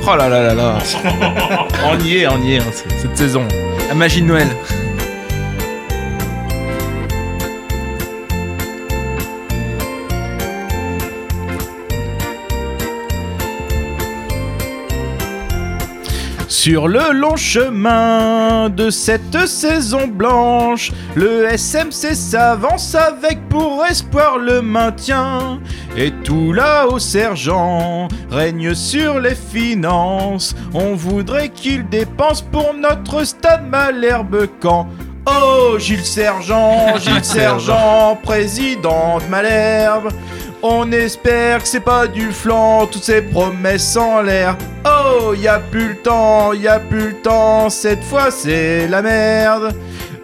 Oh 0.07 0.15
là 0.15 0.27
là 0.29 0.41
là 0.41 0.53
là. 0.55 0.77
on 1.85 1.99
y 1.99 2.17
est, 2.17 2.27
on 2.27 2.41
y 2.43 2.53
est, 2.53 2.59
hein, 2.59 2.71
cette 3.01 3.17
saison. 3.17 3.43
La 3.87 3.93
magie 3.95 4.21
de 4.21 4.27
Noël. 4.27 4.47
Sur 16.63 16.87
le 16.87 17.11
long 17.11 17.37
chemin 17.37 18.69
de 18.69 18.91
cette 18.91 19.47
saison 19.47 20.05
blanche, 20.05 20.91
le 21.15 21.47
SMC 21.57 22.13
s'avance 22.13 22.93
avec 22.93 23.49
pour 23.49 23.83
espoir 23.83 24.37
le 24.37 24.61
maintien. 24.61 25.59
Et 25.97 26.11
tout 26.23 26.53
là 26.53 26.85
au 26.85 26.99
sergent 26.99 28.09
règne 28.29 28.75
sur 28.75 29.19
les 29.19 29.33
finances. 29.33 30.55
On 30.75 30.93
voudrait 30.93 31.49
qu'il 31.49 31.89
dépense 31.89 32.43
pour 32.43 32.75
notre 32.75 33.23
stade 33.23 33.67
Malherbe 33.67 34.45
quand. 34.59 34.87
Oh, 35.33 35.77
Gilles 35.79 36.05
Sergent, 36.05 36.97
Gilles 36.99 37.23
Sergent, 37.23 38.19
président 38.21 39.19
de 39.19 39.25
Malherbe. 39.25 40.09
On 40.63 40.91
espère 40.91 41.63
que 41.63 41.67
c'est 41.67 41.79
pas 41.79 42.07
du 42.07 42.31
flanc, 42.31 42.85
toutes 42.85 43.03
ces 43.03 43.21
promesses 43.21 43.95
en 43.95 44.21
l'air. 44.21 44.55
Oh, 44.85 45.33
y 45.33 45.47
a 45.47 45.59
plus 45.59 45.89
le 45.89 45.95
temps, 45.97 46.53
y 46.53 46.67
a 46.67 46.79
plus 46.79 47.09
le 47.09 47.21
temps, 47.21 47.69
cette 47.69 48.03
fois 48.03 48.29
c'est 48.29 48.87
la 48.87 49.01
merde. 49.01 49.73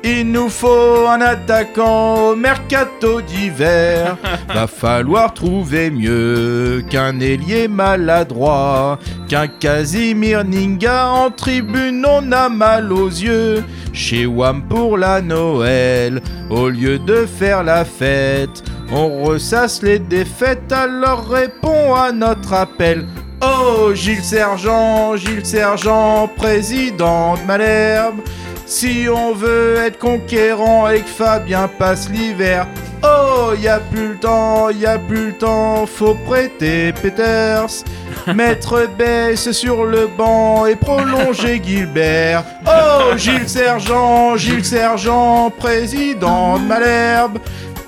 Il 0.04 0.32
nous 0.32 0.50
faut 0.50 1.08
un 1.08 1.22
attaquant 1.22 2.30
au 2.30 2.36
mercato 2.36 3.22
d'hiver. 3.22 4.18
Va 4.54 4.68
falloir 4.68 5.34
trouver 5.34 5.90
mieux 5.90 6.84
qu'un 6.90 7.20
ailier 7.20 7.68
maladroit, 7.68 9.00
qu'un 9.28 9.48
Casimir 9.48 10.44
Ninga 10.46 11.08
en 11.08 11.32
tribune, 11.32 12.06
on 12.08 12.32
a 12.32 12.50
mal 12.50 12.92
aux 12.94 13.10
yeux. 13.10 13.64
Chez 13.92 14.26
Wam 14.26 14.64
pour 14.64 14.98
la 14.98 15.22
Noël, 15.22 16.22
au 16.50 16.70
lieu 16.70 17.00
de 17.00 17.26
faire 17.26 17.64
la 17.64 17.84
fête, 17.84 18.64
on 18.92 19.24
ressasse 19.24 19.82
les 19.82 20.00
défaites, 20.00 20.72
alors 20.72 21.28
réponds 21.28 21.96
à 21.96 22.12
notre 22.12 22.54
appel. 22.54 23.06
Oh, 23.42 23.92
Gilles 23.94 24.24
Sergent, 24.24 25.16
Gilles 25.16 25.46
Sergent, 25.46 26.30
président 26.36 27.36
de 27.36 27.42
Malherbe. 27.46 28.22
Si 28.68 29.08
on 29.10 29.34
veut 29.34 29.78
être 29.78 29.98
conquérant 29.98 30.90
et 30.90 31.00
que 31.00 31.08
Fabien 31.08 31.70
passe 31.70 32.10
l'hiver, 32.10 32.68
oh, 33.02 33.54
y 33.58 33.66
a 33.70 33.80
plus 33.80 34.10
le 34.10 34.18
temps, 34.18 34.70
y 34.70 34.86
a 34.86 35.00
plus 35.00 35.28
le 35.28 35.34
temps, 35.34 35.86
faut 35.86 36.16
prêter 36.16 36.92
Peters. 36.92 37.86
Mettre 38.36 38.90
Bess 38.98 39.52
sur 39.54 39.86
le 39.86 40.08
banc 40.08 40.66
et 40.66 40.76
prolonger 40.76 41.62
Gilbert. 41.66 42.44
Oh, 42.68 43.16
Gilles 43.16 43.48
Sergent, 43.48 44.36
Gilles 44.36 44.66
Sergent, 44.66 45.50
président 45.50 46.60
de 46.60 46.66
Malherbe. 46.66 47.40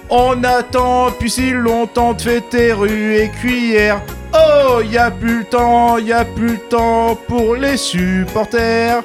On 0.09 0.41
attend 0.45 1.09
depuis 1.09 1.29
si 1.29 1.49
longtemps 1.51 2.13
de 2.13 2.21
fêter 2.21 2.71
rue 2.71 3.17
et 3.17 3.27
cuillère. 3.27 4.01
Oh, 4.33 4.79
y 4.81 4.97
a 4.97 5.11
plus 5.11 5.39
le 5.39 5.43
temps, 5.43 5.97
y 5.97 6.13
a 6.13 6.23
plus 6.23 6.53
le 6.53 6.57
temps 6.69 7.19
pour 7.27 7.55
les 7.55 7.75
supporters. 7.75 9.03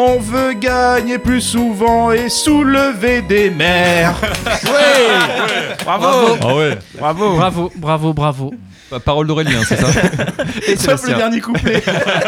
On 0.00 0.18
veut 0.20 0.52
gagner 0.52 1.18
plus 1.18 1.40
souvent 1.40 2.12
et 2.12 2.28
soulever 2.28 3.20
des 3.20 3.50
mers. 3.50 4.14
ouais, 4.64 5.76
bravo. 5.84 6.36
Ah 6.40 6.54
ouais. 6.54 6.78
Bravo. 6.98 7.36
Bravo, 7.36 7.72
bravo, 7.76 8.12
bravo. 8.14 8.54
Pa- 8.90 9.00
Parole 9.00 9.26
d'Aurélien, 9.26 9.60
c'est 9.66 9.76
ça 9.76 9.88
Et 10.68 10.76
sauf 10.76 11.04
le 11.06 11.14
dernier 11.14 11.40
couplet. 11.40 11.82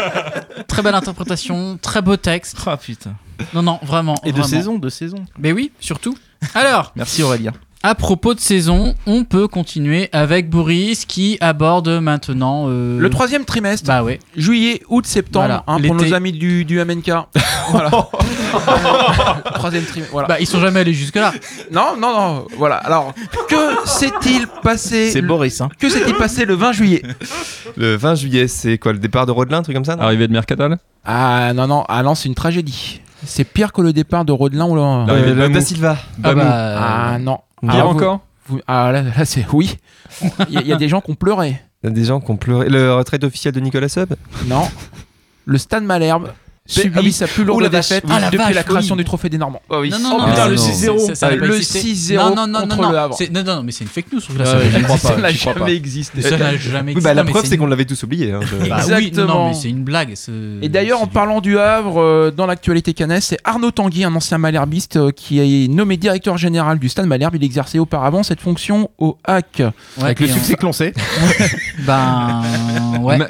Très 0.67 0.81
belle 0.81 0.95
interprétation, 0.95 1.77
très 1.81 2.01
beau 2.01 2.17
texte. 2.17 2.57
Ah 2.67 2.77
putain. 2.77 3.13
Non, 3.53 3.63
non, 3.63 3.79
vraiment. 3.83 4.15
Et 4.23 4.27
de 4.31 4.37
vraiment. 4.41 4.47
saison, 4.47 4.77
de 4.77 4.89
saison. 4.89 5.25
Mais 5.39 5.51
oui, 5.53 5.71
surtout. 5.79 6.15
Alors, 6.53 6.91
Merci 6.95 7.23
Aurélien. 7.23 7.53
À 7.83 7.95
propos 7.95 8.35
de 8.35 8.39
saison, 8.39 8.93
on 9.07 9.23
peut 9.23 9.47
continuer 9.47 10.07
avec 10.11 10.51
Boris 10.51 11.05
qui 11.05 11.39
aborde 11.41 11.89
maintenant 11.89 12.65
euh, 12.67 12.99
Le 12.99 13.09
troisième 13.09 13.43
trimestre, 13.43 13.87
Bah 13.87 14.03
ouais. 14.03 14.19
juillet, 14.37 14.83
août, 14.87 15.07
septembre, 15.07 15.45
Voilà, 15.47 15.63
hein, 15.65 15.79
pour 15.83 15.95
nos 15.95 16.13
amis 16.13 16.31
du, 16.31 16.63
du 16.63 16.77
MNK. 16.83 17.11
voilà. 17.71 17.89
troisième 19.55 19.83
trimestre. 19.85 20.11
Voilà. 20.11 20.27
Bah 20.27 20.37
ils 20.39 20.45
sont 20.45 20.59
jamais 20.59 20.81
allés 20.81 20.93
jusque 20.93 21.15
là. 21.15 21.33
Non, 21.71 21.95
non, 21.99 22.11
non. 22.15 22.45
Voilà. 22.55 22.75
Alors, 22.75 23.15
que 23.49 23.87
s'est-il 23.89 24.45
passé 24.61 25.09
C'est 25.09 25.23
Boris, 25.23 25.59
hein. 25.61 25.69
Que 25.79 25.89
s'est-il 25.89 26.13
passé 26.13 26.45
le 26.45 26.53
20 26.53 26.73
juillet? 26.73 27.01
Le 27.77 27.95
20 27.95 28.13
juillet, 28.13 28.47
c'est 28.47 28.77
quoi 28.77 28.93
le 28.93 28.99
départ 28.99 29.25
de 29.25 29.31
Rodelin, 29.31 29.57
un 29.57 29.63
truc 29.63 29.75
comme 29.75 29.85
ça 29.85 29.93
Arrivée 29.99 30.27
de 30.27 30.33
Mercadal 30.33 30.77
Ah 31.03 31.51
non, 31.55 31.65
non, 31.65 31.83
ah 31.89 32.03
non, 32.03 32.13
c'est 32.13 32.29
une 32.29 32.35
tragédie. 32.35 33.01
C'est 33.25 33.43
pire 33.43 33.71
que 33.73 33.81
le 33.81 33.91
départ 33.93 34.23
de 34.23 34.31
Rodelin 34.31 34.65
ou 34.65 34.75
là. 34.75 35.05
L'arrivée 35.07 35.33
de 35.33 35.41
Euh. 35.41 35.49
Da 35.49 35.61
Silva. 35.61 35.97
Ah 36.23 36.33
bah, 36.35 36.43
Ah 37.13 37.17
non. 37.19 37.39
Pire 37.61 37.71
Ah, 37.83 37.87
encore 37.87 38.19
vous- 38.47 38.59
ah 38.67 38.91
là, 38.91 39.03
là, 39.03 39.25
c'est 39.25 39.45
oui. 39.53 39.77
Il 40.49 40.53
y, 40.53 40.57
a- 40.57 40.61
il 40.61 40.67
y 40.67 40.73
a 40.73 40.77
des 40.77 40.87
gens 40.89 40.99
qui 41.01 41.11
ont 41.11 41.15
pleuré. 41.15 41.61
Il 41.83 41.87
y 41.87 41.91
a 41.91 41.93
des 41.95 42.03
gens 42.05 42.19
qui 42.19 42.29
ont 42.31 42.37
pleuré. 42.37 42.69
Le 42.69 42.93
retraite 42.93 43.23
officielle 43.23 43.53
de 43.53 43.59
Nicolas 43.59 43.87
Sub 43.89 44.13
Non. 44.47 44.67
Le 45.45 45.57
Stade 45.57 45.83
Malherbe 45.83 46.31
subit 46.67 46.91
ah 46.95 46.99
oui. 47.03 47.11
sa 47.11 47.27
plus 47.27 47.43
lourde 47.43 47.63
la 47.63 47.69
défaite 47.69 48.03
Ah, 48.07 48.19
la 48.19 48.25
depuis 48.29 48.37
vache, 48.37 48.55
la 48.55 48.63
création 48.63 48.95
oui. 48.95 48.99
du 48.99 49.03
trophée 49.05 49.29
des 49.29 49.37
Normands. 49.37 49.61
Oh 49.69 49.77
oui. 49.81 49.89
Non, 49.89 49.97
non, 49.99 50.11
Oh, 50.13 50.21
non, 50.21 50.25
putain, 50.29 50.43
non, 50.45 50.49
le 50.51 50.55
non, 50.55 50.61
6-0. 50.63 50.99
c'est- 51.07 51.15
ça 51.15 51.29
n'a 51.31 51.37
pas 51.37 51.45
Le 51.47 51.55
existé. 51.55 51.79
6-0 51.81 52.17
non, 52.29 52.35
non, 52.35 52.47
non, 52.47 52.59
contre 52.61 52.75
non, 52.77 52.81
le 52.89 52.95
non, 52.95 53.01
Havre. 53.03 53.17
Non, 53.31 53.43
non, 53.43 53.55
non, 53.57 53.63
mais 53.63 53.71
c'est 53.71 53.83
une 53.83 53.89
fake 53.89 54.13
news. 54.13 54.21
la 54.37 54.43
Ouais, 54.55 54.97
Ça 54.97 55.17
n'a 55.17 55.31
jamais 55.31 55.73
existé. 55.75 56.21
Ça 56.21 56.37
n'a 56.37 56.55
jamais 56.57 56.93
Oui, 56.95 57.01
bah, 57.01 57.13
la 57.13 57.21
existé. 57.23 57.31
preuve, 57.31 57.43
Non, 57.43 57.49
c'est 57.49 57.57
qu'on 57.57 57.65
l'avait 57.67 57.85
tous 57.85 58.03
oublié. 58.03 58.31
hein, 58.31 58.39
Bah 58.41 58.55
oui, 58.61 58.69
non, 58.69 58.77
Exactement. 58.77 59.27
non, 59.27 59.47
mais 59.49 59.53
c'est 59.55 59.69
une 59.69 59.83
blague. 59.83 60.13
Et 60.61 60.69
d'ailleurs, 60.69 61.01
en 61.01 61.07
parlant 61.07 61.41
du 61.41 61.57
Havre, 61.57 61.99
euh, 61.99 62.31
dans 62.31 62.45
l'actualité 62.45 62.93
canaise, 62.93 63.23
c'est 63.25 63.39
Arnaud 63.43 63.71
Tanguy, 63.71 64.03
un 64.03 64.13
ancien 64.15 64.37
malherbiste, 64.37 64.97
euh, 64.97 65.11
qui 65.11 65.39
est 65.39 65.67
nommé 65.67 65.97
directeur 65.97 66.37
général 66.37 66.79
du 66.79 66.87
Stade 66.89 67.07
Malherbe. 67.07 67.35
Il 67.35 67.43
exerçait 67.43 67.79
auparavant 67.79 68.23
cette 68.23 68.39
fonction 68.39 68.89
au 68.99 69.17
HAC. 69.25 69.63
Avec 70.01 70.19
le 70.19 70.27
succès 70.27 70.53
que 70.55 70.63
l'on 70.63 70.73
sait. 70.73 70.93
Ben 71.85 72.43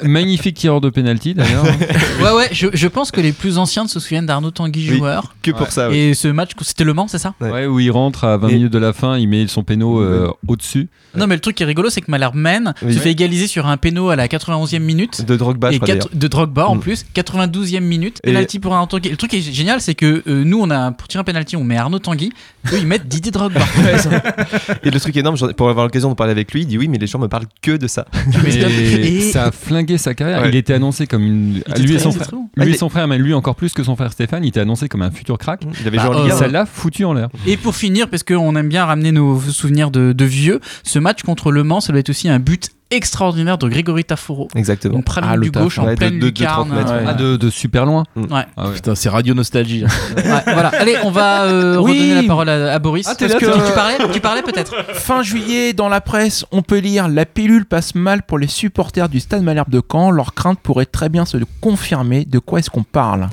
magnifique 0.02 0.56
tireur 0.56 0.80
de 0.80 0.90
penalty 0.90 1.34
d'ailleurs. 1.34 1.64
Ouais, 2.22 2.30
ouais, 2.32 2.48
je 2.52 2.86
pense 2.88 3.10
que 3.10 3.20
les 3.20 3.31
plus 3.32 3.58
anciens 3.58 3.86
se 3.88 3.98
souviennent 4.00 4.26
d'Arnaud 4.26 4.50
Tanguy 4.50 4.88
Oui. 4.90 4.96
joueur. 4.98 5.34
Que 5.42 5.50
pour 5.50 5.68
ça, 5.70 5.88
oui. 5.88 5.96
Et 5.98 6.14
ce 6.14 6.28
match, 6.28 6.50
c'était 6.62 6.84
Le 6.84 6.94
Mans, 6.94 7.08
c'est 7.08 7.18
ça? 7.18 7.34
Ouais. 7.40 7.50
ouais, 7.50 7.66
où 7.66 7.80
il 7.80 7.90
rentre 7.90 8.24
à 8.24 8.36
20 8.36 8.48
Et- 8.48 8.54
minutes 8.54 8.72
de 8.72 8.78
la 8.78 8.92
fin, 8.92 9.16
il 9.18 9.28
met 9.28 9.46
son 9.46 9.62
péno 9.64 10.00
euh, 10.00 10.30
au-dessus. 10.48 10.88
Non, 11.16 11.26
mais 11.26 11.34
le 11.34 11.40
truc 11.40 11.56
qui 11.56 11.62
est 11.62 11.66
rigolo, 11.66 11.90
c'est 11.90 12.00
que 12.00 12.10
Malherbe 12.10 12.34
mène, 12.36 12.72
Oui. 12.82 12.94
se 12.94 12.98
fait 12.98 13.10
égaliser 13.10 13.46
sur 13.46 13.66
un 13.66 13.76
péno 13.76 14.08
à 14.10 14.16
la 14.16 14.28
91e 14.28 14.82
minute. 14.82 15.24
De 15.26 15.36
Drogba, 15.36 15.70
je 15.70 15.76
et 15.76 15.78
crois 15.78 15.86
quatre- 15.88 16.08
d'ailleurs. 16.08 16.20
de 16.20 16.28
Drogba 16.28 16.66
en 16.68 16.76
Mm. 16.76 16.80
plus, 16.80 17.04
92e 17.12 17.84
minute, 17.84 18.18
Et- 18.24 18.28
penalty 18.28 18.58
pour 18.60 18.72
Arnaud 18.74 18.86
Tanguy. 18.86 19.10
Le 19.10 19.16
truc 19.16 19.30
qui 19.30 19.38
est 19.38 19.52
génial, 19.52 19.80
c'est 19.80 19.94
que 19.94 20.22
euh, 20.26 20.44
nous, 20.44 20.58
on 20.60 20.70
a 20.70 20.92
pour 20.92 21.08
tirer 21.08 21.20
un 21.20 21.24
penalty, 21.24 21.56
on 21.56 21.64
met 21.64 21.76
Arnaud 21.76 21.98
Tanguy, 21.98 22.32
eux 22.72 22.78
ils 22.78 22.86
mettent 22.86 23.08
Didier 23.08 23.30
Drogba. 23.32 23.60
Et 24.84 24.90
le 24.90 25.00
truc 25.00 25.16
énorme, 25.16 25.36
pour 25.54 25.68
avoir 25.68 25.84
l'occasion 25.86 26.08
de 26.10 26.14
parler 26.14 26.32
avec 26.32 26.52
lui, 26.52 26.62
il 26.62 26.66
dit 26.66 26.78
oui, 26.78 26.88
mais 26.88 26.98
les 26.98 27.06
gens 27.06 27.18
me 27.18 27.28
parlent 27.28 27.46
que 27.60 27.76
de 27.76 27.86
ça. 27.86 28.06
Et, 28.46 29.16
Et- 29.16 29.32
ça 29.32 29.44
a 29.44 29.50
flingué 29.52 29.98
sa 29.98 30.14
carrière. 30.14 30.42
Ouais. 30.42 30.48
Il 30.48 30.56
était 30.56 30.74
annoncé 30.74 31.06
comme 31.06 31.22
une. 31.22 31.62
Lui 31.78 31.94
et 31.94 31.98
son 31.98 32.12
frère. 32.12 32.28
bon. 32.32 32.48
Lui 32.56 32.64
Ah, 32.72 32.74
et 32.74 32.76
son 32.76 32.88
frère, 32.88 33.06
mais 33.12 33.18
lui 33.18 33.34
encore 33.34 33.54
plus 33.56 33.72
que 33.72 33.82
son 33.84 33.96
frère 33.96 34.12
Stéphane, 34.12 34.44
il 34.44 34.48
était 34.48 34.60
annoncé 34.60 34.88
comme 34.88 35.02
un 35.02 35.10
futur 35.10 35.38
crack. 35.38 35.62
Il 35.80 35.86
avait 35.86 35.96
Bah, 35.98 36.04
joué 36.06 36.14
en 36.16 36.18
Ligue 36.22 36.30
Et 36.30 36.34
1. 36.34 36.36
ça 36.38 36.48
l'a 36.48 36.66
foutu 36.66 37.04
en 37.04 37.12
l'air. 37.12 37.28
Et 37.46 37.56
pour 37.56 37.74
finir, 37.76 38.08
parce 38.08 38.22
qu'on 38.22 38.54
aime 38.56 38.68
bien 38.68 38.84
ramener 38.84 39.12
nos 39.12 39.40
souvenirs 39.40 39.90
de, 39.90 40.12
de 40.12 40.24
vieux, 40.24 40.60
ce 40.82 40.98
match 40.98 41.22
contre 41.22 41.50
Le 41.52 41.62
Mans, 41.64 41.80
ça 41.80 41.92
doit 41.92 42.00
être 42.00 42.10
aussi 42.10 42.28
un 42.28 42.38
but 42.38 42.70
extraordinaire 42.94 43.58
de 43.58 43.68
Grégory 43.68 44.04
Taforo. 44.04 44.48
Exactement. 44.54 44.94
Donc 44.94 45.04
praline 45.04 45.30
Ah, 45.32 45.36
le 45.36 45.42
du 45.42 45.50
gauche 45.50 45.78
en 45.78 45.84
ouais, 45.86 45.92
de- 45.92 45.96
pleine 45.96 46.14
de- 46.14 46.20
de 46.20 46.24
lucarne. 46.26 46.68
30 46.68 46.78
mètres, 46.78 46.92
ouais. 46.92 47.04
Ah, 47.06 47.14
de, 47.14 47.36
de 47.36 47.50
super 47.50 47.84
loin. 47.86 48.04
Ouais. 48.16 48.44
Ah 48.56 48.68
ouais. 48.68 48.74
Putain, 48.74 48.94
c'est 48.94 49.08
Radio 49.08 49.34
Nostalgie. 49.34 49.84
Ouais, 49.84 50.22
voilà. 50.44 50.68
Allez, 50.78 50.96
on 51.04 51.10
va 51.10 51.42
euh, 51.44 51.76
Oui. 51.78 51.92
redonner 51.92 52.22
la 52.22 52.28
parole 52.28 52.48
à, 52.48 52.72
à 52.74 52.78
Boris. 52.78 53.06
Ah, 53.08 53.14
t'es 53.14 53.28
Parce 53.28 53.40
là, 53.42 53.48
que 53.52 53.66
tu 53.68 53.74
parlais, 53.74 53.96
tu 54.12 54.20
parlais 54.20 54.42
peut-être. 54.42 54.74
Fin 54.94 55.22
juillet, 55.22 55.72
dans 55.72 55.88
la 55.88 56.00
presse, 56.00 56.44
on 56.52 56.62
peut 56.62 56.78
lire 56.78 57.08
La 57.08 57.26
pilule 57.26 57.64
passe 57.66 57.94
mal 57.94 58.22
pour 58.22 58.38
les 58.38 58.46
supporters 58.48 59.08
du 59.08 59.20
Stade 59.20 59.42
Malherbe 59.42 59.70
de 59.70 59.82
Caen. 59.90 60.10
Leur 60.10 60.34
crainte 60.34 60.58
pourrait 60.60 60.86
très 60.86 61.08
bien 61.08 61.24
se 61.24 61.36
confirmer. 61.60 62.24
De 62.24 62.38
quoi 62.38 62.58
est-ce 62.58 62.70
qu'on 62.70 62.82
parle? 62.84 63.28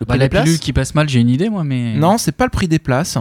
Le 0.00 0.06
Bah, 0.06 0.14
prix 0.14 0.18
la 0.18 0.24
des 0.24 0.28
places? 0.30 0.44
pilule 0.44 0.58
qui 0.58 0.72
passe 0.72 0.94
mal, 0.94 1.08
j'ai 1.08 1.20
une 1.20 1.28
idée 1.30 1.48
moi, 1.48 1.62
mais 1.64 1.94
Non, 1.94 2.18
c'est 2.18 2.32
pas 2.32 2.44
le 2.44 2.50
prix 2.50 2.66
des 2.68 2.78
places. 2.78 3.18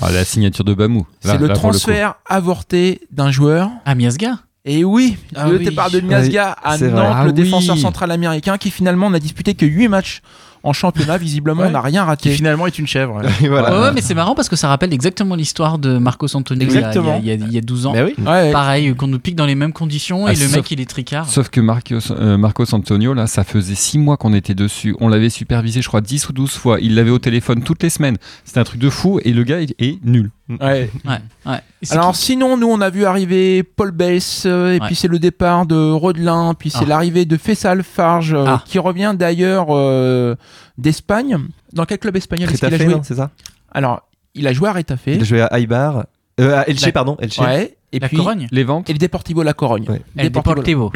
Ah, 0.00 0.10
la 0.10 0.24
signature 0.24 0.64
de 0.64 0.74
Bamou. 0.74 1.06
C'est 1.20 1.38
le 1.38 1.48
transfert 1.50 2.14
avorté 2.26 3.00
d'un 3.12 3.30
joueur. 3.30 3.70
Ah 3.84 3.94
Miasga. 3.94 4.38
Et 4.66 4.82
oui, 4.82 5.18
Ah 5.36 5.46
le 5.48 5.58
oui. 5.58 5.64
départ 5.64 5.90
de 5.90 6.00
Miasga 6.00 6.56
à 6.64 6.78
c'est 6.78 6.86
Nantes, 6.88 6.94
vrai. 6.94 7.06
Ah 7.14 7.22
le 7.24 7.28
oui. 7.30 7.34
défenseur 7.34 7.76
central 7.76 8.10
américain, 8.10 8.56
qui 8.56 8.70
finalement 8.70 9.10
n'a 9.10 9.18
disputé 9.18 9.52
que 9.54 9.66
8 9.66 9.88
matchs 9.88 10.22
en 10.62 10.72
championnat. 10.72 11.18
Visiblement, 11.18 11.60
Ouais. 11.64 11.68
on 11.68 11.72
n'a 11.72 11.82
rien 11.82 12.00
Qui 12.04 12.06
raté. 12.06 12.30
finalement 12.32 12.66
est 12.66 12.78
une 12.78 12.86
chèvre. 12.86 13.20
Voilà. 13.42 13.76
Ouais, 13.76 13.82
ouais, 13.88 13.92
mais 13.92 14.00
c'est 14.00 14.14
marrant 14.14 14.34
parce 14.34 14.48
que 14.48 14.56
ça 14.56 14.68
rappelle 14.68 14.94
exactement 14.94 15.34
l'histoire 15.34 15.78
de 15.78 15.98
Marcos 15.98 16.34
Antonio 16.34 16.62
il 16.62 16.72
y 16.72 16.76
a- 16.76 16.78
Exactement. 16.78 17.18
Il, 17.20 17.26
y 17.26 17.30
a, 17.30 17.34
il 17.34 17.40
y 17.40 17.44
a- 17.44 17.46
il 17.48 17.52
y 17.52 17.58
a 17.58 17.60
12 17.60 17.84
ans. 17.84 17.92
Oui. 17.94 18.14
Ouais. 18.24 18.52
Pareil, 18.52 18.94
qu'on 18.94 19.06
nous 19.06 19.18
pique 19.18 19.36
dans 19.36 19.44
les 19.44 19.54
mêmes 19.54 19.74
conditions 19.74 20.24
Ah, 20.24 20.32
et 20.32 20.36
le 20.36 20.46
sauf- 20.46 20.56
mec 20.56 20.70
il 20.70 20.80
est 20.80 20.88
tricard. 20.88 21.28
Sauf 21.28 21.50
que 21.50 21.60
Marcos, 21.60 22.10
euh, 22.12 22.38
Marcos 22.38 22.72
Antonio, 22.74 23.12
là, 23.12 23.26
ça 23.26 23.44
faisait 23.44 23.74
6 23.74 23.98
mois 23.98 24.16
qu'on 24.16 24.32
était 24.32 24.54
dessus. 24.54 24.96
On 24.98 25.08
l'avait 25.08 25.28
supervisé, 25.28 25.82
je 25.82 25.88
crois, 25.88 26.00
10 26.00 26.26
ou 26.30 26.32
12 26.32 26.52
fois. 26.52 26.78
Il 26.80 26.94
l'avait 26.94 27.10
au 27.10 27.18
téléphone 27.18 27.62
toutes 27.62 27.82
les 27.82 27.90
semaines. 27.90 28.16
C'était 28.46 28.60
un 28.60 28.64
truc 28.64 28.80
de 28.80 28.88
fou 28.88 29.20
et 29.22 29.34
le 29.34 29.44
gars 29.44 29.60
est, 29.60 29.74
est 29.78 29.98
nul. 30.06 30.30
Ouais. 30.48 30.90
Ouais, 31.06 31.58
Alors 31.90 32.12
qui 32.12 32.18
sinon, 32.18 32.56
nous 32.58 32.66
on 32.68 32.80
a 32.82 32.90
vu 32.90 33.04
arriver 33.06 33.62
Paul 33.62 33.92
Bess, 33.92 34.44
euh, 34.46 34.72
et 34.74 34.80
Ouais. 34.80 34.86
puis 34.86 34.94
c'est 34.94 35.08
le 35.08 35.18
départ 35.18 35.64
de 35.64 35.90
Rodelin, 35.90 36.52
puis 36.54 36.68
c'est 36.70 36.80
Ah. 36.82 36.88
l'arrivée 36.88 37.24
de 37.24 37.36
Fessal 37.38 37.82
Farge, 37.82 38.34
euh, 38.34 38.44
Ah. 38.46 38.62
qui 38.66 38.78
revient 38.78 39.14
d'ailleurs 39.16 39.68
euh, 39.70 40.34
d'Espagne. 40.76 41.38
Dans 41.72 41.86
quel 41.86 41.98
club 41.98 42.16
espagnol 42.16 42.50
est-ce 42.50 42.58
qu'il 42.64 42.74
a 42.74 42.78
joué 42.78 42.94
c'est 43.02 43.14
ça? 43.14 43.30
Alors, 43.72 44.02
il 44.34 44.46
a 44.46 44.52
joué 44.52 44.68
à 44.68 44.72
Retafe. 44.74 45.00
Il 45.06 45.22
a 45.22 45.24
joué 45.24 45.40
à 45.40 45.58
Aibar. 45.58 46.04
Euh, 46.40 46.58
à 46.60 46.68
Elche, 46.68 46.82
La- 46.84 46.92
pardon. 46.92 47.16
Elche. 47.20 47.38
Ouais. 47.38 47.76
Et 47.92 48.00
la 48.00 48.08
puis 48.08 48.16
Corogne 48.16 48.48
Les 48.50 48.64
ventes 48.64 48.90
et 48.90 48.92
le 48.92 48.98
Deportivo 48.98 49.42
La 49.44 49.52
Corogne. 49.54 49.86
El 50.16 50.30
Deportivo. 50.30 50.90
Deportivo. 50.90 50.92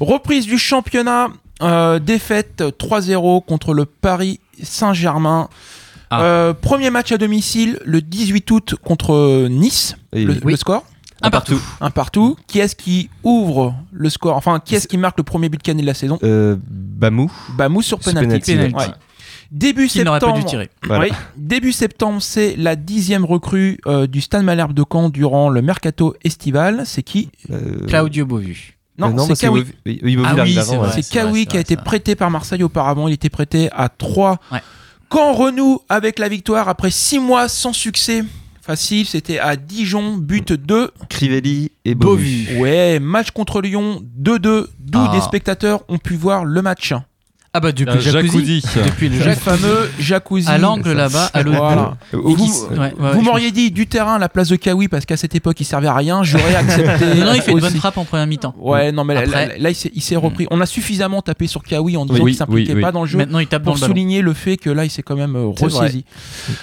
Reprise 0.00 0.46
du 0.46 0.58
championnat, 0.58 1.28
euh, 1.62 1.98
défaite 1.98 2.62
3-0 2.78 3.40
contre 3.40 3.74
le 3.74 3.84
Paris 3.84 4.38
Saint-Germain. 4.62 5.48
Ah. 6.10 6.22
Euh, 6.22 6.54
premier 6.54 6.90
match 6.90 7.10
à 7.12 7.18
domicile 7.18 7.78
le 7.84 8.00
18 8.00 8.50
août 8.50 8.74
contre 8.82 9.48
Nice. 9.48 9.96
Et- 10.12 10.24
le, 10.24 10.34
Oui. 10.44 10.52
le 10.52 10.56
score 10.56 10.84
Un 11.22 11.30
partout. 11.30 11.60
un 11.80 11.90
partout. 11.90 12.36
Qui 12.46 12.60
est-ce 12.60 12.76
qui 12.76 13.10
ouvre 13.24 13.74
le 13.92 14.08
score 14.10 14.36
Enfin, 14.36 14.60
qui 14.64 14.74
est-ce 14.76 14.86
qui 14.86 14.98
marque 14.98 15.18
le 15.18 15.24
premier 15.24 15.48
but 15.48 15.60
canet 15.62 15.82
de 15.82 15.86
la 15.86 15.94
saison 15.94 16.18
Euh, 16.22 16.56
Bamou. 16.68 17.30
Bamou 17.56 17.82
sur 17.82 17.98
penalty. 17.98 18.52
penalty, 18.54 18.74
ouais. 18.74 18.84
Début 19.52 19.86
Qui 19.86 20.02
n'aurait 20.02 20.18
pas 20.18 20.26
septembre. 20.26 20.44
dû 20.44 20.50
tirer. 20.50 20.70
Voilà. 20.84 21.04
Oui, 21.04 21.10
début 21.36 21.70
septembre, 21.72 22.20
c'est 22.20 22.56
la 22.56 22.74
dixième 22.74 23.24
recrue 23.24 23.78
euh, 23.86 24.06
du 24.08 24.20
Stade 24.20 24.42
Malherbe 24.42 24.72
de 24.72 24.84
Caen 24.90 25.08
durant 25.08 25.50
le 25.50 25.62
mercato 25.62 26.14
estival. 26.24 26.82
C'est 26.84 27.04
qui 27.04 27.30
Euh, 27.50 27.86
Claudio 27.86 28.26
Bovu. 28.26 28.76
Non, 28.98 29.08
euh, 29.08 29.12
non, 29.12 29.26
c'est 29.26 29.36
Kawi. 29.38 29.64
Ah 30.24 30.90
c'est 30.94 31.08
Kawi 31.08 31.46
qui 31.46 31.56
a 31.56 31.60
été 31.60 31.76
prêté 31.76 32.14
par 32.16 32.30
Marseille 32.30 32.62
auparavant. 32.64 33.06
Il 33.08 33.14
était 33.14 33.28
prêté 33.30 33.68
à 33.72 33.88
3. 33.88 34.38
Ouais. 34.50 34.58
Quand 35.08 35.32
renoue 35.34 35.78
avec 35.88 36.18
la 36.18 36.28
victoire 36.28 36.68
après 36.68 36.90
6 36.90 37.18
mois 37.20 37.48
sans 37.48 37.72
succès 37.72 38.24
facile, 38.60 39.06
c'était 39.06 39.38
à 39.38 39.54
Dijon, 39.54 40.16
but 40.16 40.52
2. 40.52 40.90
Crivelli 41.08 41.70
et 41.84 41.94
Bovu. 41.94 42.58
Ouais, 42.58 42.98
match 42.98 43.30
contre 43.30 43.60
Lyon 43.60 44.02
2-2, 44.18 44.66
d'où 44.80 44.98
Ah. 44.98 45.12
des 45.14 45.20
spectateurs 45.20 45.84
ont 45.88 45.98
pu 45.98 46.14
voir 46.16 46.44
le 46.44 46.60
match. 46.62 46.92
Ah 47.56 47.60
bah 47.60 47.72
depuis 47.72 47.94
le 47.94 48.00
jacuzzi. 48.00 48.60
jacuzzi. 48.60 48.78
Depuis 48.86 49.08
le 49.08 49.16
Le 49.16 49.22
jacuzzi. 49.24 49.40
fameux 49.44 49.90
jacuzzi. 49.98 50.48
À 50.48 50.58
l'angle 50.58 50.92
là-bas, 50.92 51.30
à 51.32 51.42
l'autre 51.42 51.56
Voilà. 51.58 51.96
bout. 52.12 52.36
Vous- 52.36 52.66
ouais, 52.72 52.78
ouais, 52.78 52.92
Vous 53.14 53.20
je 53.20 53.24
m'auriez 53.24 53.50
dit 53.50 53.70
du 53.70 53.86
terrain 53.86 54.16
à 54.16 54.18
la 54.18 54.28
place 54.28 54.48
de 54.48 54.56
Kawi 54.56 54.88
parce 54.88 55.06
qu'à 55.06 55.16
cette 55.16 55.34
époque 55.34 55.58
il 55.60 55.64
servait 55.64 55.86
à 55.86 55.94
rien, 55.94 56.22
j'aurais 56.22 56.54
accepté. 56.56 57.14
Non, 57.20 57.26
non, 57.26 57.34
il 57.34 57.40
fait 57.40 57.52
une 57.52 57.60
bonne 57.60 57.72
frappe 57.76 57.96
en 57.96 58.04
première 58.04 58.26
mi-temps. 58.26 58.54
Ouais, 58.58 58.92
non, 58.92 59.04
mais 59.04 59.14
là, 59.14 59.20
Après- 59.20 59.46
là, 59.48 59.54
là, 59.58 59.70
il 59.70 59.74
s'est- 59.74 59.90
il 59.94 60.02
s'est 60.02 60.16
repris. 60.16 60.46
On 60.50 60.60
a 60.60 60.66
suffisamment 60.66 61.22
tapé 61.22 61.46
sur 61.46 61.62
Kawi 61.62 61.96
en 61.96 62.04
disant 62.04 62.22
Oui, 62.22 62.32
qu'il 62.32 62.38
s'impliquait 62.38 62.72
oui, 62.72 62.76
oui. 62.76 62.82
pas 62.82 62.92
dans 62.92 63.02
le 63.02 63.08
jeu 63.08 63.16
Maintenant 63.16 63.38
il 63.38 63.46
tape 63.46 63.62
dans 63.62 63.70
pour 63.72 63.74
le 63.76 63.80
ballon. 63.80 63.90
souligner 63.92 64.20
le 64.20 64.34
fait 64.34 64.58
que 64.58 64.68
là 64.68 64.84
il 64.84 64.90
s'est 64.90 65.02
quand 65.02 65.16
même 65.16 65.34
euh, 65.36 65.46
ressaisi. 65.58 66.04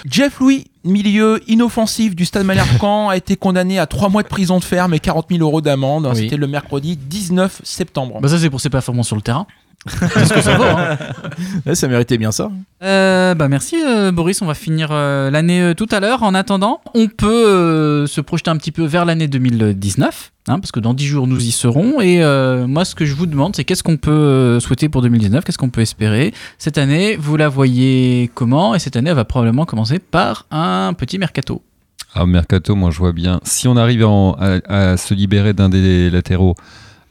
Jeff 0.08 0.38
Louis, 0.38 0.66
milieu 0.84 1.40
inoffensif 1.48 2.14
du 2.14 2.24
Stade 2.24 2.44
Malherbe 2.46 2.68
Caen, 2.80 3.08
a 3.08 3.16
été 3.16 3.34
condamné 3.36 3.78
à 3.80 3.86
3 3.86 4.10
mois 4.10 4.22
de 4.22 4.28
prison 4.28 4.58
de 4.60 4.64
ferme 4.64 4.94
et 4.94 5.00
40 5.00 5.26
000 5.30 5.42
euros 5.42 5.60
d'amende. 5.60 6.08
Oui. 6.14 6.20
C'était 6.20 6.36
le 6.36 6.46
mercredi 6.46 6.96
19 6.96 7.60
septembre. 7.64 8.20
Bah 8.20 8.28
ça 8.28 8.38
c'est 8.38 8.50
pour 8.50 8.60
ses 8.60 8.70
performances 8.70 9.08
sur 9.08 9.16
le 9.16 9.22
terrain. 9.22 9.46
C'est 9.86 10.24
ce 10.24 10.32
que 10.34 10.40
ça 10.40 10.56
vaut. 10.56 10.64
Hein. 10.64 10.96
Ça 11.74 11.88
méritait 11.88 12.18
bien 12.18 12.32
ça. 12.32 12.50
Euh, 12.82 13.34
bah 13.34 13.48
merci 13.48 13.76
euh, 13.86 14.12
Boris, 14.12 14.40
on 14.42 14.46
va 14.46 14.54
finir 14.54 14.88
euh, 14.90 15.30
l'année 15.30 15.60
euh, 15.60 15.74
tout 15.74 15.86
à 15.90 16.00
l'heure. 16.00 16.22
En 16.22 16.34
attendant, 16.34 16.80
on 16.94 17.08
peut 17.08 17.46
euh, 17.48 18.06
se 18.06 18.20
projeter 18.20 18.50
un 18.50 18.56
petit 18.56 18.72
peu 18.72 18.84
vers 18.84 19.04
l'année 19.04 19.28
2019, 19.28 20.32
hein, 20.48 20.58
parce 20.58 20.72
que 20.72 20.80
dans 20.80 20.94
10 20.94 21.06
jours 21.06 21.26
nous 21.26 21.42
y 21.42 21.50
serons. 21.50 22.00
Et 22.00 22.22
euh, 22.22 22.66
moi 22.66 22.84
ce 22.84 22.94
que 22.94 23.04
je 23.04 23.14
vous 23.14 23.26
demande, 23.26 23.54
c'est 23.56 23.64
qu'est-ce 23.64 23.82
qu'on 23.82 23.96
peut 23.96 24.58
souhaiter 24.60 24.88
pour 24.88 25.02
2019, 25.02 25.44
qu'est-ce 25.44 25.58
qu'on 25.58 25.70
peut 25.70 25.80
espérer? 25.82 26.32
Cette 26.58 26.78
année. 26.78 27.16
Vous 27.16 27.36
la 27.36 27.48
voyez 27.48 28.30
comment? 28.34 28.74
Et 28.74 28.78
cette 28.78 28.96
année, 28.96 29.10
elle 29.10 29.16
va 29.16 29.24
probablement 29.24 29.64
commencer 29.66 29.98
par 29.98 30.46
un 30.50 30.92
petit 30.94 31.18
mercato. 31.18 31.62
Ah, 32.14 32.26
Mercato, 32.26 32.74
moi 32.76 32.90
je 32.92 32.98
vois 32.98 33.12
bien. 33.12 33.40
Si 33.42 33.66
on 33.66 33.76
arrive 33.76 34.04
en- 34.06 34.34
à, 34.38 34.58
à 34.92 34.96
se 34.96 35.14
libérer 35.14 35.52
d'un 35.52 35.68
des 35.68 36.10
latéraux, 36.10 36.54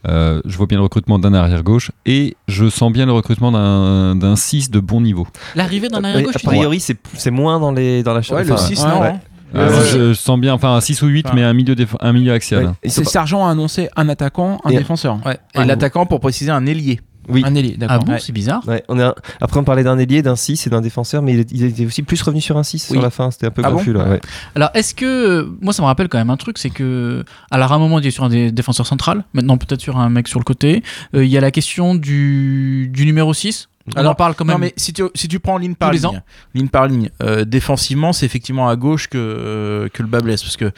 euh, 0.06 0.40
je 0.44 0.56
vois 0.56 0.66
bien 0.66 0.78
le 0.78 0.84
recrutement 0.84 1.18
d'un 1.18 1.32
arrière-gauche 1.34 1.90
et 2.06 2.36
je 2.48 2.68
sens 2.68 2.92
bien 2.92 3.06
le 3.06 3.12
recrutement 3.12 3.50
d'un 3.52 4.14
d'un 4.16 4.36
6 4.36 4.70
de 4.70 4.80
bon 4.80 5.00
niveau. 5.00 5.26
L'arrivée 5.54 5.88
d'un 5.88 5.98
Oui, 6.00 6.04
arrière 6.06 6.22
gauche. 6.26 6.36
a 6.36 6.38
priori, 6.48 6.80
c'est 6.80 6.96
c'est 7.14 7.30
moins 7.30 7.58
dans 7.60 7.72
les 7.72 8.02
dans 8.02 8.12
la 8.14 8.20
Ouais, 8.20 8.44
le 8.44 8.52
enfin, 8.52 8.56
6, 8.62 8.82
ouais, 8.82 8.88
non 8.88 9.00
ouais. 9.02 9.14
Ouais. 9.54 9.68
je, 9.92 9.98
je 10.08 10.12
sens 10.14 10.38
bien, 10.40 10.52
enfin 10.54 10.80
6 10.80 11.00
ou 11.02 11.06
8, 11.06 11.26
Enfin, 11.26 11.34
mais 11.36 11.44
un 11.44 11.52
milieu, 11.52 11.76
un 12.00 12.12
milieu 12.12 12.32
axial. 12.32 12.74
C'est 12.84 13.04
Sergent 13.04 13.46
a 13.46 13.50
annoncé 13.50 13.88
un 13.94 14.08
attaquant, 14.08 14.58
un 14.64 14.70
Et- 14.70 14.76
défenseur. 14.78 15.18
Ouais. 15.24 15.38
Et 15.54 15.64
l'attaquant, 15.64 16.06
pour 16.06 16.18
préciser, 16.20 16.50
un 16.50 16.66
ailier. 16.66 17.00
Oui. 17.28 17.42
Un 17.44 17.54
ailier, 17.54 17.74
Ah 17.76 17.86
d'accord. 17.86 18.04
bon, 18.04 18.12
Ouais. 18.12 18.18
c'est 18.20 18.32
bizarre. 18.32 18.62
Ouais, 18.68 18.82
on 18.88 18.98
est 18.98 19.02
un- 19.02 19.14
Après, 19.40 19.58
on 19.60 19.64
parlait 19.64 19.84
d'un 19.84 19.98
ailier, 19.98 20.22
d'un 20.22 20.36
6 20.36 20.66
et 20.66 20.70
d'un 20.70 20.80
défenseur, 20.80 21.22
mais 21.22 21.34
il, 21.34 21.40
est- 21.40 21.52
il 21.52 21.64
était 21.64 21.86
aussi 21.86 22.02
plus 22.02 22.20
revenu 22.22 22.40
sur 22.40 22.56
un 22.56 22.62
6 22.62 22.86
Oui. 22.90 22.96
sur 22.96 23.02
la 23.02 23.10
fin. 23.10 23.30
C'était 23.30 23.46
un 23.46 23.50
peu 23.50 23.62
Ah 23.64 23.70
bon 23.70 23.76
confus 23.78 23.92
là. 23.92 24.08
ouais. 24.08 24.20
Alors, 24.54 24.70
est-ce 24.74 24.94
que. 24.94 25.48
Moi, 25.60 25.72
ça 25.72 25.82
me 25.82 25.86
rappelle 25.86 26.08
quand 26.08 26.18
même 26.18 26.30
un 26.30 26.36
truc, 26.36 26.58
c'est 26.58 26.70
que. 26.70 27.24
Alors, 27.50 27.72
à 27.72 27.76
un 27.76 27.78
moment, 27.78 27.98
il 27.98 28.06
est 28.06 28.10
sur 28.10 28.24
un 28.24 28.28
dé- 28.28 28.52
défenseur 28.52 28.86
central, 28.86 29.24
maintenant, 29.32 29.56
peut-être 29.58 29.80
sur 29.80 29.98
un 29.98 30.08
mec 30.10 30.28
sur 30.28 30.38
le 30.40 30.44
côté. 30.44 30.82
Euh, 31.14 31.24
Il 31.24 31.30
y 31.30 31.38
a 31.38 31.40
la 31.40 31.50
question 31.50 31.94
du, 31.94 32.88
du 32.92 33.06
numéro 33.06 33.32
6. 33.34 33.68
On 33.94 33.98
Alors, 33.98 34.12
en 34.12 34.14
parle 34.14 34.34
quand 34.34 34.46
même. 34.46 34.54
Non, 34.54 34.60
mais 34.60 34.72
si 34.78 34.94
tu, 34.94 35.02
si 35.14 35.28
tu 35.28 35.40
prends 35.40 35.58
ligne 35.58 35.74
par 35.74 35.90
Tous 35.90 36.02
ligne, 36.02 36.22
ligne 36.54 36.68
par 36.68 36.86
ligne, 36.86 37.10
euh, 37.22 37.44
défensivement, 37.44 38.14
c'est 38.14 38.24
effectivement 38.24 38.68
à 38.70 38.76
gauche 38.76 39.08
que, 39.08 39.18
euh, 39.18 39.88
que 39.92 40.02
le 40.02 40.08
bas 40.08 40.20
blesse. 40.20 40.42
Parce 40.42 40.56
que 40.56 40.70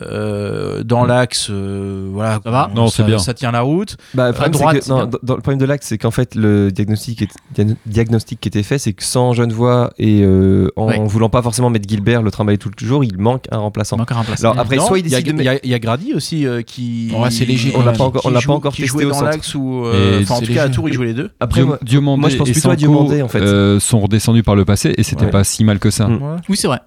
euh, 0.00 0.82
dans 0.82 1.04
l'axe, 1.04 1.48
euh, 1.50 2.08
voilà, 2.12 2.40
Ça 2.42 2.50
va 2.50 2.70
Non, 2.74 2.88
c'est 2.88 3.02
ça, 3.02 3.06
bien. 3.08 3.18
ça 3.18 3.34
tient 3.34 3.50
la 3.52 3.60
route. 3.60 3.96
Bah, 4.14 4.28
le 4.28 4.32
problème, 4.32 4.52
c'est 4.54 4.58
droite, 4.60 4.76
que- 4.76 4.82
c'est 4.84 4.90
non, 4.90 5.06
bien. 5.06 5.18
dans- 5.22 5.34
le 5.34 5.40
problème 5.40 5.60
de 5.60 5.64
l'axe, 5.66 5.86
c'est 5.88 5.98
qu'en 5.98 6.10
fait, 6.10 6.34
le 6.34 6.70
diagnostic, 6.72 7.22
est- 7.22 7.76
diagnostic 7.86 8.40
qui 8.40 8.48
était 8.48 8.62
fait, 8.62 8.78
c'est 8.78 8.92
que 8.92 9.04
sans 9.04 9.32
Genevois 9.34 9.92
et 9.98 10.22
euh, 10.22 10.68
en 10.76 10.86
Ouais. 10.88 10.98
voulant 11.06 11.28
pas 11.28 11.42
forcément 11.42 11.70
mettre 11.70 11.88
Gilbert, 11.88 12.22
le 12.22 12.30
trimballer 12.30 12.58
tout 12.58 12.70
le 12.80 12.86
jour, 12.86 13.04
il 13.04 13.18
manque 13.18 13.44
un 13.50 13.58
remplaçant. 13.58 13.96
Il 13.96 14.00
manque 14.00 14.12
un 14.12 14.16
remplaçant. 14.16 14.50
Alors 14.52 14.58
après, 14.62 14.76
Non, 14.76 14.86
soit 14.86 14.98
il 14.98 15.08
y, 15.08 15.14
a- 15.14 15.20
décide 15.20 15.36
de 15.36 15.42
il 15.42 15.44
y 15.44 15.48
mettre. 15.48 15.60
a- 15.62 15.66
il 15.66 15.70
y 15.70 15.74
a 15.74 15.78
Grady 15.78 16.14
aussi 16.14 16.46
euh, 16.46 16.62
qui. 16.62 17.12
Ouais, 17.14 17.30
c'est 17.30 17.44
léger, 17.44 17.72
On 17.76 17.82
l'a 17.84 17.92
qui- 17.92 17.98
pas 17.98 18.04
encore- 18.04 18.22
qui 18.22 18.28
on 18.28 18.30
l'a 18.30 18.40
joue- 18.40 18.48
pas 18.48 18.54
encore 18.54 18.72
qui 18.72 18.82
testé 18.82 19.04
dans 19.04 19.20
l'axe 19.22 19.54
ou. 19.54 19.84
Enfin, 20.22 20.34
en 20.36 20.40
tout 20.40 20.52
cas, 20.52 20.64
à. 20.64 20.68
Tours, 20.70 20.88
il 20.88 20.94
jouait 20.94 21.06
les 21.06 21.14
deux. 21.14 21.30
Après, 21.40 21.62
moi, 21.62 21.78
je 21.82 22.36
pense 22.36 22.48
Sanko, 22.60 22.76
Diomandé, 22.76 23.22
en 23.22 23.28
fait. 23.28 23.40
euh, 23.40 23.78
sont 23.80 24.00
redescendus 24.00 24.42
par 24.42 24.56
le 24.56 24.64
passé 24.64 24.94
et 24.96 25.02
c'était 25.02 25.24
Ouais. 25.26 25.30
pas 25.30 25.44
si 25.44 25.64
mal 25.64 25.78
que 25.78 25.90
ça. 25.90 26.08
Mm. 26.08 26.40
Oui, 26.48 26.56
c'est 26.56 26.66
vrai. 26.68 26.80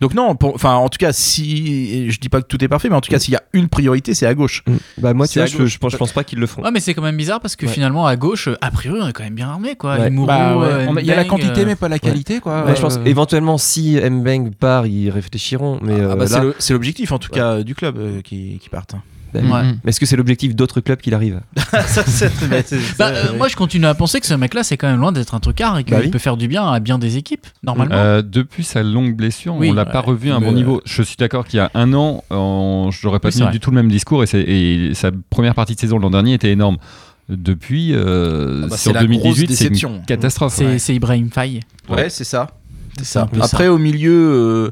Donc 0.00 0.14
non, 0.14 0.34
pour- 0.34 0.54
enfin 0.54 0.72
en 0.74 0.88
tout 0.88 0.96
cas 0.98 1.12
si 1.12 2.10
je 2.10 2.18
dis 2.18 2.28
pas 2.30 2.40
que 2.40 2.46
tout 2.46 2.64
est 2.64 2.66
parfait, 2.66 2.88
mais 2.88 2.96
en 2.96 3.00
tout 3.02 3.10
cas 3.10 3.18
s'il 3.20 3.34
y 3.34 3.36
a 3.36 3.42
une 3.52 3.68
priorité, 3.68 4.14
c'est 4.14 4.26
à 4.26 4.34
gauche. 4.34 4.64
Mm. 4.66 4.72
Bah, 4.98 5.14
moi, 5.14 5.26
tu 5.28 5.34
C'est 5.34 5.40
vois, 5.40 5.44
à 5.44 5.46
je, 5.46 5.58
gauche. 5.58 5.70
je 5.74 5.78
pense, 5.78 5.92
je 5.92 5.96
pense 5.96 6.12
pas 6.12 6.24
qu'ils 6.24 6.38
le 6.40 6.46
feront. 6.46 6.62
Ouais, 6.64 6.70
mais 6.72 6.80
c'est 6.80 6.94
quand 6.94 7.02
même 7.02 7.16
bizarre 7.16 7.40
parce 7.40 7.54
que 7.56 7.66
Ouais. 7.66 7.72
finalement, 7.72 8.06
à 8.06 8.16
gauche, 8.16 8.48
euh, 8.48 8.56
a 8.62 8.70
priori, 8.70 9.00
on 9.02 9.06
est 9.08 9.12
quand 9.12 9.22
même 9.22 9.34
bien 9.34 9.48
armé, 9.50 9.76
quoi. 9.76 9.98
Ouais. 9.98 10.10
Bah, 10.10 10.56
ouais. 10.56 10.66
euh, 10.66 10.86
On 10.88 10.96
a- 10.96 11.00
Il 11.02 11.06
y 11.06 11.12
a 11.12 11.16
la 11.16 11.22
Mbeng, 11.24 11.28
quantité, 11.30 11.60
euh, 11.60 11.66
mais 11.66 11.76
pas 11.76 11.88
la 11.88 11.98
qualité, 11.98 12.40
quoi. 12.40 12.64
Ouais, 12.64 12.74
je 12.74 12.80
pense 12.80 12.96
Euh, 12.96 13.04
éventuellement 13.04 13.58
si 13.58 13.96
Mbeng 14.00 14.50
part, 14.58 14.86
ils 14.86 15.10
réfléchiront. 15.10 15.78
Mais 15.82 15.94
Ah 15.98 16.04
euh, 16.04 16.16
bah, 16.16 16.26
c'est 16.26 16.36
là, 16.38 16.44
le- 16.44 16.54
c'est 16.58 16.72
l'objectif 16.72 17.12
en 17.12 17.18
tout 17.18 17.30
Ouais. 17.32 17.38
cas 17.38 17.62
du 17.62 17.74
club 17.74 17.98
euh, 17.98 18.20
qui, 18.22 18.58
qui 18.60 18.68
partent. 18.70 18.94
Ouais. 19.40 19.62
Mais 19.84 19.88
est-ce 19.90 19.98
que 20.00 20.06
c'est 20.06 20.16
l'objectif 20.16 20.54
d'autres 20.54 20.80
clubs 20.80 21.00
qu'il 21.00 21.14
arrive 21.14 21.40
Ça, 21.86 22.04
c'est- 22.04 22.30
mais 22.50 22.62
c'est- 22.66 22.78
Bah, 22.98 23.08
euh, 23.08 23.36
moi, 23.38 23.48
je 23.48 23.56
continue 23.56 23.86
à 23.86 23.94
penser 23.94 24.20
que 24.20 24.26
ce 24.26 24.34
mec-là, 24.34 24.62
c'est 24.62 24.76
quand 24.76 24.88
même 24.88 25.00
loin 25.00 25.12
d'être 25.12 25.34
un 25.34 25.40
trucard 25.40 25.78
et 25.78 25.84
qu'il 25.84 25.94
Bah 25.94 26.00
oui. 26.02 26.10
peut 26.10 26.18
faire 26.18 26.36
du 26.36 26.48
bien 26.48 26.70
à 26.70 26.80
bien 26.80 26.98
des 26.98 27.16
équipes, 27.16 27.46
normalement. 27.62 27.94
Euh, 27.94 28.22
depuis 28.22 28.64
sa 28.64 28.82
longue 28.82 29.14
blessure, 29.16 29.54
Oui, 29.56 29.70
on 29.70 29.72
l'a 29.74 29.84
ouais. 29.84 29.92
pas 29.92 30.00
revu 30.00 30.30
à 30.30 30.36
un 30.36 30.40
bon 30.40 30.50
euh, 30.50 30.54
niveau. 30.54 30.82
Je 30.84 31.02
suis 31.02 31.16
d'accord 31.18 31.44
qu'il 31.46 31.56
y 31.58 31.60
a 31.60 31.70
un 31.74 31.92
an, 31.94 32.24
on- 32.30 32.90
je 32.92 33.06
n'aurais 33.06 33.20
pas 33.20 33.28
Oui, 33.28 33.34
tenu 33.38 33.50
du 33.50 33.60
tout 33.60 33.70
le 33.70 33.76
même 33.76 33.90
discours 33.90 34.22
et, 34.22 34.26
c'est- 34.26 34.42
et 34.42 34.92
sa 34.94 35.10
première 35.30 35.54
partie 35.54 35.74
de 35.74 35.80
saison 35.80 35.98
l'an 35.98 36.10
dernier 36.10 36.34
était 36.34 36.50
énorme. 36.50 36.76
Depuis, 37.28 37.92
euh, 37.94 38.62
Ah 38.64 38.66
bah, 38.68 38.76
sur 38.76 38.90
c'est 38.90 38.92
la 38.94 39.00
2018, 39.02 39.46
grosse 39.46 39.56
c'est 39.56 39.82
une 39.82 40.04
catastrophe. 40.04 40.52
c'est 40.54 40.66
Ouais. 40.66 40.78
c'est 40.78 40.94
Ibrahim 40.94 41.30
Faye. 41.30 41.60
Ouais, 41.88 42.10
c'est 42.10 42.24
ça. 42.24 42.48
C'est 42.98 43.04
ça. 43.06 43.22
un 43.22 43.26
peu 43.26 43.40
Après 43.40 43.68
au 43.68 43.78
milieu 43.78 44.12
euh, 44.12 44.70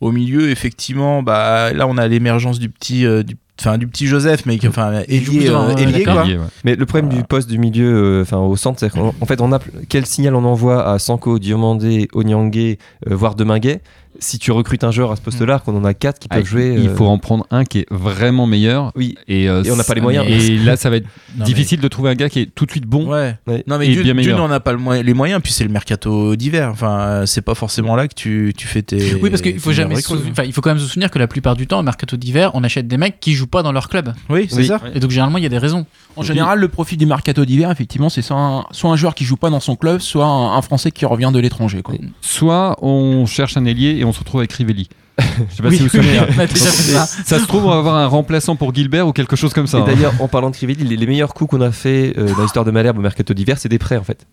au 0.00 0.12
milieu 0.12 0.50
effectivement 0.50 1.22
bah 1.22 1.72
là 1.72 1.86
on 1.86 1.96
a 1.96 2.06
l'émergence 2.08 2.58
du 2.58 2.68
petit 2.68 3.06
euh, 3.06 3.22
du 3.22 3.36
enfin 3.60 3.78
du 3.78 3.86
petit 3.86 4.06
Joseph 4.06 4.46
mais 4.46 4.58
qui- 4.58 4.66
enfin 4.68 5.02
ailier 5.08 5.48
euh, 5.48 5.56
hein, 5.56 5.76
ailier, 5.76 6.04
quoi. 6.04 6.24
Ouais. 6.24 6.38
Mais 6.64 6.74
le 6.76 6.86
problème 6.86 7.08
du 7.10 7.22
poste 7.22 7.48
du 7.48 7.58
milieu, 7.58 8.18
euh, 8.18 8.22
enfin 8.22 8.38
au 8.38 8.56
centre, 8.56 8.80
c'est 8.80 8.90
qu'en 8.90 9.14
en 9.20 9.26
fait, 9.26 9.40
on 9.40 9.52
a 9.52 9.58
quel 9.88 10.06
signal 10.06 10.34
on 10.34 10.44
envoie 10.44 10.88
à 10.90 10.98
Sanko, 10.98 11.38
Diomandé, 11.38 12.08
Onyangé, 12.14 12.78
euh, 13.10 13.14
voire 13.14 13.34
Deminguet 13.34 13.80
si 14.18 14.38
tu 14.38 14.52
recrutes 14.52 14.84
un 14.84 14.90
joueur 14.90 15.10
à 15.12 15.16
ce 15.16 15.20
poste-là, 15.20 15.58
qu'on 15.64 15.76
en 15.76 15.84
a 15.84 15.94
quatre 15.94 16.18
qui 16.18 16.28
Ah, 16.30 16.36
peuvent 16.36 16.44
jouer. 16.46 16.74
Il 16.78 16.88
euh, 16.88 16.94
faut 16.96 17.06
en 17.06 17.18
prendre 17.18 17.46
un 17.50 17.64
qui 17.64 17.80
est 17.80 17.86
vraiment 17.90 18.46
meilleur. 18.46 18.92
Oui. 18.96 19.16
Et, 19.28 19.48
euh, 19.48 19.62
Et 19.64 19.70
on 19.70 19.76
n'a 19.76 19.84
pas 19.84 19.94
les 19.94 20.00
moyens. 20.00 20.26
Et 20.28 20.58
là, 20.58 20.76
ça 20.76 20.90
va 20.90 20.96
être 20.96 21.06
Non, 21.36 21.44
difficile 21.44 21.80
de 21.80 21.88
trouver 21.88 22.10
un 22.10 22.14
gars 22.14 22.28
qui 22.28 22.40
est 22.40 22.46
tout 22.54 22.64
de 22.66 22.70
suite 22.70 22.86
bon. 22.86 23.08
Ouais. 23.10 23.36
Ouais. 23.46 23.64
Non 23.66 23.78
mais 23.78 23.88
Et 23.88 23.96
d'une 23.96 24.14
d'une, 24.20 24.34
on 24.40 24.46
n'a 24.48 24.60
pas 24.60 24.72
le 24.72 25.02
les 25.02 25.14
moyens 25.14 25.40
puis 25.42 25.52
c'est 25.52 25.64
le 25.64 25.70
mercato 25.70 26.36
d'hiver. 26.36 26.68
Enfin 26.70 26.98
euh, 27.00 27.26
c'est 27.26 27.42
pas 27.42 27.54
forcément 27.54 27.96
là 27.96 28.06
que 28.06 28.14
tu, 28.14 28.52
tu 28.56 28.66
fais 28.68 28.82
tes 28.82 29.14
Oui, 29.16 29.30
parce 29.30 29.42
qu'il 29.42 29.58
faut 29.58 29.72
jamais. 29.72 29.96
se-. 30.00 30.14
Enfin, 30.30 30.44
il 30.44 30.52
faut 30.52 30.60
quand 30.60 30.70
même 30.70 30.78
se 30.78 30.86
souvenir 30.86 31.10
que 31.10 31.18
la 31.18 31.26
plupart 31.26 31.56
du 31.56 31.66
temps, 31.66 31.80
au 31.80 31.82
mercato 31.82 32.16
d'hiver, 32.16 32.52
on 32.54 32.62
achète 32.62 32.86
des 32.86 32.96
mecs 32.96 33.18
qui 33.20 33.32
jouent 33.34 33.46
pas 33.48 33.62
dans 33.62 33.72
leur 33.72 33.88
club. 33.88 34.12
Oui, 34.30 34.46
c'est 34.48 34.56
Oui. 34.58 34.66
ça. 34.66 34.80
Et 34.94 35.00
donc, 35.00 35.10
généralement, 35.10 35.38
il 35.38 35.42
y 35.44 35.46
a 35.46 35.50
des 35.50 35.58
raisons. 35.58 35.86
En 36.16 36.22
général, 36.22 36.60
le 36.60 36.68
profil 36.68 36.96
du 36.98 37.06
mercato 37.06 37.44
d'hiver, 37.44 37.70
effectivement, 37.72 38.08
c'est 38.08 38.22
soit 38.22 38.36
un, 38.38 38.64
soit 38.70 38.90
un 38.90 38.96
joueur 38.96 39.14
qui 39.16 39.24
joue 39.24 39.36
pas 39.36 39.50
dans 39.50 39.58
son 39.60 39.74
club, 39.74 39.98
soit 40.00 40.24
un, 40.26 40.56
un 40.56 40.62
Français 40.62 40.92
qui 40.92 41.04
revient 41.04 41.30
de 41.34 41.40
l'étranger. 41.40 41.82
quoi. 41.82 41.96
Soit 42.20 42.76
on 42.82 43.26
cherche 43.26 43.56
un 43.56 43.64
ailier 43.64 43.96
et 43.98 44.03
on 44.04 44.12
se 44.12 44.18
retrouve 44.20 44.40
avec 44.40 44.52
Rivelli. 44.52 44.88
Je 45.18 45.24
sais 45.56 45.62
pas 45.62 45.68
Oui, 45.68 45.76
si 45.76 45.82
vous 45.82 45.90
oui, 45.96 46.02
souvenez. 46.02 46.18
hein. 46.18 46.26
ça. 46.54 47.06
Ça 47.06 47.38
se 47.38 47.46
trouve, 47.46 47.66
on 47.66 47.70
va 47.70 47.76
avoir 47.78 47.94
un 47.96 48.06
remplaçant 48.06 48.56
pour 48.56 48.74
Gilbert 48.74 49.06
ou 49.06 49.12
quelque 49.12 49.36
chose 49.36 49.52
comme 49.52 49.66
ça. 49.68 49.78
Et 49.78 49.80
hein. 49.82 49.84
d'ailleurs, 49.86 50.14
en 50.20 50.28
parlant 50.28 50.50
de 50.50 50.56
Crivelli, 50.56 50.84
les, 50.84 50.96
les 50.96 51.06
meilleurs 51.06 51.34
coups 51.34 51.50
qu'on 51.50 51.60
a 51.60 51.70
fait 51.70 52.14
euh, 52.18 52.34
dans 52.34 52.42
l'histoire 52.42 52.64
de 52.64 52.70
Malherbe 52.70 52.98
au 52.98 53.02
mercato 53.02 53.32
d'hiver, 53.34 53.56
c'est 53.58 53.68
des 53.68 53.78
prêts 53.78 53.96
en 53.96 54.02
fait. 54.04 54.26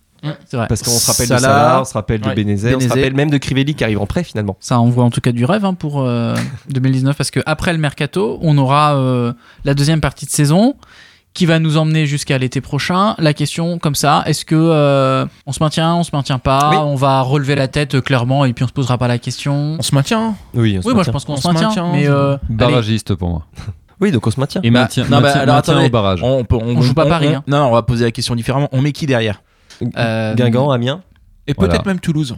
C'est 0.45 0.55
vrai. 0.57 0.67
Parce 0.67 0.83
qu'on 0.83 0.91
se 0.91 1.07
rappelle 1.07 1.25
Salah, 1.27 1.39
de 1.39 1.43
Salah, 1.45 1.81
on 1.81 1.85
se 1.85 1.93
rappelle 1.93 2.21
ouais, 2.23 2.29
de 2.29 2.35
Benezet, 2.35 2.75
on 2.75 2.79
se 2.79 2.87
rappelle 2.89 3.15
même 3.15 3.31
de 3.31 3.37
Crivelli 3.39 3.73
qui 3.73 3.83
arrive 3.83 3.99
en 3.99 4.05
prêt 4.05 4.23
finalement. 4.23 4.55
Ça 4.59 4.79
envoie 4.79 5.03
en 5.03 5.09
tout 5.09 5.21
cas 5.21 5.31
du 5.31 5.45
rêve 5.45 5.65
hein, 5.65 5.73
pour 5.73 6.01
euh, 6.01 6.35
2019 6.69 7.17
parce 7.17 7.31
que 7.31 7.39
après 7.47 7.73
le 7.73 7.79
mercato, 7.79 8.37
on 8.41 8.55
aura 8.59 8.95
euh, 8.95 9.33
la 9.65 9.73
deuxième 9.73 9.99
partie 9.99 10.27
de 10.27 10.31
saison 10.31 10.75
qui 11.33 11.45
va 11.45 11.59
nous 11.59 11.77
emmener 11.77 12.05
jusqu'à 12.05 12.37
l'été 12.37 12.59
prochain. 12.61 13.15
La 13.17 13.33
question 13.33 13.79
comme 13.79 13.95
ça, 13.95 14.23
est-ce 14.25 14.43
que 14.43 14.55
euh, 14.55 15.25
on 15.45 15.51
se 15.53 15.63
maintient, 15.63 15.95
on 15.95 16.03
se 16.03 16.11
maintient 16.13 16.39
pas, 16.39 16.69
Oui. 16.71 16.77
on 16.77 16.95
va 16.95 17.21
relever 17.21 17.55
la 17.55 17.67
tête 17.69 17.95
euh, 17.95 18.01
clairement 18.01 18.43
et 18.45 18.51
puis 18.53 18.65
on 18.65 18.67
se 18.67 18.73
posera 18.73 18.97
pas 18.97 19.07
la 19.07 19.17
question. 19.17 19.77
On 19.79 19.81
se 19.81 19.95
maintient. 19.95 20.35
Oui, 20.53 20.77
on 20.77 20.81
se 20.81 20.87
Oui, 20.87 20.93
moi 20.93 21.03
je 21.03 21.09
maintient. 21.09 21.13
pense 21.13 21.25
qu'on 21.25 21.33
On 21.33 21.35
se 21.37 21.41
se 21.43 21.47
maintient, 21.47 21.67
maintient, 21.67 21.91
mais 21.93 22.07
euh, 22.07 22.33
allez, 22.33 22.39
Barragiste 22.49 23.15
pour 23.15 23.29
moi. 23.29 23.45
Oui, 24.01 24.11
donc 24.11 24.25
on 24.25 24.31
se 24.31 24.39
maintient. 24.39 24.61
Et 24.63 24.71
Bah, 24.71 24.79
maintien, 24.81 25.03
non, 25.03 25.09
bah, 25.09 25.21
maintien- 25.21 25.41
alors, 25.41 25.55
attendez. 25.57 25.85
au 25.85 25.89
barrage. 25.91 26.23
On, 26.23 26.43
peut, 26.43 26.55
on, 26.55 26.75
On 26.77 26.81
joue 26.81 26.95
pas 26.95 27.05
Paris, 27.05 27.35
hein. 27.35 27.43
Non, 27.45 27.65
on 27.67 27.71
va 27.71 27.83
poser 27.83 28.03
la 28.03 28.09
question 28.11 28.33
différemment. 28.35 28.67
On 28.71 28.81
met 28.81 28.93
qui 28.93 29.05
derrière? 29.05 29.43
Euh, 29.95 30.33
Guingamp, 30.33 30.71
Amiens. 30.71 31.01
Et 31.45 31.53
Voilà. 31.55 31.71
peut-être 31.73 31.85
même 31.85 31.99
Toulouse. 31.99 32.35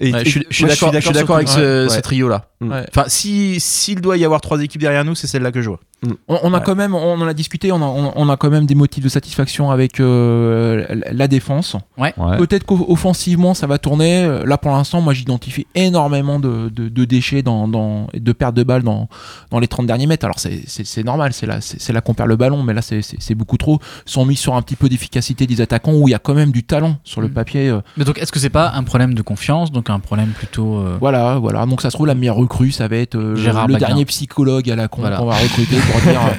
Et, 0.00 0.10
Ouais, 0.10 0.22
et 0.22 0.24
je 0.24 0.30
suis- 0.50 0.64
d'accord 1.12 1.36
avec 1.36 1.48
ce, 1.48 2.00
trio-là. 2.00 2.46
Ouais. 2.62 2.86
Enfin, 2.88 3.04
si 3.08 3.60
s'il 3.60 4.00
doit 4.00 4.16
y 4.16 4.24
avoir 4.24 4.40
trois 4.40 4.58
équipes 4.62 4.80
derrière 4.80 5.04
nous, 5.04 5.14
c'est 5.14 5.26
celle-là 5.26 5.52
que 5.52 5.60
je 5.60 5.68
vois. 5.68 5.80
On, 6.28 6.38
on 6.42 6.52
a 6.52 6.58
Ouais. 6.58 6.62
quand 6.64 6.74
même, 6.74 6.94
on 6.94 7.20
en 7.20 7.26
a 7.26 7.34
discuté, 7.34 7.70
on 7.72 7.76
a, 7.76 7.84
on, 7.84 8.12
on 8.16 8.28
a 8.28 8.36
quand 8.36 8.50
même 8.50 8.66
des 8.66 8.74
motifs 8.74 9.04
de 9.04 9.08
satisfaction 9.08 9.70
avec 9.70 10.00
euh, 10.00 10.84
la- 11.10 11.28
défense. 11.28 11.76
Ouais. 11.96 12.12
Peut-être 12.38 12.64
qu'offensivement 12.66 13.54
ça 13.54 13.66
va 13.66 13.78
tourner. 13.78 14.24
Euh, 14.24 14.44
Là 14.44 14.58
pour 14.58 14.72
l'instant, 14.72 15.00
moi 15.00 15.14
j'identifie 15.14 15.66
énormément 15.74 16.38
de, 16.40 16.68
de- 16.68 16.88
de 16.88 17.04
déchets 17.04 17.42
dans, 17.42 17.68
dans, 17.68 18.08
et 18.12 18.20
de 18.20 18.32
pertes 18.32 18.54
de 18.56 18.64
balles 18.64 18.82
dans, 18.82 19.08
dans 19.50 19.60
les 19.60 19.68
30 19.68 19.86
derniers 19.86 20.06
mètres. 20.06 20.24
Alors 20.24 20.38
c'est- 20.38 20.62
c'est 20.66 20.84
c'est 20.84 21.04
normal, 21.04 21.32
c'est 21.32 21.46
là, 21.46 21.58
là 21.88 22.00
qu'on 22.00 22.14
perd 22.14 22.28
le 22.28 22.36
ballon, 22.36 22.62
mais 22.62 22.74
là 22.74 22.82
c'est- 22.82 23.02
c'est 23.02 23.16
c'est 23.20 23.34
beaucoup 23.34 23.56
trop. 23.56 23.78
Sont 24.04 24.26
mis 24.26 24.36
sur 24.36 24.54
un 24.56 24.62
petit 24.62 24.76
peu 24.76 24.88
d'efficacité 24.88 25.46
des 25.46 25.60
attaquants 25.60 25.92
où 25.94 26.08
il 26.08 26.10
y 26.10 26.14
a 26.14 26.18
quand 26.18 26.34
même 26.34 26.50
du 26.50 26.64
talent 26.64 26.96
sur 27.04 27.20
le 27.20 27.28
Mm. 27.28 27.32
papier. 27.32 27.68
euh, 27.68 27.80
Mais 27.96 28.04
donc 28.04 28.18
est-ce 28.18 28.32
que 28.32 28.38
c'est 28.40 28.50
pas 28.50 28.72
un 28.74 28.82
problème 28.82 29.14
de 29.14 29.22
confiance, 29.22 29.70
donc 29.72 29.88
un 29.90 30.00
problème 30.00 30.30
plutôt 30.30 30.76
euh, 30.78 30.96
Voilà, 31.00 31.38
voilà. 31.38 31.64
Donc 31.66 31.80
ça 31.80 31.90
se 31.90 31.96
trouve 31.96 32.06
la 32.08 32.14
meilleure 32.16 32.36
recrue, 32.36 32.72
ça 32.72 32.88
va 32.88 32.96
être 32.96 33.14
euh, 33.14 33.36
Gérard 33.36 33.68
le 33.68 33.74
Baguin. 33.74 33.86
dernier 33.86 34.04
psychologue 34.06 34.68
à 34.70 34.76
la 34.76 34.88
con 34.88 35.02
Voilà. 35.02 35.16
qu'on 35.18 35.26
va 35.26 35.36
recruter 35.36 35.76
pour 35.92 36.00
dire 36.00 36.20
euh, 36.20 36.32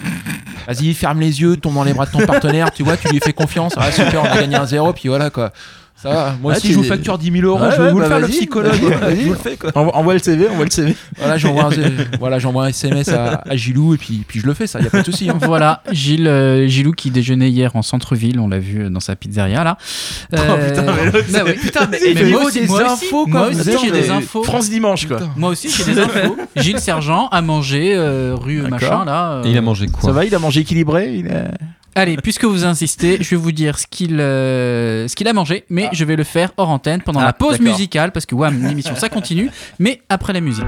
vas-y 0.68 0.94
ferme 0.94 1.20
les 1.20 1.42
yeux, 1.42 1.58
tombe 1.58 1.76
dans 1.76 1.84
les 1.84 1.94
bras 1.94 2.06
de 2.06 2.12
ton 2.12 2.26
partenaire, 2.26 2.72
tu 2.72 2.84
vois, 2.84 2.98
tu 2.98 3.08
lui 3.10 3.20
fais 3.20 3.34
confiance. 3.34 3.74
Super, 3.92 4.22
on 4.22 4.26
a 4.26 4.36
gagné 4.38 4.56
un 4.56 4.66
zéro, 4.66 4.94
puis 4.94 5.10
voilà 5.10 5.30
quoi. 5.30 5.52
Ça 6.04 6.10
va. 6.10 6.36
Moi 6.42 6.52
Ah, 6.54 6.58
aussi 6.58 6.72
je 6.74 6.78
vous 6.78 6.84
facture 6.84 7.18
10 7.18 7.32
000 7.32 7.46
euros, 7.48 7.60
Ouais, 7.64 7.72
je 7.72 7.78
vais 7.78 7.84
ouais, 7.84 7.92
vous 7.92 7.98
le 8.00 8.04
bah, 8.04 8.10
faire 8.10 8.20
le 8.20 8.28
psychologue. 8.28 8.74
vas-y, 9.02 9.22
je 9.22 9.26
vous 9.26 9.32
le 9.32 9.38
fais 9.38 9.56
quoi. 9.56 9.72
Envoie, 9.74 9.96
envoie 9.96 10.14
le 10.14 10.20
CV, 10.20 10.50
envoie 10.50 10.66
le 10.66 10.70
CV. 10.72 10.96
Voilà, 11.18 11.38
j'envoie 11.38 11.64
un, 11.66 11.70
voilà, 12.20 12.40
j'envoie 12.40 12.66
un 12.66 12.68
SMS 12.68 13.08
à, 13.08 13.42
à 13.50 13.56
Gilou 13.56 13.94
et 13.94 13.98
puis, 13.98 14.24
puis 14.28 14.42
je 14.42 14.46
le 14.46 14.54
fais, 14.54 14.68
ça 14.68 14.82
y 14.82 14.86
a 14.86 14.90
pas 14.90 15.00
de 15.02 15.06
souci. 15.06 15.30
hein. 15.30 15.38
Voilà, 15.42 15.82
Gilles, 15.92 16.28
euh, 16.28 16.68
Gilou 16.68 16.92
qui 16.92 17.10
déjeunait 17.10 17.50
hier 17.50 17.76
en 17.76 17.82
centre-ville, 17.82 18.40
on 18.40 18.48
l'a 18.50 18.60
vu 18.60 18.90
dans 18.90 19.00
sa 19.00 19.16
pizzeria 19.16 19.64
là. 19.64 19.78
Oh, 20.34 20.36
putain, 20.36 20.82
mais 20.94 21.06
l'autre, 21.12 21.26
bah 21.32 21.40
oui, 21.46 21.54
putain, 21.54 21.88
mais, 21.90 22.00
Il 22.06 22.14
mais 22.16 22.22
fait 22.26 22.30
moi 22.32 22.40
des 22.42 22.46
aussi, 22.48 22.62
moi 22.68 22.82
aussi, 22.84 23.06
infos, 23.06 23.26
moi 23.28 23.40
quoi, 23.40 23.50
aussi, 23.50 23.58
vous 23.60 23.70
êtes 23.70 23.80
j'ai 23.80 23.92
des 23.92 24.02
Mais 24.02 24.10
infos. 24.10 24.44
France 24.44 24.70
dimanche 24.70 25.08
quoi. 25.08 25.20
Moi 25.38 25.50
aussi 25.52 25.70
j'ai 25.70 25.86
des 25.86 26.00
infos. 26.00 26.36
Gilles 26.58 26.80
Sergent 26.80 27.28
a 27.32 27.42
mangé 27.42 27.94
euh, 27.96 28.36
rue 28.38 28.62
machin 28.64 29.06
là. 29.06 29.32
euh, 29.36 29.44
Et 29.46 29.52
il 29.52 29.58
a 29.58 29.62
mangé 29.62 29.88
quoi 29.88 30.02
Ça 30.02 30.12
va, 30.12 30.26
il 30.26 30.36
a 30.36 30.40
mangé 30.40 30.62
équilibré. 30.62 31.14
Il 31.16 31.28
a... 31.30 31.46
Allez, 31.96 32.18
puisque 32.18 32.46
vous 32.46 32.66
insistez, 32.66 33.18
je 33.22 33.30
vais 33.32 33.36
vous 33.36 33.52
dire 33.52 33.78
ce 33.78 33.86
qu'il 33.88 34.20
euh, 34.20 35.08
ce 35.08 35.16
qu'il 35.16 35.28
a 35.28 35.34
mangé, 35.34 35.64
mais 35.70 35.90
je 35.94 36.06
vais 36.06 36.16
le 36.16 36.24
faire 36.24 36.52
hors 36.58 36.70
antenne 36.70 37.02
pendant 37.02 37.20
Ah, 37.20 37.26
la 37.26 37.34
pause 37.34 37.60
musicale 37.60 38.12
parce 38.12 38.26
que 38.26 38.36
wam, 38.36 38.66
l'émission 38.68 38.96
ça 38.96 39.10
continue, 39.10 39.52
mais 39.80 40.02
après 40.10 40.34
la 40.34 40.42
musique. 40.42 40.66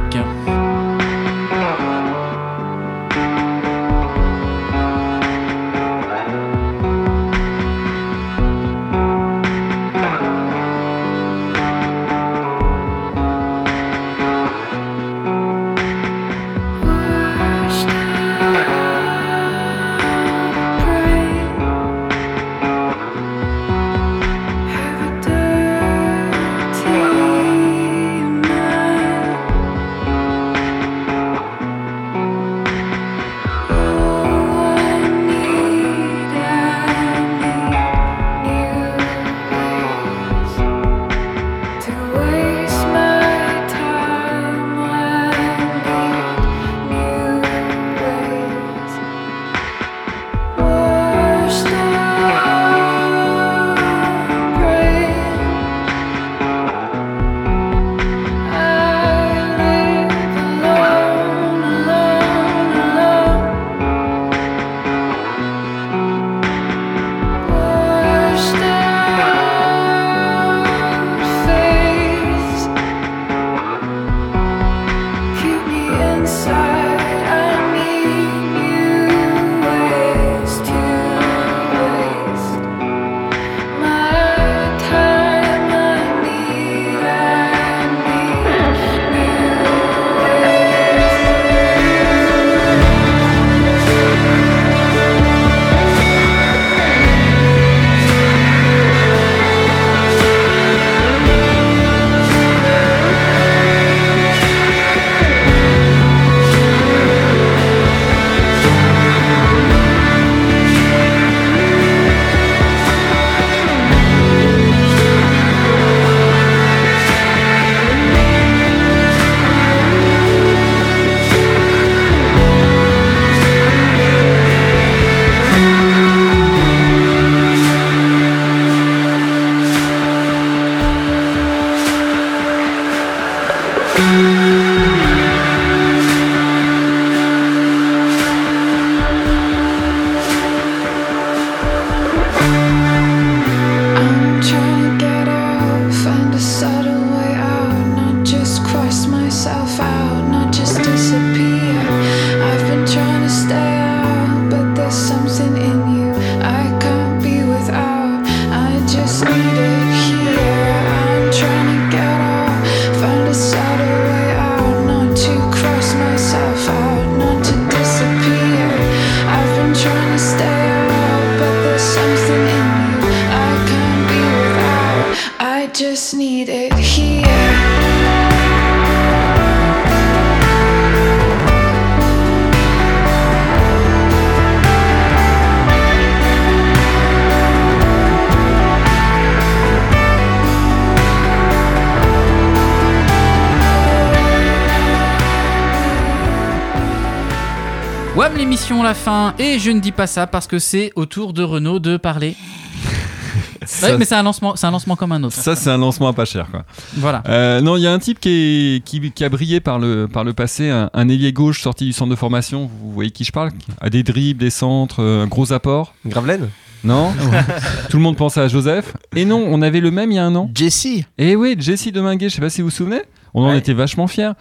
Je 199.66 199.72
ne 199.72 199.80
dis 199.80 199.92
pas 199.92 200.06
ça 200.06 200.28
parce 200.28 200.46
que 200.46 200.60
c'est 200.60 200.92
au 200.96 201.08
tour 201.08 201.34
de 201.34 201.42
Renault 201.42 201.80
de 201.80 201.98
parler. 201.98 202.36
Ça- 203.66 203.88
Ouais, 203.90 203.98
mais 203.98 204.06
c'est 204.06 204.14
un 204.14 204.22
lancement, 204.22 204.56
c'est 204.56 204.68
un 204.68 204.72
lancement 204.72 204.96
comme 204.96 205.12
un 205.12 205.24
autre. 205.24 205.36
Ça, 205.36 205.56
c'est 205.56 205.72
un 205.72 205.78
lancement 205.80 206.08
à 206.10 206.14
pas 206.14 206.26
cher, 206.26 206.48
quoi. 206.52 206.66
Voilà. 206.98 207.24
Euh, 207.28 207.62
non, 207.62 207.78
il 207.78 207.82
y 207.82 207.88
a 207.88 207.94
un 207.94 207.98
type 207.98 208.20
qui, 208.20 208.30
est- 208.30 208.84
qui, 208.86 209.12
qui 209.12 209.24
a 209.24 209.30
brillé 209.30 209.60
par 209.60 209.80
le, 209.80 210.08
par 210.08 210.24
le 210.24 210.34
passé, 210.34 210.70
un, 210.70 210.92
un 210.94 211.10
ailier 211.10 211.34
gauche 211.34 211.64
sorti 211.64 211.86
du 211.86 211.92
centre 211.92 212.12
de 212.12 212.16
formation. 212.16 212.70
Vous 212.80 212.92
voyez 212.92 213.10
qui 213.10 213.24
je 213.24 213.32
parle? 213.32 213.52
Qui 213.54 213.66
A 213.82 213.90
des 213.90 214.04
dribbles, 214.04 214.40
des 214.40 214.52
centres, 214.52 215.02
euh, 215.02 215.24
un 215.24 215.28
gros 215.28 215.52
apport? 215.52 215.96
Gravelaine 216.06 216.50
Non? 216.84 217.12
Tout 217.90 217.98
le 217.98 218.04
monde 218.04 218.18
pensait 218.18 218.42
à 218.42 218.48
Joseph. 218.48 218.94
Et 219.16 219.26
non, 219.26 219.44
on 219.50 219.64
avait 219.64 219.80
le 219.82 219.90
même 219.90 220.12
il 220.12 220.16
y 220.16 220.20
a 220.20 220.26
un 220.26 220.36
an. 220.36 220.52
Jesse. 220.54 220.88
Et 221.18 221.36
oui, 221.36 221.56
Jesse 221.58 221.88
Deminguet, 221.92 222.30
je 222.30 222.36
sais 222.36 222.42
pas 222.42 222.52
si 222.52 222.62
vous 222.62 222.68
vous 222.68 222.72
souvenez. 222.76 223.02
On 223.34 223.46
en 223.46 223.50
Ouais. 223.50 223.58
était 223.58 223.74
vachement 223.74 224.06
fiers. 224.06 224.34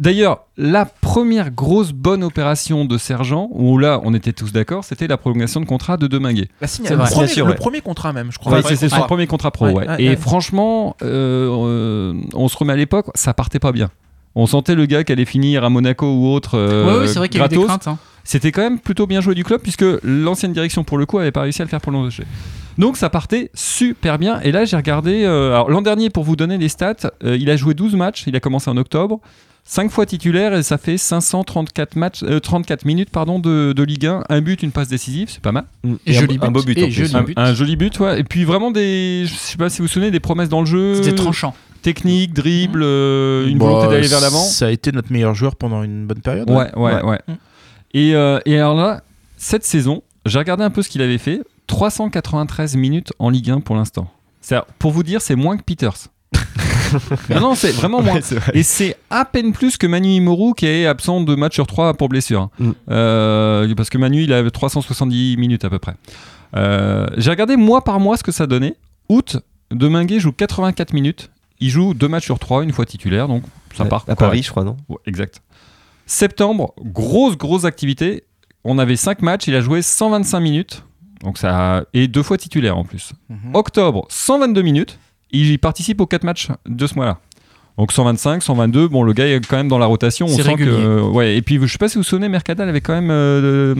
D'ailleurs, 0.00 0.46
la 0.56 0.86
première 1.12 1.50
grosse 1.50 1.92
bonne 1.92 2.24
opération 2.24 2.84
de 2.86 2.96
Sergent, 2.96 3.48
où 3.52 3.76
là 3.76 4.00
on 4.04 4.14
était 4.14 4.32
tous 4.32 4.50
d'accord, 4.52 4.82
c'était 4.84 5.06
la 5.06 5.16
prolongation 5.18 5.60
de 5.60 5.66
contrat 5.66 5.96
de 5.98 6.06
Deminguet. 6.06 6.48
La 6.60 6.66
C'est 6.66 6.82
le, 6.82 6.96
premier, 6.96 7.06
Signature, 7.10 7.44
le 7.46 7.52
ouais. 7.52 7.56
premier 7.58 7.80
contrat 7.82 8.12
même, 8.14 8.32
je 8.32 8.38
crois. 8.38 8.52
Ouais, 8.54 8.62
c'est 8.66 8.76
c'est 8.76 8.88
son 8.88 9.02
premier 9.02 9.26
contrat 9.26 9.50
pro, 9.50 9.66
Ouais, 9.66 9.74
ouais. 9.74 9.86
ouais, 9.88 10.02
Et 10.02 10.08
ouais. 10.08 10.16
franchement, 10.16 10.96
euh, 11.02 12.14
on 12.34 12.48
se 12.48 12.56
remet 12.56 12.72
à 12.72 12.76
l'époque, 12.76 13.06
ça 13.14 13.34
partait 13.34 13.58
pas 13.58 13.72
bien. 13.72 13.90
On 14.34 14.46
sentait 14.46 14.74
le 14.74 14.86
gars 14.86 15.04
qui 15.04 15.12
allait 15.12 15.26
finir 15.26 15.64
à 15.64 15.68
Monaco 15.68 16.06
ou 16.06 16.28
autre. 16.28 16.56
euh, 16.56 17.06
c'est 17.06 17.18
vrai 17.18 17.28
qu'il 17.28 17.42
y 17.42 17.48
des 17.48 17.56
gratos. 17.56 17.66
craintes. 17.66 17.88
hein. 17.88 17.98
C'était 18.24 18.50
quand 18.52 18.62
même 18.62 18.78
plutôt 18.78 19.06
bien 19.06 19.20
joué 19.20 19.34
du 19.34 19.44
club 19.44 19.60
puisque 19.60 19.84
l'ancienne 20.04 20.52
direction 20.54 20.84
pour 20.84 20.96
le 20.96 21.04
coup 21.06 21.18
avait 21.18 21.32
pas 21.32 21.42
réussi 21.42 21.60
à 21.60 21.64
le 21.66 21.68
faire 21.68 21.80
prolonger. 21.82 22.24
Donc 22.78 22.96
ça 22.96 23.10
partait 23.10 23.50
super 23.52 24.16
bien. 24.18 24.40
Et 24.40 24.52
là 24.52 24.64
j'ai 24.64 24.76
regardé. 24.76 25.24
euh, 25.24 25.48
alors 25.52 25.68
l'an 25.68 25.82
dernier 25.82 26.08
pour 26.08 26.24
vous 26.24 26.36
donner 26.36 26.56
les 26.56 26.70
stats, 26.70 27.10
euh, 27.24 27.36
il 27.38 27.50
a 27.50 27.56
joué 27.56 27.74
12 27.74 27.94
matchs. 27.96 28.24
Il 28.26 28.34
a 28.36 28.40
commencé 28.40 28.70
en 28.70 28.76
octobre. 28.78 29.20
5 29.64 29.90
fois 29.90 30.06
titulaire 30.06 30.54
et 30.54 30.62
ça 30.62 30.76
fait 30.76 30.98
534 30.98 31.96
matchs, 31.96 32.22
euh, 32.24 32.40
34 32.40 32.84
minutes 32.84 33.10
pardon 33.10 33.38
de, 33.38 33.72
de 33.74 33.82
Ligue 33.82 34.06
1, 34.06 34.24
un 34.28 34.40
but, 34.40 34.62
une 34.62 34.72
passe 34.72 34.88
décisive, 34.88 35.30
c'est 35.30 35.40
pas 35.40 35.52
mal. 35.52 35.64
Et 36.06 36.16
un, 36.16 36.20
joli 36.20 36.38
un 36.42 36.46
but. 36.48 36.52
beau 36.52 36.62
but 36.62 36.78
Et 36.78 36.82
en 36.82 36.86
plus. 36.86 36.92
joli 36.94 37.14
Un, 37.16 37.22
but. 37.22 37.38
un 37.38 37.54
joli 37.54 37.76
but, 37.76 38.00
ouais. 38.00 38.20
Et 38.20 38.24
puis 38.24 38.44
vraiment 38.44 38.70
des, 38.70 39.24
je 39.26 39.34
sais 39.34 39.56
pas 39.56 39.70
si 39.70 39.78
vous 39.78 39.84
vous 39.84 39.88
souvenez, 39.92 40.10
des 40.10 40.20
promesses 40.20 40.48
dans 40.48 40.60
le 40.60 40.66
jeu. 40.66 40.96
C'était 40.96 41.14
tranchant. 41.14 41.54
Technique, 41.82 42.32
dribble, 42.34 42.82
euh, 42.82 43.46
une 43.48 43.58
Bah, 43.58 43.66
volonté 43.66 43.88
d'aller 43.88 44.08
vers 44.08 44.20
l'avant. 44.20 44.42
Ça 44.44 44.66
a 44.66 44.70
été 44.70 44.92
notre 44.92 45.12
meilleur 45.12 45.34
joueur 45.34 45.56
pendant 45.56 45.82
une 45.82 46.06
bonne 46.06 46.20
période. 46.20 46.48
Ouais, 46.50 46.70
ouais, 46.76 47.02
ouais. 47.02 47.18
Mm. 47.26 47.32
Et, 47.94 48.14
euh, 48.14 48.38
et 48.46 48.56
alors 48.58 48.74
là, 48.76 49.02
cette 49.36 49.64
saison, 49.64 50.02
j'ai 50.26 50.38
regardé 50.38 50.62
un 50.64 50.70
peu 50.70 50.82
ce 50.82 50.88
qu'il 50.88 51.02
avait 51.02 51.18
fait. 51.18 51.40
393 51.66 52.76
minutes 52.76 53.12
en 53.18 53.30
Ligue 53.30 53.50
1 53.50 53.60
pour 53.60 53.76
l'instant. 53.76 54.10
C'est-à-dire, 54.40 54.66
Pour 54.78 54.90
vous 54.92 55.02
dire, 55.02 55.20
c'est 55.22 55.34
moins 55.36 55.56
que 55.56 55.62
Peters. 55.62 56.08
Non, 57.30 57.40
non, 57.40 57.54
c'est 57.54 57.72
vraiment 57.72 58.02
moins. 58.02 58.14
Ouais, 58.14 58.20
c'est 58.22 58.36
vrai. 58.36 58.52
Et 58.54 58.62
c'est 58.62 58.96
à 59.10 59.24
peine 59.24 59.52
plus 59.52 59.76
que 59.76 59.86
Manu 59.86 60.08
Imoru 60.08 60.54
qui 60.54 60.66
est 60.66 60.86
absent 60.86 61.20
de 61.20 61.34
match 61.34 61.54
sur 61.54 61.66
3 61.66 61.94
pour 61.94 62.08
blessure. 62.08 62.48
Mm. 62.58 62.70
Euh, 62.90 63.74
parce 63.74 63.90
que 63.90 63.98
Manu, 63.98 64.22
il 64.22 64.32
a 64.32 64.48
370 64.50 65.36
minutes 65.36 65.64
à 65.64 65.70
peu 65.70 65.78
près. 65.78 65.94
Euh, 66.56 67.06
J'ai 67.16 67.30
regardé 67.30 67.56
mois 67.56 67.82
par 67.82 68.00
mois 68.00 68.16
ce 68.16 68.22
que 68.22 68.32
ça 68.32 68.46
donnait. 68.46 68.76
Août, 69.08 69.38
Deminguet 69.70 70.20
joue 70.20 70.32
84 70.32 70.92
minutes. 70.92 71.30
Il 71.60 71.70
joue 71.70 71.94
2 71.94 72.08
matchs 72.08 72.24
sur 72.24 72.38
3, 72.38 72.64
une 72.64 72.72
fois 72.72 72.84
titulaire, 72.86 73.28
donc 73.28 73.42
ça 73.76 73.84
Ouais, 73.84 73.88
part. 73.88 74.02
À 74.02 74.04
correct. 74.14 74.18
Paris, 74.18 74.42
je 74.42 74.50
crois, 74.50 74.64
non? 74.64 74.76
Ouais, 74.88 74.96
exact. 75.06 75.40
Septembre, 76.06 76.74
grosse, 76.82 77.36
grosse 77.36 77.64
activité. 77.64 78.24
On 78.64 78.78
avait 78.78 78.96
5 78.96 79.22
matchs, 79.22 79.46
il 79.46 79.54
a 79.54 79.60
joué 79.60 79.82
125 79.82 80.40
minutes. 80.40 80.84
Donc 81.22 81.38
ça 81.38 81.84
et 81.94 82.08
deux 82.08 82.22
fois 82.24 82.36
titulaire 82.36 82.76
en 82.76 82.84
plus. 82.84 83.12
Mhm. 83.28 83.54
Octobre, 83.54 84.06
122 84.08 84.62
minutes. 84.62 84.98
Il 85.32 85.58
participe 85.58 86.00
aux 86.00 86.06
4 86.06 86.24
matchs 86.24 86.48
de 86.68 86.86
ce 86.86 86.94
mois-là. 86.94 87.18
Donc 87.78 87.90
125, 87.90 88.42
122, 88.42 88.88
bon 88.88 89.02
le 89.02 89.14
gars 89.14 89.26
est 89.26 89.44
quand 89.46 89.56
même 89.56 89.68
dans 89.68 89.78
la 89.78 89.86
rotation, 89.86 90.26
on 90.26 90.36
sent 90.36 90.42
régulier. 90.42 90.70
que 90.70 90.76
euh, 90.76 91.00
ouais 91.02 91.36
et 91.38 91.42
puis 91.42 91.58
je 91.60 91.66
sais 91.66 91.78
pas 91.78 91.88
si 91.88 91.94
vous 91.94 92.00
vous 92.02 92.08
souvenez 92.08 92.28
Mercadal 92.28 92.68
avait 92.68 92.82
quand 92.82 92.92
même 92.92 93.08
euh, 93.10 93.74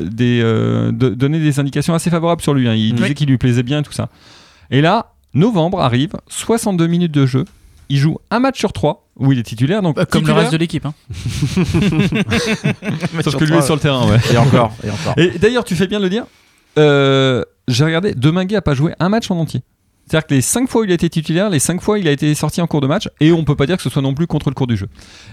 des 0.00 0.40
euh, 0.42 0.90
de- 0.90 1.10
donné 1.10 1.38
des 1.38 1.60
indications 1.60 1.92
assez 1.92 2.08
favorables 2.08 2.40
sur 2.40 2.54
lui, 2.54 2.66
hein. 2.66 2.74
il 2.74 2.94
Oui. 2.94 3.02
disait 3.02 3.14
qu'il 3.14 3.28
lui 3.28 3.36
plaisait 3.36 3.62
bien 3.62 3.80
et 3.80 3.82
tout 3.82 3.92
ça. 3.92 4.08
Et 4.70 4.80
là, 4.80 5.12
novembre 5.34 5.80
arrive, 5.82 6.12
62 6.28 6.86
minutes 6.86 7.12
de 7.12 7.26
jeu, 7.26 7.44
il 7.90 7.98
joue 7.98 8.16
un 8.30 8.40
match 8.40 8.58
sur 8.58 8.72
3 8.72 9.06
où 9.18 9.32
il 9.32 9.38
est 9.38 9.42
titulaire 9.42 9.82
donc 9.82 9.98
Euh, 9.98 10.06
Comme 10.10 10.26
le 10.26 10.32
reste 10.32 10.52
de 10.52 10.56
l'équipe. 10.56 10.86
hein. 10.86 10.94
Sauf 13.22 13.36
que 13.36 13.44
lui 13.44 13.54
est 13.56 13.62
sur 13.62 13.74
le 13.74 13.80
terrain, 13.80 14.06
ouais. 14.08 14.18
Et 14.32 14.36
encore, 14.38 14.72
et 14.84 14.90
encore. 14.90 15.14
Et 15.18 15.38
d'ailleurs, 15.38 15.64
tu 15.64 15.74
fais 15.74 15.86
bien 15.86 15.98
de 15.98 16.04
le 16.04 16.10
dire. 16.10 16.24
euh, 16.78 17.42
J'ai 17.68 17.84
regardé, 17.84 18.14
Deminguet 18.14 18.56
a 18.56 18.62
pas 18.62 18.74
joué 18.74 18.92
un 18.98 19.08
match 19.08 19.30
en 19.30 19.38
entier. 19.38 19.62
C'est-à-dire 20.06 20.26
que 20.26 20.34
les 20.34 20.40
5 20.40 20.68
fois 20.68 20.82
où 20.82 20.84
il 20.84 20.90
a 20.90 20.94
été 20.94 21.10
titulaire, 21.10 21.50
les 21.50 21.58
5 21.58 21.80
fois 21.80 21.98
il 21.98 22.06
a 22.06 22.12
été 22.12 22.34
sorti 22.34 22.60
en 22.60 22.66
cours 22.66 22.80
de 22.80 22.86
match, 22.86 23.08
et 23.20 23.32
on 23.32 23.44
peut 23.44 23.56
pas 23.56 23.66
dire 23.66 23.76
que 23.76 23.82
ce 23.82 23.90
soit 23.90 24.02
non 24.02 24.14
plus 24.14 24.26
contre 24.26 24.48
le 24.50 24.54
cours 24.54 24.66
du 24.66 24.76
jeu. 24.76 24.88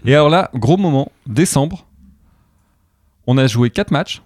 Et 0.06 0.14
alors 0.14 0.30
là, 0.30 0.50
gros 0.56 0.78
moment, 0.78 1.12
décembre, 1.28 1.86
on 3.28 3.38
a 3.38 3.48
joué 3.48 3.70
4 3.70 3.92
matchs. 3.92 4.22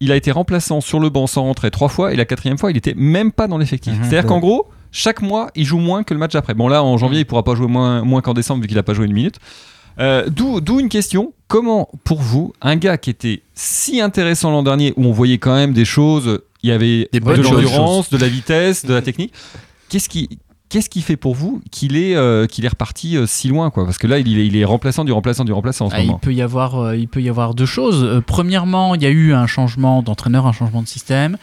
Il 0.00 0.12
a 0.12 0.16
été 0.16 0.30
remplaçant 0.30 0.80
sur 0.80 0.98
le 0.98 1.10
banc 1.10 1.26
sans 1.26 1.42
rentrer 1.42 1.70
3 1.70 1.88
fois, 1.88 2.12
et 2.12 2.16
la 2.16 2.24
quatrième 2.24 2.58
fois, 2.58 2.70
il 2.70 2.76
était 2.76 2.94
même 2.96 3.32
pas 3.32 3.46
dans 3.46 3.58
l'effectif. 3.58 3.92
Mhm. 3.94 4.04
C'est-à-dire 4.04 4.26
qu'en 4.26 4.40
gros, 4.40 4.68
chaque 4.92 5.22
mois, 5.22 5.50
il 5.54 5.64
joue 5.64 5.78
moins 5.78 6.02
que 6.02 6.14
le 6.14 6.20
match 6.20 6.34
après. 6.34 6.54
Bon, 6.54 6.68
là, 6.68 6.82
en 6.82 6.96
janvier, 6.96 7.20
il 7.20 7.26
pourra 7.26 7.44
pas 7.44 7.54
jouer 7.54 7.68
moins, 7.68 8.02
moins 8.02 8.22
qu'en 8.22 8.34
décembre, 8.34 8.62
vu 8.62 8.68
qu'il 8.68 8.78
a 8.78 8.82
pas 8.82 8.94
joué 8.94 9.06
une 9.06 9.12
minute. 9.12 9.38
Euh, 9.98 10.28
D'où 10.28 10.60
d'où 10.60 10.80
une 10.80 10.88
question 10.88 11.32
comment, 11.48 11.88
pour 12.04 12.20
vous, 12.20 12.52
un 12.62 12.76
gars 12.76 12.96
qui 12.96 13.10
était 13.10 13.42
si 13.54 14.00
intéressant 14.00 14.50
l'an 14.50 14.62
dernier, 14.62 14.94
où 14.96 15.04
on 15.04 15.12
voyait 15.12 15.38
quand 15.38 15.54
même 15.54 15.72
des 15.72 15.84
choses, 15.84 16.40
il 16.62 16.70
y 16.70 16.72
avait 16.72 17.08
Des 17.12 17.20
de 17.20 17.42
l'endurance, 17.42 18.10
de 18.10 18.18
la 18.18 18.28
vitesse, 18.28 18.84
de 18.84 18.94
la 18.94 19.02
technique, 19.02 19.32
qu'est-ce 19.88 20.08
qui. 20.08 20.38
Qu'est-ce 20.70 20.88
qui 20.88 21.02
fait 21.02 21.16
pour 21.16 21.34
vous 21.34 21.60
qu'il 21.72 21.96
est, 21.96 22.14
euh, 22.16 22.46
qu'il 22.46 22.64
est 22.64 22.68
reparti 22.68 23.16
euh, 23.16 23.26
si 23.26 23.48
loin 23.48 23.70
quoi? 23.70 23.84
Parce 23.84 23.98
que 23.98 24.06
là, 24.06 24.18
il 24.20 24.38
est, 24.38 24.46
il 24.46 24.56
est 24.56 24.64
remplaçant 24.64 25.04
du 25.04 25.10
remplaçant 25.12 25.44
du 25.44 25.52
remplaçant 25.52 25.86
en 25.86 25.90
ce 25.90 25.96
Ah, 25.96 26.00
il 26.00 26.06
moment. 26.06 26.18
peut 26.20 26.32
y 26.32 26.40
avoir, 26.42 26.78
euh, 26.78 26.96
il 26.96 27.08
peut 27.08 27.20
y 27.20 27.28
avoir 27.28 27.54
deux 27.54 27.66
choses. 27.66 28.04
Euh, 28.04 28.20
premièrement, 28.24 28.94
il 28.94 29.02
y 29.02 29.06
a 29.06 29.10
eu 29.10 29.34
un 29.34 29.46
changement 29.48 30.00
d'entraîneur, 30.02 30.46
un 30.46 30.52
changement 30.52 30.80
de 30.80 30.86
système. 30.86 31.36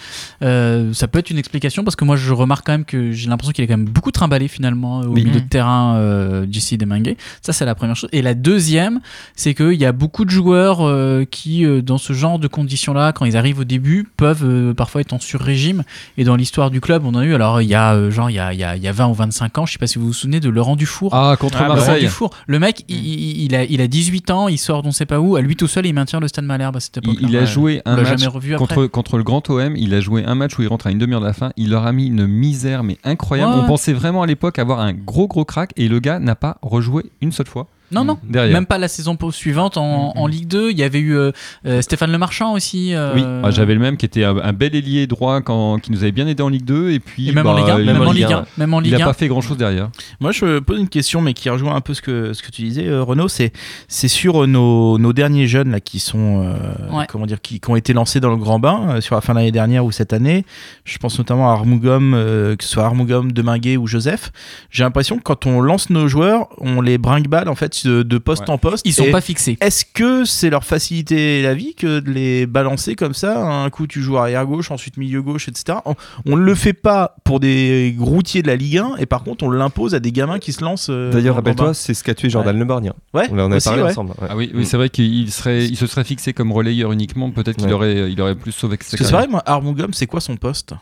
Euh, 0.43 0.93
ça 0.93 1.07
peut 1.07 1.19
être 1.19 1.29
une 1.29 1.37
explication 1.37 1.83
parce 1.83 1.95
que 1.97 2.05
moi, 2.05 2.15
je 2.15 2.31
remarque 2.33 2.65
quand 2.65 2.71
même 2.71 2.85
que 2.85 3.11
j'ai 3.11 3.27
l'impression 3.29 3.51
qu'il 3.51 3.63
est 3.63 3.67
quand 3.67 3.77
même 3.77 3.89
beaucoup 3.89 4.11
trimballé 4.11 4.47
finalement 4.47 5.01
au 5.01 5.07
Oui. 5.07 5.23
milieu 5.25 5.39
Mm. 5.39 5.43
de 5.43 5.49
terrain, 5.49 5.95
euh, 5.97 6.45
JC 6.49 6.77
Deminguet. 6.77 7.17
Ça, 7.41 7.51
c'est 7.53 7.65
la 7.65 7.75
première 7.75 7.95
chose. 7.95 8.09
Et 8.13 8.21
la 8.21 8.33
deuxième, 8.33 9.01
c'est 9.35 9.53
qu'il 9.53 9.73
y 9.73 9.85
a 9.85 9.91
beaucoup 9.91 10.23
de 10.23 10.29
joueurs 10.29 10.79
euh, 10.87 11.25
qui, 11.29 11.65
euh, 11.65 11.81
dans 11.81 11.97
ce 11.97 12.13
genre 12.13 12.39
de 12.39 12.47
conditions-là, 12.47 13.11
quand 13.11 13.25
ils 13.25 13.35
arrivent 13.35 13.59
au 13.59 13.63
début, 13.65 14.07
peuvent 14.15 14.45
euh, 14.45 14.73
parfois 14.73 15.01
être 15.01 15.11
en 15.11 15.19
sur-régime. 15.19 15.83
Et 16.17 16.23
dans 16.23 16.37
l'histoire 16.37 16.71
du 16.71 16.79
club, 16.79 17.03
on 17.05 17.09
en 17.09 17.15
a 17.19 17.25
eu. 17.25 17.33
Alors, 17.35 17.61
il 17.61 17.67
y 17.67 17.75
a 17.75 17.93
euh, 17.93 18.09
genre 18.09 18.29
il 18.29 18.35
y 18.35 18.39
a, 18.39 18.53
il 18.53 18.59
y 18.59 18.63
a- 18.63 18.75
il 18.77 18.83
y 18.83 18.87
a 18.87 18.91
20 18.91 19.07
ou 19.07 19.13
25 19.17 19.57
ans, 19.57 19.65
je 19.65 19.73
sais 19.73 19.79
pas 19.79 19.87
si 19.87 19.99
vous 19.99 20.05
vous 20.07 20.13
souvenez 20.13 20.39
de 20.39 20.49
Laurent 20.49 20.75
Dufour. 20.77 21.13
Ah, 21.13 21.35
contre 21.39 21.57
Ah, 21.59 21.63
Laurent 21.67 21.75
Marseille. 21.75 22.03
Dufour. 22.03 22.29
Le 22.47 22.59
mec, 22.59 22.85
il, 22.87 23.53
a, 23.55 23.63
il 23.65 23.81
a 23.81 23.87
18 23.87 24.31
ans, 24.31 24.47
il 24.47 24.57
sort 24.57 24.83
d'on 24.83 24.91
sait 24.91 25.05
pas 25.05 25.19
où, 25.19 25.35
à 25.35 25.41
lui 25.41 25.55
tout 25.55 25.67
seul, 25.67 25.85
il 25.85 25.93
maintient 25.93 26.19
le 26.19 26.27
Stade 26.27 26.45
Malherbe 26.45 26.77
à 26.77 26.79
cette 26.79 26.97
Il, 27.03 27.09
époque. 27.09 27.17
il 27.27 27.35
a 27.35 27.45
joué 27.45 27.81
un 27.85 27.97
match 27.97 28.23
contre, 28.57 28.85
contre 28.87 29.17
le 29.17 29.23
Grand 29.23 29.47
OM. 29.49 29.75
Il 29.75 29.93
a 29.93 29.99
joué 29.99 30.23
un 30.23 30.35
match 30.35 30.57
où 30.57 30.61
il 30.61 30.67
rentre 30.67 30.87
à 30.87 30.91
une 30.91 30.97
demi-heure 30.99 31.21
de 31.21 31.25
la 31.25 31.33
fin. 31.33 31.51
Il 31.57 31.69
leur 31.71 31.85
a 31.85 31.91
mis 31.91 32.07
une 32.07 32.27
misère, 32.27 32.83
mais 32.83 32.97
incroyable. 33.03 33.53
Ouais. 33.53 33.59
On 33.63 33.67
pensait 33.67 33.93
vraiment 33.93 34.21
à 34.21 34.25
l'époque 34.27 34.59
avoir 34.59 34.79
un 34.79 34.93
gros, 34.93 35.27
gros 35.27 35.45
crack. 35.45 35.71
Et 35.75 35.87
le 35.89 35.99
gars 35.99 36.19
n'a 36.19 36.35
pas 36.35 36.57
rejoué 36.61 37.11
une 37.21 37.31
seule 37.31 37.47
fois 37.47 37.67
Non, 37.91 38.03
non. 38.03 38.17
derrière. 38.23 38.53
Même 38.53 38.65
pas 38.65 38.77
la 38.77 38.87
saison 38.87 39.17
suivante 39.31 39.77
en, 39.77 40.13
en 40.15 40.27
Ligue 40.27 40.47
2. 40.47 40.71
Il 40.71 40.77
y 40.77 40.83
avait 40.83 40.99
eu 40.99 41.15
euh, 41.15 41.31
euh, 41.65 41.81
Stéphane 41.81 42.11
Lemarchand 42.11 42.53
aussi. 42.53 42.93
euh, 42.93 43.13
Oui, 43.15 43.23
Ah, 43.43 43.51
j'avais 43.51 43.73
le 43.73 43.79
même 43.79 43.95
qui 43.97 44.05
était 44.05 44.23
un, 44.25 44.37
un 44.37 44.53
bel 44.53 44.75
ailier 44.75 45.07
droit 45.07 45.41
quand, 45.41 45.79
qui 45.79 45.91
nous 45.91 45.99
avait 46.03 46.11
bien 46.11 46.27
aidé 46.27 46.43
en 46.43 46.49
Ligue 46.49 46.65
2. 46.65 46.91
Et 46.91 46.99
puis, 46.99 47.29
Et 47.29 47.31
même 47.31 47.47
en 47.47 47.53
bah, 47.53 47.59
Ligue 47.61 47.69
1. 47.69 47.79
il- 47.79 47.85
Même 47.85 48.01
en 48.01 48.11
il- 48.11 48.15
Ligue 48.17 48.31
1. 48.33 48.45
Même 48.57 48.73
en 48.73 48.81
Il 48.81 48.85
Ligue 48.85 48.97
n'a 48.99 49.05
1. 49.05 49.07
pas 49.07 49.13
fait 49.13 49.27
grand 49.27 49.41
chose 49.41 49.57
derrière. 49.57 49.89
Moi, 50.19 50.31
je 50.31 50.59
pose 50.59 50.79
une 50.79 50.89
question, 50.89 51.21
mais 51.21 51.33
qui 51.33 51.49
rejoint 51.49 51.75
un 51.75 51.81
peu 51.81 51.93
ce 51.93 52.01
que, 52.01 52.33
ce 52.33 52.43
que 52.43 52.51
tu 52.51 52.61
disais, 52.63 52.87
euh, 52.87 53.03
Renaud. 53.03 53.27
C'est, 53.29 53.53
c'est 53.87 54.07
sur 54.09 54.43
euh, 54.43 54.47
nos, 54.47 54.97
nos 54.97 55.13
derniers 55.13 55.47
jeunes 55.47 55.71
là, 55.71 55.79
qui 55.79 55.99
sont, 55.99 56.43
euh, 56.43 56.97
Ouais. 56.97 57.05
comment 57.07 57.25
dire, 57.25 57.41
qui, 57.41 57.59
qui 57.59 57.69
ont 57.69 57.75
été 57.75 57.93
lancés 57.93 58.19
dans 58.19 58.31
le 58.31 58.37
grand 58.37 58.59
bain 58.59 58.81
euh, 58.89 59.01
sur 59.01 59.15
la 59.15 59.21
fin 59.21 59.33
de 59.33 59.39
l'année 59.39 59.51
dernière 59.51 59.85
ou 59.85 59.91
cette 59.91 60.11
année. 60.13 60.45
Je 60.83 60.97
pense 60.97 61.17
notamment 61.17 61.49
à 61.49 61.53
Armougom, 61.53 62.13
euh, 62.13 62.55
que 62.57 62.63
ce 62.63 62.69
soit 62.69 62.83
Armougom, 62.83 63.31
Deminguet 63.31 63.77
ou 63.77 63.87
Joseph. 63.87 64.31
J'ai 64.71 64.83
l'impression 64.83 65.17
que 65.17 65.23
quand 65.23 65.45
on 65.45 65.61
lance 65.61 65.89
nos 65.89 66.07
joueurs, 66.07 66.49
on 66.59 66.81
les 66.81 66.97
brinque-balle 66.97 67.47
en 67.47 67.55
fait 67.55 67.76
de, 67.85 68.03
de 68.03 68.17
poste 68.17 68.43
Ouais. 68.43 68.49
en 68.51 68.57
poste. 68.57 68.85
Ils 68.85 68.93
sont 68.93 69.11
pas 69.11 69.21
fixés. 69.21 69.57
Est-ce 69.61 69.83
que 69.85 70.25
c'est 70.25 70.49
leur 70.49 70.63
faciliter 70.63 71.41
la 71.41 71.53
vie 71.53 71.73
que 71.75 71.99
de 71.99 72.09
les 72.11 72.45
balancer 72.45 72.95
comme 72.95 73.13
ça 73.13 73.43
Un 73.43 73.69
coup, 73.69 73.87
tu 73.87 74.01
joues 74.01 74.17
arrière 74.17 74.45
gauche, 74.45 74.71
ensuite 74.71 74.97
milieu 74.97 75.21
gauche, 75.21 75.47
etc. 75.47 75.79
On, 76.25 76.37
ne 76.37 76.41
le 76.41 76.55
fait 76.55 76.73
pas 76.73 77.15
pour 77.23 77.39
des 77.39 77.95
routiers 77.99 78.41
de 78.41 78.47
la 78.47 78.55
Ligue 78.55 78.77
1, 78.77 78.95
et 78.99 79.05
par 79.05 79.23
contre, 79.23 79.43
on 79.43 79.49
l'impose 79.49 79.95
à 79.95 79.99
des 79.99 80.11
gamins 80.11 80.39
qui 80.39 80.53
se 80.53 80.63
lancent. 80.63 80.87
euh, 80.89 81.11
D'ailleurs, 81.11 81.35
rappelle-toi, 81.35 81.73
c'est 81.73 81.93
ce 81.93 82.03
qu'a 82.03 82.13
tué 82.15 82.29
Jordan 82.29 82.57
Le 82.57 82.65
Barnier. 82.65 82.91
Ouais, 83.13 83.27
On 83.31 83.39
en 83.39 83.51
a 83.51 83.57
aussi, 83.57 83.67
parlé 83.67 83.83
ouais. 83.83 83.89
ensemble. 83.91 84.11
ouais. 84.21 84.27
Ah 84.29 84.35
oui, 84.35 84.51
oui 84.53 84.65
c'est 84.65 84.77
vrai 84.77 84.89
qu'il 84.89 85.31
serait, 85.31 85.65
il 85.65 85.75
se 85.77 85.87
serait 85.87 86.03
fixé 86.03 86.33
comme 86.33 86.51
relayeur 86.51 86.91
uniquement. 86.91 87.31
Peut-être 87.31 87.57
qu'il 87.57 87.67
Ouais. 87.67 87.73
aurait, 87.73 88.11
il 88.11 88.21
aurait 88.21 88.35
plus 88.35 88.51
sauvé 88.51 88.77
que 88.77 88.83
que 88.83 89.03
c'est 89.03 89.11
vrai, 89.11 89.27
moi, 89.27 89.43
Armougom, 89.45 89.93
c'est 89.93 90.07
quoi 90.07 90.21
son 90.21 90.35
poste? 90.37 90.73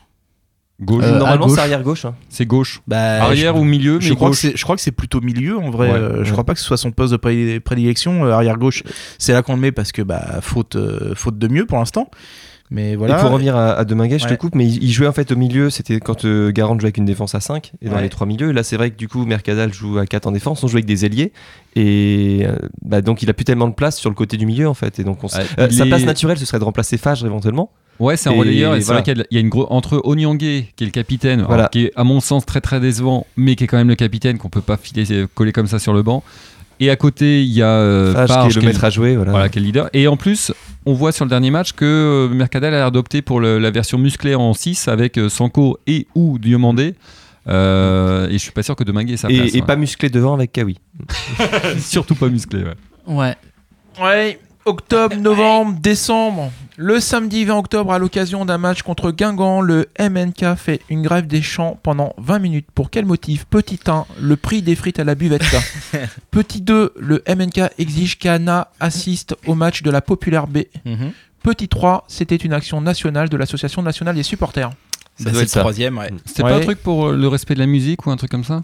Gauche. 0.82 1.04
Euh, 1.06 1.16
à 1.16 1.20
Normalement, 1.20 1.48
c'est 1.48 1.60
arrière 1.62 1.84
gauche. 1.84 2.04
hein. 2.04 2.16
C'est 2.28 2.46
gauche. 2.46 2.82
Bah, 2.86 3.24
Arrière 3.24 3.56
je- 3.56 3.62
ou 3.62 3.64
milieu, 3.64 4.00
je 4.02 4.14
crois, 4.14 4.28
que 4.28 4.32
gauche. 4.34 4.40
c'est, 4.42 4.58
je 4.58 4.64
crois 4.64 4.76
que 4.76 4.82
c'est 4.82 4.92
plutôt 4.92 5.22
milieu 5.22 5.58
en 5.58 5.70
vrai. 5.70 5.90
Ouais, 5.90 5.98
Euh, 5.98 6.18
je 6.18 6.24
ouais. 6.26 6.32
crois 6.34 6.44
pas 6.44 6.54
que 6.54 6.60
ce 6.60 6.66
soit 6.66 6.76
son 6.78 6.92
poste 6.92 7.14
de 7.14 7.18
pré- 7.18 7.60
prédilection. 7.62 8.26
euh, 8.26 8.32
arrière 8.32 8.58
gauche, 8.58 8.84
c'est 9.18 9.32
là 9.32 9.42
qu'on 9.42 9.56
le 9.56 9.62
met 9.62 9.72
parce 9.72 9.94
que 9.94 10.02
bah, 10.02 10.40
faute, 10.42 10.76
euh, 10.76 11.14
faute 11.16 11.38
de 11.38 11.48
mieux 11.48 11.66
pour 11.66 11.78
l'instant. 11.78 12.10
Mais 12.72 12.96
voilà. 12.96 13.18
Et 13.18 13.22
pour 13.22 13.30
revenir 13.30 13.56
à, 13.56 13.74
à 13.74 13.86
Deminguet, 13.86 14.18
je 14.18 14.26
te 14.28 14.34
coupe, 14.34 14.56
mais 14.56 14.66
il, 14.66 14.84
il 14.84 14.92
jouait 14.92 15.06
en 15.08 15.12
fait 15.12 15.32
au 15.32 15.36
milieu. 15.36 15.70
C'était 15.70 16.00
quand 16.00 16.26
euh, 16.26 16.52
Garand 16.52 16.74
jouait 16.80 16.86
avec 16.88 16.98
une 16.98 17.06
défense 17.06 17.36
à 17.36 17.40
5 17.40 17.74
et 17.82 17.90
dans 17.90 17.96
Ouais. 17.98 18.02
les 18.02 18.10
trois 18.10 18.26
milieux. 18.26 18.52
Là, 18.52 18.64
c'est 18.64 18.76
vrai 18.76 18.90
que 18.90 18.96
du 18.98 19.08
coup, 19.08 19.24
Mercadal 19.26 19.72
joue 19.72 20.00
à 20.00 20.06
4 20.08 20.26
en 20.28 20.32
défense. 20.32 20.64
On 20.64 20.68
joue 20.68 20.78
avec 20.78 20.86
des 20.86 21.06
ailiers. 21.06 21.32
Et 21.76 22.42
euh, 22.44 22.56
bah, 22.82 23.02
donc, 23.02 23.22
il 23.22 23.30
a 23.30 23.34
plus 23.34 23.46
tellement 23.46 23.68
de 23.68 23.74
place 23.74 23.98
sur 23.98 24.10
le 24.10 24.16
côté 24.16 24.38
du 24.38 24.46
milieu 24.46 24.68
en 24.68 24.74
fait. 24.74 24.98
Et 25.00 25.04
donc, 25.04 25.24
on 25.24 25.28
s- 25.28 25.36
Ouais, 25.38 25.46
euh, 25.60 25.70
sa 25.70 25.86
place 25.86 26.06
naturelle, 26.06 26.38
ce 26.40 26.46
serait 26.46 26.60
de 26.60 26.64
remplacer 26.64 26.98
Fage 26.98 27.24
éventuellement. 27.24 27.70
Ouais, 28.00 28.18
c'est 28.18 28.28
un 28.30 28.34
relayeur 28.34 28.76
et 28.76 28.82
c'est 28.82 28.88
voilà. 28.88 29.02
vrai 29.02 29.14
qu'il 29.14 29.26
y 29.32 29.38
a- 29.38 29.40
une 29.40 29.48
grosse 29.50 29.68
entre 29.70 30.02
Onyangé 30.04 30.74
qui 30.76 30.84
est 30.84 30.88
le 30.88 30.92
capitaine, 30.92 31.40
alors, 31.40 31.52
Voilà. 31.52 31.70
qui 31.70 31.86
est 31.86 31.92
à 31.96 32.04
mon 32.04 32.20
sens 32.20 32.46
très 32.46 32.60
très 32.60 32.82
décevant, 32.82 33.26
mais 33.38 33.56
qui 33.56 33.64
est 33.64 33.68
quand 33.68 33.78
même 33.78 33.88
le 33.88 33.96
capitaine 33.96 34.38
qu'on 34.38 34.50
peut 34.50 34.60
pas 34.60 34.76
filer 34.76 35.06
euh, 35.12 35.28
coller 35.34 35.54
comme 35.54 35.68
ça 35.68 35.80
sur 35.80 35.94
le 35.94 36.02
banc. 36.04 36.22
Et 36.80 36.90
à 36.90 36.96
côté, 36.96 37.42
il 37.44 37.52
y 37.52 37.62
a 37.62 37.68
euh, 37.70 38.14
Fage, 38.14 38.28
Farge, 38.28 38.52
qui 38.54 38.58
est 38.60 38.62
le 38.62 38.68
maître 38.68 38.84
à 38.84 38.90
jouer. 38.90 39.16
Voilà. 39.16 39.32
voilà, 39.32 39.50
qui 39.50 39.60
est 39.60 39.62
le 39.62 39.68
leader. 39.68 39.90
Et 39.94 40.08
en 40.08 40.18
plus, 40.18 40.52
on 40.86 40.94
voit 40.94 41.12
sur 41.12 41.24
le 41.26 41.30
dernier 41.30 41.50
match 41.52 41.72
que 41.74 41.86
euh, 41.86 42.28
Mercadal 42.34 42.74
a 42.74 42.86
adopté 42.86 43.22
pour 43.22 43.40
le- 43.40 43.60
la 43.60 43.72
version 43.72 43.98
musclée 43.98 44.36
en 44.36 44.54
6 44.54 44.88
avec 44.88 45.18
euh, 45.18 45.30
Sanko 45.30 45.78
et 45.88 46.08
ou 46.16 46.38
Diomandé. 46.40 46.96
Euh, 47.48 48.28
et 48.28 48.34
je 48.34 48.38
suis 48.40 48.52
pas 48.52 48.64
sûr 48.64 48.76
que 48.76 48.84
Deminguet 48.84 49.14
ait 49.14 49.18
sa 49.18 49.30
et, 49.30 49.38
place. 49.38 49.56
et 49.56 49.62
pas 49.62 49.76
musclé 49.76 50.10
devant 50.10 50.34
avec 50.34 50.52
Kawi. 50.52 50.78
Surtout 51.80 52.16
pas 52.16 52.28
musclé. 52.28 52.64
Ouais. 52.64 52.74
Ouais. 53.16 53.36
Ouais, 54.02 54.40
octobre, 54.66 55.16
novembre, 55.16 55.80
décembre. 55.80 56.52
Le 56.78 57.00
samedi 57.00 57.46
20 57.46 57.58
octobre, 57.58 57.94
à 57.94 58.00
l'occasion 58.00 58.46
d'un 58.46 58.58
match 58.58 58.82
contre 58.82 59.12
Guingamp, 59.12 59.62
le 59.62 59.88
MNK 60.00 60.56
fait 60.58 60.82
une 60.90 61.04
grève 61.04 61.28
des 61.28 61.42
champs 61.42 61.80
pendant 61.82 62.14
20 62.18 62.40
minutes. 62.40 62.68
Pour 62.74 62.90
quel 62.90 63.06
motif? 63.06 63.46
Petit 63.46 63.80
1, 63.86 64.06
le 64.20 64.36
prix 64.36 64.62
des 64.62 64.76
frites 64.76 65.00
à 65.00 65.04
la 65.04 65.16
buvette. 65.16 65.44
Petit 66.32 66.62
2, 66.62 66.94
le 66.98 67.24
MNK 67.28 67.72
exige 67.78 68.20
qu'Anna 68.20 68.72
assiste 68.80 69.36
au 69.46 69.56
match 69.56 69.84
de 69.84 69.92
la 69.92 70.02
Populaire 70.02 70.48
B. 70.48 70.60
Mhm. 70.84 71.12
Petit 71.44 71.68
3, 71.68 72.06
c'était 72.08 72.36
une 72.36 72.54
action 72.54 72.82
nationale 72.82 73.30
de 73.30 73.38
l'Association 73.38 73.84
nationale 73.84 74.16
des 74.16 74.24
supporters. 74.24 74.72
Bah, 75.24 75.32
doit 75.32 75.34
c'est 75.34 75.38
être 75.40 75.42
le 75.44 75.48
ça. 75.48 75.60
troisième, 75.62 75.98
ouais. 75.98 76.10
C'était 76.26 76.44
pas 76.44 76.56
un 76.56 76.60
truc 76.60 76.84
pour 76.84 77.08
euh, 77.08 77.16
le 77.16 77.28
respect 77.30 77.54
de 77.54 77.60
la 77.60 77.68
musique 77.68 78.06
ou 78.06 78.12
un 78.12 78.18
truc 78.18 78.30
comme 78.32 78.44
ça 78.44 78.64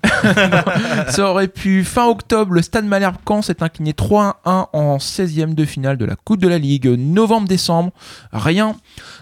Ça 1.10 1.30
aurait 1.30 1.48
pu. 1.48 1.84
Fin 1.84 2.08
octobre, 2.08 2.54
le 2.54 2.62
Stade 2.62 2.86
Malherbe 2.86 3.16
Caen 3.28 3.42
s'est 3.42 3.64
incliné 3.64 3.92
3-1 3.94 4.34
en 4.46 4.98
16e 4.98 5.54
de 5.56 5.66
finale 5.66 5.98
de 5.98 6.06
la 6.06 6.16
Coupe 6.16 6.42
de 6.42 6.48
la 6.48 6.58
Ligue. 6.58 6.88
Novembre-décembre, 6.88 7.92
rien. 8.34 8.76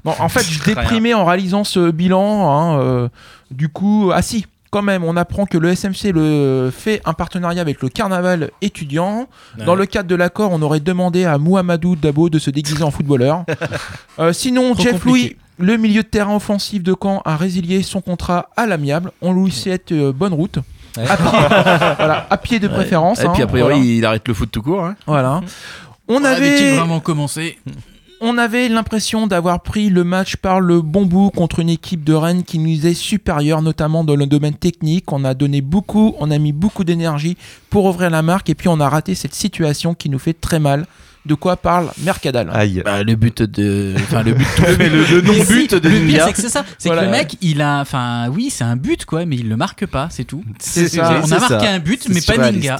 Non, 0.05 0.13
en 0.19 0.29
fait, 0.29 0.43
je 0.43 0.63
déprimais 0.65 1.13
en 1.13 1.25
réalisant 1.25 1.63
ce 1.63 1.91
bilan. 1.91 2.49
hein, 2.51 2.79
euh, 2.79 3.09
du 3.51 3.69
coup, 3.69 4.11
ah 4.13 4.21
si, 4.21 4.45
quand 4.71 4.81
même, 4.83 5.03
on 5.03 5.15
apprend 5.17 5.45
que 5.45 5.57
le 5.57 5.75
SMC 5.75 6.11
le 6.13 6.71
fait 6.75 7.01
un 7.05 7.13
partenariat 7.13 7.61
avec 7.61 7.81
le 7.81 7.89
Carnaval 7.89 8.51
étudiant. 8.61 9.27
Dans 9.65 9.75
le 9.75 9.85
cadre 9.85 10.07
de 10.09 10.15
l'accord, 10.15 10.51
on 10.51 10.61
aurait 10.61 10.79
demandé 10.79 11.25
à 11.25 11.37
Mouhamadou 11.37 11.95
Dabo 11.95 12.29
de 12.29 12.39
se 12.39 12.49
déguiser 12.49 12.83
en 12.83 12.91
footballeur. 12.91 13.45
Euh, 14.19 14.33
sinon, 14.33 14.73
Trop 14.73 14.83
Jeff 14.83 14.91
compliqué. 15.03 15.09
Louis, 15.29 15.35
le 15.59 15.77
milieu 15.77 16.03
de 16.03 16.07
terrain 16.07 16.35
offensif 16.35 16.81
de 16.81 16.95
Caen, 16.99 17.21
a 17.25 17.35
résilié 17.37 17.83
son 17.83 18.01
contrat 18.01 18.49
à 18.55 18.65
l'amiable. 18.65 19.11
On 19.21 19.33
lui 19.33 19.51
souhaite 19.51 19.91
euh, 19.91 20.11
bonne 20.11 20.33
route. 20.33 20.57
Ouais. 20.97 21.07
À 21.07 21.17
pied, 21.17 21.25
voilà, 21.97 22.27
à 22.29 22.37
pied 22.37 22.59
de 22.59 22.67
préférence. 22.67 23.19
Et 23.19 23.27
puis 23.27 23.41
hein, 23.41 23.45
a 23.45 23.47
priori, 23.47 23.75
voilà. 23.75 23.85
il 23.85 24.05
arrête 24.05 24.27
le 24.27 24.33
foot 24.33 24.49
tout 24.51 24.61
court. 24.61 24.85
hein. 24.85 24.95
Voilà. 25.05 25.41
On 26.07 26.23
Avait-il 26.23 26.65
avait, 26.67 26.77
vraiment 26.77 26.99
commencé 26.99 27.57
on 28.21 28.37
avait 28.37 28.67
l'impression 28.67 29.27
d'avoir 29.27 29.61
pris 29.61 29.89
le 29.89 30.03
match 30.03 30.35
par 30.35 30.59
le 30.59 30.81
bon 30.81 31.05
bout 31.05 31.29
contre 31.29 31.59
une 31.59 31.69
équipe 31.69 32.03
de 32.03 32.13
Rennes 32.13 32.43
qui 32.43 32.59
nous 32.59 32.85
est 32.85 32.93
supérieure, 32.93 33.61
notamment 33.61 34.03
dans 34.03 34.17
le 34.17 34.25
domaine 34.25 34.55
technique. 34.55 35.09
On 35.13 35.23
a 35.23 35.33
donné 35.33 35.61
beaucoup, 35.61 36.15
on 36.19 36.29
a 36.29 36.37
mis 36.37 36.51
beaucoup 36.51 36.83
d'énergie 36.83 37.37
pour 37.69 37.85
ouvrir 37.85 38.09
la 38.09 38.21
marque 38.21 38.49
et 38.49 38.55
puis 38.55 38.67
on 38.67 38.81
a 38.81 38.89
raté 38.89 39.15
cette 39.15 39.33
situation 39.35 39.93
qui 39.93 40.09
nous 40.09 40.19
fait 40.19 40.33
très 40.33 40.59
mal. 40.59 40.85
De 41.29 41.35
quoi 41.35 41.55
parle 41.57 41.91
Mercadal 41.99 42.49
Aïe. 42.51 42.81
Bah, 42.83 43.03
le 43.03 43.15
but 43.15 43.43
de. 43.43 43.93
Enfin, 43.97 44.23
le 44.23 44.33
but. 44.33 44.47
le, 44.79 44.87
le 44.87 45.21
Mais 45.21 45.37
non-but 45.37 45.69
si, 45.71 45.79
de 45.79 45.87
Le 45.89 46.07
pire, 46.07 46.25
c'est 46.25 46.33
que 46.33 46.41
c'est 46.41 46.49
ça. 46.49 46.65
C'est 46.79 46.89
Voilà. 46.89 47.03
que 47.03 47.05
le 47.05 47.11
mec, 47.11 47.37
il 47.41 47.61
a. 47.61 47.81
Enfin, 47.81 48.29
oui, 48.33 48.49
c'est 48.49 48.63
un 48.63 48.75
but, 48.75 49.05
quoi, 49.05 49.25
mais 49.25 49.35
il 49.35 49.47
le 49.47 49.55
marque 49.55 49.85
pas, 49.85 50.07
c'est 50.09 50.23
tout. 50.23 50.43
C'est 50.57 50.87
ça. 50.87 51.21
On 51.23 51.31
a 51.31 51.39
marqué 51.39 51.65
ça. 51.67 51.71
un 51.71 51.79
but, 51.79 52.09
mais 52.09 52.21
pas. 52.21 52.51
Ninga. 52.51 52.79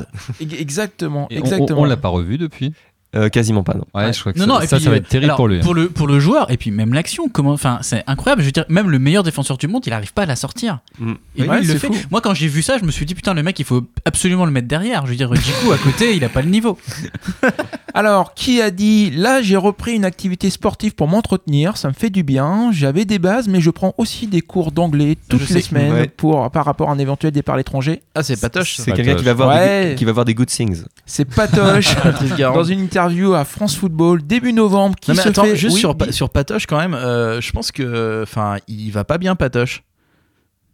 Exactement, 0.58 1.28
Et 1.30 1.38
on- 1.38 1.40
exactement. 1.40 1.80
On, 1.80 1.84
on 1.84 1.86
l'a 1.86 1.98
pas 1.98 2.10
revu 2.10 2.38
depuis. 2.38 2.74
Euh, 3.16 3.28
quasiment 3.30 3.64
pas, 3.64 3.74
non. 3.74 3.86
Ouais, 3.96 4.14
je 4.14 4.20
crois 4.20 4.34
que 4.34 4.38
Non, 4.40 4.46
ça, 4.46 4.52
non, 4.52 4.60
ça, 4.68 4.76
puis, 4.76 4.84
ça 4.86 4.90
va 4.92 4.96
euh, 4.96 5.00
être 5.00 5.08
terrible 5.08 5.26
alors, 5.26 5.38
pour 5.38 5.48
lui. 5.48 5.58
hein. 5.58 5.62
Pour 5.64 5.74
le, 5.74 5.90
pour 5.90 6.06
le 6.08 6.20
joueur, 6.20 6.52
et 6.52 6.58
puis 6.58 6.70
même 6.70 6.94
l'action, 6.94 7.28
comment, 7.28 7.54
enfin, 7.54 7.80
c'est 7.82 8.04
incroyable. 8.06 8.42
Je 8.44 8.46
veux 8.46 8.52
dire, 8.52 8.66
même 8.70 8.90
le 8.92 9.00
meilleur 9.00 9.24
défenseur 9.24 9.58
du 9.58 9.68
monde, 9.68 9.82
il 9.88 9.94
arrive 9.94 10.14
pas 10.14 10.24
à 10.24 10.26
la 10.28 10.36
sortir. 10.36 10.80
Mm. 11.00 11.14
Et 11.38 11.42
lui, 11.42 11.50
Ouais, 11.50 11.60
il 11.64 11.68
le 11.68 11.80
fait. 11.80 11.88
fou. 11.88 11.96
Moi, 12.12 12.22
quand 12.22 12.36
j'ai 12.36 12.48
vu 12.48 12.62
ça, 12.62 12.78
je 12.78 12.84
me 12.86 12.92
suis 12.92 13.06
dit, 13.08 13.16
putain, 13.16 13.34
le 13.34 13.42
mec, 13.42 13.58
il 13.60 13.66
faut 13.66 13.84
absolument 14.06 14.46
le 14.46 14.52
mettre 14.52 14.68
derrière. 14.68 15.06
Je 15.08 15.12
veux 15.12 15.18
dire, 15.18 15.34
Djikou, 15.34 15.72
à 15.72 15.78
côté, 15.78 16.16
il 16.16 16.24
a 16.24 16.30
pas 16.30 16.44
le 16.44 16.50
niveau. 16.50 16.78
Alors, 17.96 18.36
qui 18.36 18.62
a 18.62 18.70
dit 18.70 19.10
Là, 19.10 19.42
j'ai 19.42 19.58
repris 19.58 19.94
une 19.96 20.06
activité 20.06 20.52
sportive 20.52 20.94
pour 20.94 21.08
m'entretenir, 21.08 21.76
ça 21.78 21.88
me 21.88 21.94
fait 21.94 22.12
du 22.12 22.22
bien. 22.22 22.70
J'avais 22.72 23.06
des 23.06 23.18
bases, 23.18 23.48
mais 23.48 23.62
je 23.62 23.72
prends 23.72 23.96
aussi 23.98 24.28
des 24.28 24.42
cours 24.42 24.72
d'anglais 24.72 25.18
toutes 25.28 25.42
Je 25.42 25.54
les 25.56 25.62
sais. 25.62 25.70
semaines 25.70 25.94
Ouais. 25.94 26.08
pour, 26.08 26.52
par 26.52 26.66
rapport 26.66 26.90
à 26.90 26.94
un 26.94 27.00
éventuel 27.00 27.32
départ 27.32 27.56
à 27.56 27.58
l'étranger. 27.58 28.04
Ah, 28.14 28.22
c'est 28.22 28.40
Patoche. 28.40 28.76
C'est 28.78 28.92
quelqu'un 28.92 29.16
qui 29.16 29.24
va 29.24 29.34
voir 29.34 29.50
Ouais. 29.58 29.90
des, 29.90 29.96
qui 29.96 30.06
va 30.06 30.12
voir 30.12 30.26
des 30.26 30.36
good 30.36 30.48
things. 30.48 30.84
C'est 31.08 31.26
Patoche 31.26 31.96
dans 32.38 32.64
une 32.64 32.82
interview 32.82 32.99
à 33.34 33.46
France 33.46 33.76
Football 33.76 34.22
début 34.24 34.54
novembre. 34.54 34.96
Qui 35.00 35.12
Non 35.12 35.18
mais 35.18 35.24
se 35.24 35.30
attends, 35.30 35.44
fait... 35.44 35.56
juste 35.56 35.76
Oui, 35.76 35.80
sur, 35.80 35.96
sur 36.12 36.30
Patoche 36.30 36.66
quand 36.66 36.80
même, 36.80 36.94
euh, 36.94 37.42
je 37.42 37.52
pense 37.52 37.72
que, 37.72 38.22
enfin, 38.24 38.58
il 38.68 38.92
va 38.92 39.04
pas 39.04 39.18
bien 39.18 39.36
Patoche. 39.36 39.84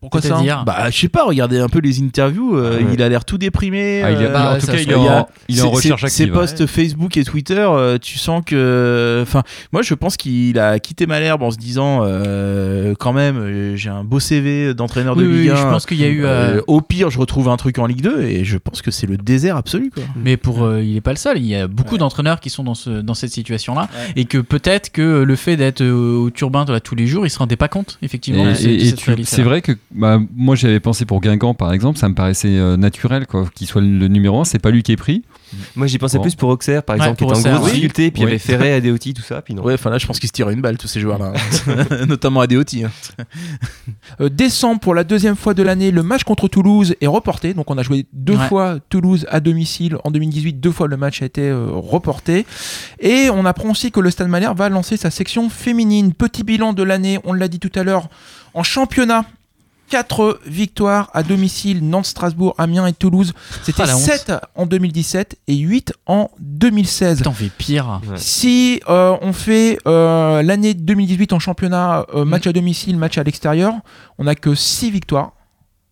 Pourquoi 0.05 0.21
ça 0.21 0.27
C'est-à-dire 0.29 0.63
Bah, 0.65 0.89
je 0.91 0.97
sais 0.99 1.09
pas, 1.09 1.23
regardez 1.25 1.59
un 1.59 1.67
peu 1.69 1.79
les 1.79 1.99
interviews, 2.01 2.55
euh, 2.57 2.77
Ouais. 2.77 2.85
il 2.93 3.01
a 3.01 3.09
l'air 3.09 3.25
tout 3.25 3.37
déprimé. 3.37 4.01
Ah, 4.03 4.11
il 4.11 4.21
est- 4.21 4.27
bah, 4.31 4.53
en 4.55 4.59
tout 4.59 4.67
cas, 4.67 4.77
se 4.77 4.83
il 4.83 4.93
a- 4.93 4.97
en, 4.99 5.27
il 5.49 5.57
est 5.57 5.61
en 5.61 5.69
ses- 5.69 5.75
recherche 5.75 6.03
active. 6.03 6.25
Ses 6.25 6.31
posts 6.31 6.65
Facebook 6.67 7.17
et 7.17 7.23
Twitter, 7.23 7.55
euh, 7.67 7.97
tu 7.97 8.17
sens 8.17 8.43
que. 8.45 9.19
Enfin, 9.23 9.43
moi 9.71 9.81
je 9.81 9.93
pense 9.93 10.17
qu'il 10.17 10.59
a 10.59 10.79
quitté 10.79 11.05
Malherbe 11.07 11.41
en 11.43 11.51
se 11.51 11.57
disant 11.57 12.01
euh, 12.03 12.93
quand 12.99 13.13
même, 13.13 13.75
j'ai 13.75 13.89
un 13.89 14.03
beau 14.03 14.19
CV 14.19 14.73
d'entraîneur 14.73 15.15
de 15.15 15.25
Oui, 15.25 15.39
Ligue 15.41 15.49
1. 15.51 15.55
je 15.55 15.63
pense 15.63 15.85
qu'il 15.85 15.99
y 15.99 16.03
a 16.03 16.07
eu. 16.09 16.23
euh, 16.25 16.35
Euh, 16.57 16.61
au 16.67 16.81
pire, 16.81 17.09
je 17.09 17.17
retrouve 17.17 17.49
un 17.49 17.57
truc 17.57 17.79
en 17.79 17.85
Ligue 17.87 18.01
2 18.01 18.21
et 18.23 18.43
je 18.43 18.57
pense 18.57 18.81
que 18.81 18.91
c'est 18.91 19.07
le 19.07 19.17
désert 19.17 19.57
absolu. 19.57 19.89
Quoi. 19.93 20.03
Mais 20.15 20.37
pour, 20.37 20.63
euh, 20.63 20.81
il 20.83 20.95
est 20.97 21.01
pas 21.01 21.11
le 21.11 21.17
seul. 21.17 21.37
Il 21.37 21.45
y 21.47 21.55
a 21.55 21.67
beaucoup 21.67 21.93
Ouais. 21.93 21.97
d'entraîneurs 21.99 22.39
qui 22.39 22.49
sont 22.49 22.63
dans, 22.63 22.75
ce, 22.75 22.89
dans 22.89 23.13
cette 23.13 23.31
situation-là. 23.31 23.87
Et 24.15 24.25
que 24.25 24.37
peut-être 24.37 24.91
que 24.91 25.23
le 25.23 25.35
fait 25.35 25.55
d'être 25.57 25.83
au 25.83 26.29
turbin 26.29 26.65
là, 26.67 26.79
tous 26.79 26.95
les 26.95 27.07
jours, 27.07 27.25
il 27.25 27.29
se 27.29 27.39
rendait 27.39 27.55
pas 27.55 27.67
compte, 27.67 27.97
effectivement. 28.01 28.45
Et- 28.49 28.63
et- 28.63 28.87
et 28.89 29.23
c'est 29.23 29.41
vrai 29.43 29.61
que 29.61 29.71
bah, 29.95 30.19
moi 30.35 30.55
j'avais 30.55 30.79
pensé 30.79 31.05
pour 31.05 31.21
Guingamp 31.21 31.53
par 31.53 31.73
exemple, 31.73 31.97
ça 31.97 32.07
me 32.09 32.13
paraissait 32.15 32.49
euh, 32.57 32.77
naturel 32.77 33.25
quoi, 33.27 33.45
qu'il 33.55 33.65
soit 33.67 33.81
le, 33.81 33.87
le 33.97 34.07
numéro 34.07 34.39
1, 34.41 34.45
c'est 34.45 34.59
pas 34.59 34.71
lui 34.71 34.83
qui 34.83 34.91
est 34.91 34.97
pris. 34.97 35.23
Moi, 35.75 35.87
j'y 35.87 35.97
pensais 35.99 36.17
Bon. 36.17 36.23
plus 36.23 36.35
pour 36.35 36.49
Auxerre, 36.49 36.83
par 36.83 36.95
Ouais, 36.97 37.01
exemple, 37.03 37.17
qui 37.19 37.23
était 37.23 37.33
en 37.33 37.37
Auxerre, 37.37 37.53
grosse 37.55 37.65
oui. 37.67 37.75
difficulté, 37.75 38.11
puis 38.11 38.21
il 38.23 38.25
y 38.25 38.27
avait 38.27 38.39
Ferré, 38.39 38.73
Adeoti, 38.73 39.13
tout 39.13 39.21
ça, 39.21 39.41
puis 39.41 39.53
non. 39.53 39.63
Ouais, 39.63 39.75
enfin 39.75 39.89
là, 39.89 39.97
je 39.99 40.05
pense 40.05 40.19
qu'ils 40.19 40.27
se 40.27 40.33
tirent 40.33 40.49
une 40.49 40.59
balle 40.59 40.77
tous 40.77 40.87
ces 40.87 40.99
joueurs-là, 40.99 41.31
hein. 41.35 42.05
notamment 42.07 42.41
Adeoti. 42.41 42.83
hein. 42.83 42.91
Euh, 44.21 44.29
décembre, 44.29 44.79
pour 44.79 44.93
la 44.95 45.03
deuxième 45.03 45.35
fois 45.35 45.53
de 45.53 45.63
l'année, 45.63 45.91
le 45.91 46.03
match 46.03 46.23
contre 46.23 46.47
Toulouse 46.47 46.95
est 47.01 47.07
reporté. 47.07 47.53
Donc 47.53 47.69
on 47.71 47.77
a 47.77 47.83
joué 47.83 48.05
deux 48.13 48.35
Ouais. 48.35 48.47
fois 48.47 48.77
Toulouse 48.89 49.25
à 49.29 49.39
domicile 49.39 49.97
en 50.03 50.11
2018, 50.11 50.59
deux 50.59 50.71
fois 50.71 50.87
le 50.87 50.95
match 50.97 51.21
a 51.21 51.25
été 51.25 51.41
euh, 51.49 51.67
reporté. 51.71 52.45
Et 52.99 53.29
on 53.29 53.45
apprend 53.45 53.71
aussi 53.71 53.91
que 53.91 53.99
le 53.99 54.09
Stade 54.11 54.27
Malherbe 54.29 54.57
va 54.57 54.69
lancer 54.69 54.95
sa 54.97 55.09
section 55.11 55.49
féminine. 55.49 56.13
Petit 56.13 56.43
bilan 56.43 56.73
de 56.73 56.83
l'année, 56.83 57.19
on 57.23 57.33
l'a 57.33 57.47
dit 57.47 57.59
tout 57.59 57.71
à 57.75 57.83
l'heure, 57.83 58.07
en 58.53 58.63
championnat. 58.63 59.25
4 59.89 60.39
victoires 60.45 61.09
à 61.13 61.23
domicile, 61.23 61.87
Nantes, 61.87 62.05
Strasbourg, 62.05 62.55
Amiens 62.57 62.87
et 62.87 62.93
Toulouse. 62.93 63.33
C'était 63.63 63.83
Ah, 63.83 63.87
la 63.87 63.95
honte. 63.95 64.01
7 64.03 64.31
en 64.55 64.65
2017 64.65 65.37
et 65.47 65.55
8 65.55 65.93
en 66.05 66.29
2016. 66.39 67.21
T'en 67.21 67.31
fais 67.33 67.49
pire. 67.55 68.01
Ouais. 68.09 68.17
Si 68.17 68.81
euh, 68.89 69.15
on 69.21 69.33
fait 69.33 69.77
euh, 69.87 70.41
l'année 70.41 70.73
2018 70.73 71.33
en 71.33 71.39
championnat, 71.39 72.05
euh, 72.13 72.25
match 72.25 72.47
à 72.47 72.53
domicile, 72.53 72.97
match 72.97 73.17
à 73.17 73.23
l'extérieur, 73.23 73.73
on 74.17 74.23
n'a 74.25 74.35
que 74.35 74.55
6 74.55 74.91
victoires 74.91 75.33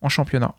en 0.01 0.09
championnat. 0.09 0.53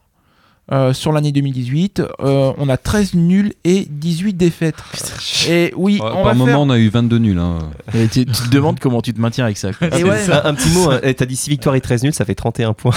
Euh, 0.72 0.94
sur 0.94 1.12
l'année 1.12 1.30
2018, 1.30 2.00
euh, 2.20 2.52
on 2.56 2.70
a 2.70 2.78
13 2.78 3.12
nuls 3.14 3.52
et 3.64 3.86
18 3.90 4.32
défaites. 4.34 4.76
Et 5.48 5.74
oui, 5.76 5.98
Ouais, 6.00 6.08
on 6.10 6.14
par 6.14 6.24
va 6.24 6.34
moment 6.34 6.46
faire... 6.52 6.60
on 6.60 6.70
a 6.70 6.78
eu 6.78 6.88
22 6.88 7.18
nuls. 7.18 7.38
hein. 7.38 7.58
Et 7.94 8.08
tu, 8.08 8.24
tu 8.24 8.32
te 8.32 8.48
demandes 8.48 8.78
comment 8.80 9.02
tu 9.02 9.12
te 9.12 9.20
maintiens 9.20 9.44
avec 9.44 9.58
ça. 9.58 9.70
Et 9.98 10.02
ouais, 10.04 10.30
Un, 10.30 10.42
un 10.46 10.54
petit 10.54 10.70
mot, 10.70 10.90
hein. 10.90 11.00
T'as 11.14 11.26
dit 11.26 11.36
6 11.36 11.50
victoires 11.50 11.74
et 11.74 11.82
13 11.82 12.04
nuls, 12.04 12.14
ça 12.14 12.24
fait 12.24 12.34
31 12.34 12.72
points 12.72 12.94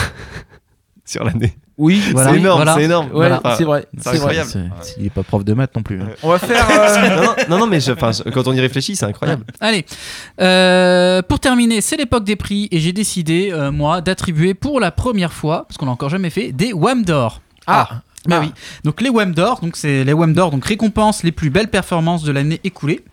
sur 1.06 1.26
l'année. 1.26 1.58
oui, 1.78 2.02
Voilà. 2.14 2.32
c'est 2.32 2.38
énorme, 2.38 2.56
voilà. 2.58 2.76
c'est 2.76 2.84
énorme. 2.84 3.06
Ouais, 3.08 3.28
Voilà. 3.30 3.42
c'est 3.58 3.64
vrai. 3.66 3.86
c'est 3.98 4.04
c'est 4.04 4.10
vrai. 4.12 4.38
incroyable. 4.40 4.50
C'est- 4.82 4.96
Il 5.00 5.06
est 5.06 5.10
pas 5.10 5.24
prof 5.24 5.44
de 5.44 5.54
maths 5.54 5.76
non 5.76 5.84
plus. 5.84 6.02
hein. 6.02 6.08
On 6.24 6.30
va 6.30 6.40
faire. 6.40 6.66
euh, 6.72 7.26
non, 7.50 7.58
non, 7.60 7.68
mais 7.68 7.82
je- 7.82 7.92
enfin, 7.92 8.12
je- 8.14 8.24
quand 8.30 8.48
on 8.48 8.54
y 8.54 8.62
réfléchit, 8.62 8.96
c'est 8.96 9.06
incroyable. 9.06 9.44
Allez, 9.60 9.86
Euh, 10.40 11.22
pour 11.22 11.40
terminer, 11.42 11.82
c'est 11.82 11.98
l'époque 11.98 12.24
des 12.24 12.36
prix 12.38 12.70
et 12.72 12.80
j'ai 12.80 12.94
décidé, 12.94 13.50
euh, 13.52 13.72
moi, 13.74 14.00
d'attribuer 14.02 14.54
pour 14.54 14.80
la 14.80 14.92
première 14.92 15.34
fois, 15.34 15.66
parce 15.68 15.78
qu'on 15.78 15.86
l'a 15.86 15.92
encore 15.92 16.10
jamais 16.10 16.30
fait, 16.30 16.52
des 16.54 16.72
WAM 16.74 17.04
d'or. 17.04 17.42
Ah, 17.68 18.02
Bah 18.28 18.38
Ah. 18.40 18.46
oui. 18.46 18.52
Donc 18.84 19.00
les 19.02 19.10
WAM 19.10 19.34
d'or, 19.34 19.60
donc 19.62 19.76
c'est 19.78 20.04
les 20.04 20.14
WAM 20.14 20.34
d'or, 20.34 20.52
donc 20.52 20.66
récompense 20.66 21.24
les 21.24 21.32
plus 21.32 21.50
belles 21.50 21.70
performances 21.70 22.24
de 22.24 22.32
l'année 22.32 22.60
écoulée. 22.64 23.04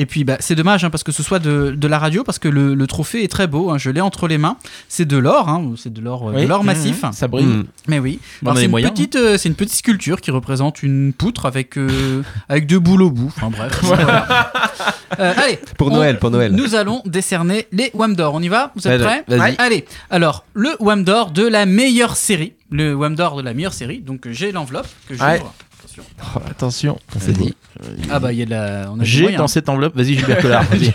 Et 0.00 0.06
puis 0.06 0.22
bah, 0.22 0.36
c'est 0.38 0.54
dommage 0.54 0.84
hein, 0.84 0.90
parce 0.90 1.02
que 1.02 1.10
ce 1.10 1.24
soit 1.24 1.40
de, 1.40 1.72
de 1.76 1.88
la 1.88 1.98
radio, 1.98 2.22
parce 2.22 2.38
que 2.38 2.46
le, 2.48 2.74
le 2.74 2.86
trophée 2.86 3.24
est 3.24 3.28
très 3.28 3.48
beau. 3.48 3.70
hein, 3.70 3.78
je 3.78 3.90
l'ai 3.90 4.00
entre 4.00 4.28
les 4.28 4.38
mains. 4.38 4.56
C'est 4.88 5.06
de 5.06 5.16
l'or, 5.16 5.48
hein, 5.48 5.72
c'est 5.76 5.92
de 5.92 6.00
l'or, 6.00 6.28
euh, 6.28 6.32
Oui, 6.36 6.46
mmh, 6.46 6.62
massif. 6.64 7.02
mmh, 7.02 7.12
ça 7.12 7.26
brille. 7.26 7.46
Mm. 7.46 7.64
Mais 7.88 7.98
oui. 7.98 8.20
C'est 8.54 8.64
une 8.64 8.70
moyens, 8.70 8.92
petite, 8.92 9.16
euh, 9.16 9.36
c'est 9.38 9.48
une 9.48 9.56
petite 9.56 9.74
sculpture 9.74 10.20
qui 10.20 10.30
représente 10.30 10.82
une 10.84 11.12
poutre 11.12 11.46
avec 11.46 11.76
euh, 11.78 12.22
avec 12.48 12.66
deux 12.66 12.78
boules 12.78 13.02
au 13.02 13.10
bout. 13.10 13.32
Enfin 13.36 13.50
bref. 13.50 13.72
voilà. 13.82 14.52
Euh, 15.18 15.32
allez. 15.36 15.58
Pour 15.78 15.88
on- 15.88 15.94
Noël, 15.96 16.18
pour 16.20 16.30
Noël. 16.30 16.52
Nous 16.52 16.76
allons 16.76 17.02
décerner 17.04 17.66
les 17.72 17.90
Wham 17.94 18.14
d'or. 18.14 18.34
On 18.34 18.42
y 18.42 18.48
va? 18.48 18.70
Vous 18.76 18.86
êtes 18.86 19.00
Allez, 19.02 19.22
prêts? 19.26 19.56
Allez. 19.58 19.84
Alors 20.10 20.44
le 20.54 20.76
Wham 20.78 21.02
d'or 21.02 21.32
de 21.32 21.44
la 21.46 21.66
meilleure 21.66 22.16
série. 22.16 22.52
Le 22.70 22.94
Wham 22.94 23.14
d'or 23.14 23.36
de 23.36 23.42
la 23.42 23.54
meilleure 23.54 23.72
série. 23.72 24.00
Donc 24.00 24.26
euh, 24.26 24.32
j'ai 24.32 24.52
l'enveloppe 24.52 24.88
que 25.08 25.14
j'ouvre. 25.14 25.26
Ouais. 25.26 25.42
Attention. 25.78 26.02
Oh, 26.20 26.38
attention. 26.50 26.98
C'est 27.18 27.32
dit. 27.32 27.54
Ah 28.10 28.18
bah 28.18 28.32
il 28.32 28.38
y 28.38 28.42
a 28.42 28.44
de 28.44 28.50
la. 28.50 28.90
On 28.90 29.02
J'ai 29.02 29.36
dans 29.36 29.48
cette 29.48 29.68
enveloppe. 29.68 29.96
Vas-y, 29.96 30.14
Gilbert 30.14 30.40
Collard. 30.40 30.64
vas-y. 30.70 30.92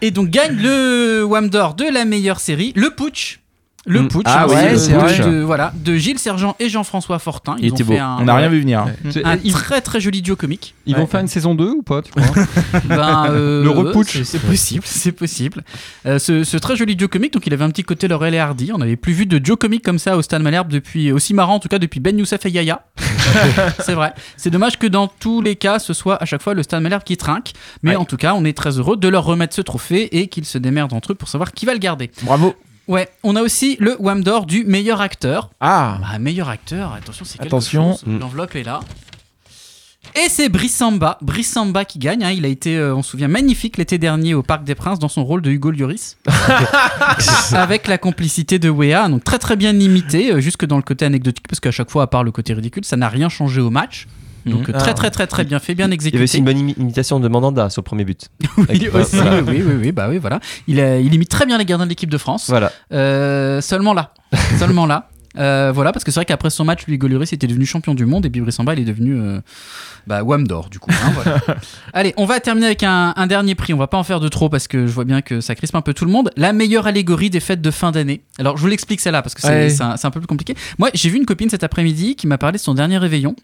Et 0.00 0.10
donc 0.10 0.30
gagne 0.30 0.56
le 0.56 1.24
Wham 1.24 1.50
d'or 1.50 1.74
de 1.74 1.84
la 1.84 2.04
meilleure 2.04 2.40
série, 2.40 2.72
le 2.74 2.90
Putsch. 2.90 3.39
Le 3.86 4.02
Mm. 4.02 4.08
Putsch, 4.08 4.22
Ah 4.26 4.44
hein, 4.44 4.48
ouais, 4.48 4.72
le 4.72 4.78
c'est 4.78 4.92
Putsch 4.92 5.20
vrai. 5.20 5.30
de, 5.30 5.40
voilà, 5.40 5.72
de 5.74 5.94
Gilles 5.96 6.18
Sergent 6.18 6.54
et 6.60 6.68
Jean-François 6.68 7.18
Fortin. 7.18 7.56
Il 7.58 7.64
Ils 7.64 7.70
ont 7.72 7.74
était 7.76 7.84
fait 7.84 7.94
beau. 7.96 7.98
un, 8.02 8.18
On 8.20 8.24
n'a 8.24 8.34
rien 8.36 8.48
vu 8.50 8.60
venir. 8.60 8.80
hein. 8.80 8.90
C'est- 9.10 9.24
un 9.24 9.38
ils, 9.42 9.52
très 9.54 9.80
très 9.80 10.00
joli 10.00 10.20
duo 10.20 10.36
comique. 10.36 10.74
ils 10.84 10.94
vont 10.94 11.02
Ouais. 11.02 11.06
faire 11.06 11.20
une 11.20 11.28
saison 11.28 11.54
2 11.54 11.70
ou 11.70 11.82
pas 11.82 12.02
tu 12.02 12.10
crois 12.12 12.22
Ben, 12.84 13.26
euh, 13.30 13.64
Le 13.64 13.70
reputsch. 13.70 14.12
c'est- 14.18 14.24
C'est 14.24 14.38
possible, 14.38 14.82
c'est 14.86 15.12
possible. 15.12 15.64
Euh, 16.04 16.18
ce, 16.18 16.44
ce 16.44 16.56
très 16.58 16.76
joli 16.76 16.94
duo 16.94 17.08
comique, 17.08 17.32
donc 17.32 17.46
il 17.46 17.54
avait 17.54 17.64
un 17.64 17.70
petit 17.70 17.82
côté 17.82 18.06
Laurel 18.06 18.34
et 18.34 18.38
Hardy. 18.38 18.70
On 18.74 18.78
n'avait 18.78 18.96
plus 18.96 19.14
vu 19.14 19.24
de 19.24 19.38
duo 19.38 19.56
comique 19.56 19.82
comme 19.82 19.98
ça 19.98 20.16
au 20.18 20.20
Stade 20.22 20.42
Malherbe 20.42 20.68
depuis 20.68 21.10
aussi 21.10 21.32
marrant 21.32 21.54
en 21.54 21.58
tout 21.58 21.68
cas 21.68 21.78
depuis 21.78 22.00
Ben 22.00 22.18
Youssef 22.18 22.44
et 22.44 22.50
Yaya. 22.50 22.82
c'est 23.80 23.94
vrai. 23.94 24.12
C'est 24.36 24.50
dommage 24.50 24.78
que 24.78 24.86
dans 24.86 25.06
tous 25.08 25.40
les 25.40 25.56
cas, 25.56 25.78
ce 25.78 25.94
soit 25.94 26.22
à 26.22 26.26
chaque 26.26 26.42
fois 26.42 26.52
le 26.52 26.62
Stade 26.62 26.82
Malherbe 26.82 27.02
qui 27.04 27.16
trinque. 27.16 27.52
Mais 27.82 27.90
Ouais. 27.92 27.96
en 27.96 28.04
tout 28.04 28.16
cas, 28.18 28.34
on 28.34 28.44
est 28.44 28.56
très 28.56 28.78
heureux 28.78 28.96
de 28.98 29.08
leur 29.08 29.24
remettre 29.24 29.54
ce 29.54 29.62
trophée 29.62 30.18
et 30.20 30.26
qu'ils 30.28 30.44
se 30.44 30.58
démerdent 30.58 30.92
entre 30.92 31.12
eux 31.12 31.14
pour 31.14 31.28
savoir 31.28 31.52
qui 31.52 31.64
va 31.66 31.72
le 31.72 31.78
garder. 31.78 32.10
Bravo. 32.22 32.54
Ouais, 32.90 33.08
on 33.22 33.36
a 33.36 33.42
aussi 33.42 33.76
le 33.78 33.96
Wham 34.00 34.24
d'or 34.24 34.46
du 34.46 34.64
meilleur 34.64 35.00
acteur. 35.00 35.50
Ah. 35.60 35.98
Bah, 36.00 36.18
meilleur 36.18 36.48
acteur, 36.48 36.92
attention, 36.92 37.24
c'est 37.24 37.38
quelque 37.38 37.46
Attention. 37.46 37.92
chose. 37.92 38.02
L'enveloppe 38.06 38.56
est 38.56 38.64
là. 38.64 38.80
Et 40.16 40.28
c'est 40.28 40.48
Brissamba, 40.48 41.16
Brissamba 41.22 41.84
qui 41.84 42.00
gagne. 42.00 42.24
hein. 42.24 42.30
Il 42.32 42.44
a 42.44 42.48
été, 42.48 42.76
euh, 42.76 42.96
on 42.96 43.02
se 43.04 43.10
souvient, 43.12 43.28
magnifique 43.28 43.76
l'été 43.76 43.96
dernier 43.96 44.34
au 44.34 44.42
Parc 44.42 44.64
des 44.64 44.74
Princes 44.74 44.98
dans 44.98 45.08
son 45.08 45.24
rôle 45.24 45.40
de 45.40 45.50
Hugo 45.52 45.70
Lloris, 45.70 46.16
avec 47.52 47.86
la 47.86 47.96
complicité 47.98 48.58
de 48.58 48.68
Wea. 48.70 49.08
Donc 49.08 49.22
très 49.22 49.38
très 49.38 49.54
bien 49.56 49.78
imité, 49.78 50.32
euh, 50.32 50.40
jusque 50.40 50.64
dans 50.64 50.76
le 50.76 50.82
côté 50.82 51.04
anecdotique, 51.04 51.46
parce 51.48 51.60
qu'à 51.60 51.70
chaque 51.70 51.90
fois, 51.90 52.02
à 52.02 52.06
part 52.08 52.24
le 52.24 52.32
côté 52.32 52.54
ridicule, 52.54 52.84
ça 52.84 52.96
n'a 52.96 53.08
rien 53.08 53.28
changé 53.28 53.60
au 53.60 53.70
match. 53.70 54.08
Donc 54.46 54.68
Mhm. 54.68 54.74
euh, 54.74 54.78
très 54.78 54.90
Ah. 54.90 54.94
très 54.94 55.10
très 55.10 55.26
très 55.26 55.44
bien 55.44 55.58
fait, 55.58 55.74
bien 55.74 55.86
Il 55.86 55.90
y 55.90 55.94
exécuté. 55.94 56.16
avait 56.18 56.24
aussi 56.24 56.38
une 56.38 56.44
bonne 56.44 56.56
imi- 56.58 56.74
imitation 56.78 57.20
de 57.20 57.28
Mandanda 57.28 57.68
sur 57.70 57.80
le 57.82 57.84
premier 57.84 58.04
but. 58.04 58.28
Oui, 58.56 58.64
Avec- 58.68 58.94
aussi, 58.94 59.16
voilà. 59.16 59.42
oui, 59.42 59.62
oui, 59.66 59.74
oui, 59.80 59.92
bah 59.92 60.08
oui, 60.08 60.18
voilà. 60.18 60.40
Il, 60.66 60.80
a- 60.80 60.98
il 60.98 61.12
imite 61.14 61.28
très 61.28 61.46
bien 61.46 61.58
les 61.58 61.64
gardiens 61.64 61.84
de 61.86 61.90
l'équipe 61.90 62.10
de 62.10 62.18
France. 62.18 62.46
Voilà. 62.48 62.72
Euh, 62.92 63.60
seulement 63.60 63.92
là. 63.94 64.14
seulement 64.58 64.86
là. 64.86 65.08
Euh, 65.38 65.70
voilà, 65.72 65.92
parce 65.92 66.04
que 66.04 66.10
c'est 66.10 66.18
vrai 66.18 66.24
qu'après 66.24 66.50
son 66.50 66.64
match, 66.64 66.86
lui, 66.86 66.98
Goluris 66.98 67.28
était 67.32 67.46
devenu 67.46 67.64
champion 67.64 67.94
du 67.94 68.04
monde 68.04 68.26
et 68.26 68.30
puis 68.30 68.40
Brissamba, 68.40 68.74
il 68.74 68.80
est 68.80 68.84
devenu 68.84 69.16
euh, 69.20 69.40
bah, 70.06 70.22
d'or, 70.40 70.70
du 70.70 70.78
coup. 70.78 70.90
hein, 70.92 71.12
voilà. 71.14 71.38
Allez, 71.92 72.14
on 72.16 72.24
va 72.26 72.40
terminer 72.40 72.66
avec 72.66 72.82
un, 72.82 73.12
un 73.16 73.26
dernier 73.26 73.54
prix. 73.54 73.72
On 73.72 73.78
va 73.78 73.86
pas 73.86 73.98
en 73.98 74.04
faire 74.04 74.20
de 74.20 74.28
trop 74.28 74.48
parce 74.48 74.66
que 74.66 74.86
je 74.86 74.92
vois 74.92 75.04
bien 75.04 75.22
que 75.22 75.40
ça 75.40 75.54
crispe 75.54 75.74
un 75.74 75.82
peu 75.82 75.94
tout 75.94 76.04
le 76.04 76.10
monde. 76.10 76.30
La 76.36 76.52
meilleure 76.52 76.86
allégorie 76.86 77.30
des 77.30 77.40
fêtes 77.40 77.62
de 77.62 77.70
fin 77.70 77.92
d'année. 77.92 78.22
Alors, 78.38 78.56
je 78.56 78.62
vous 78.62 78.68
l'explique 78.68 79.00
celle-là 79.00 79.22
parce 79.22 79.34
que 79.34 79.42
c'est 79.42 79.50
Ouais. 79.50 79.68
un, 79.80 80.10
peu 80.10 80.20
plus 80.20 80.26
compliqué. 80.26 80.54
Moi, 80.78 80.90
j'ai 80.94 81.10
vu 81.10 81.16
une 81.18 81.26
copine 81.26 81.50
cet 81.50 81.64
après-midi 81.64 82.16
qui 82.16 82.26
m'a 82.26 82.38
parlé 82.38 82.58
de 82.58 82.62
son 82.62 82.74
dernier 82.74 82.98
réveillon. 82.98 83.36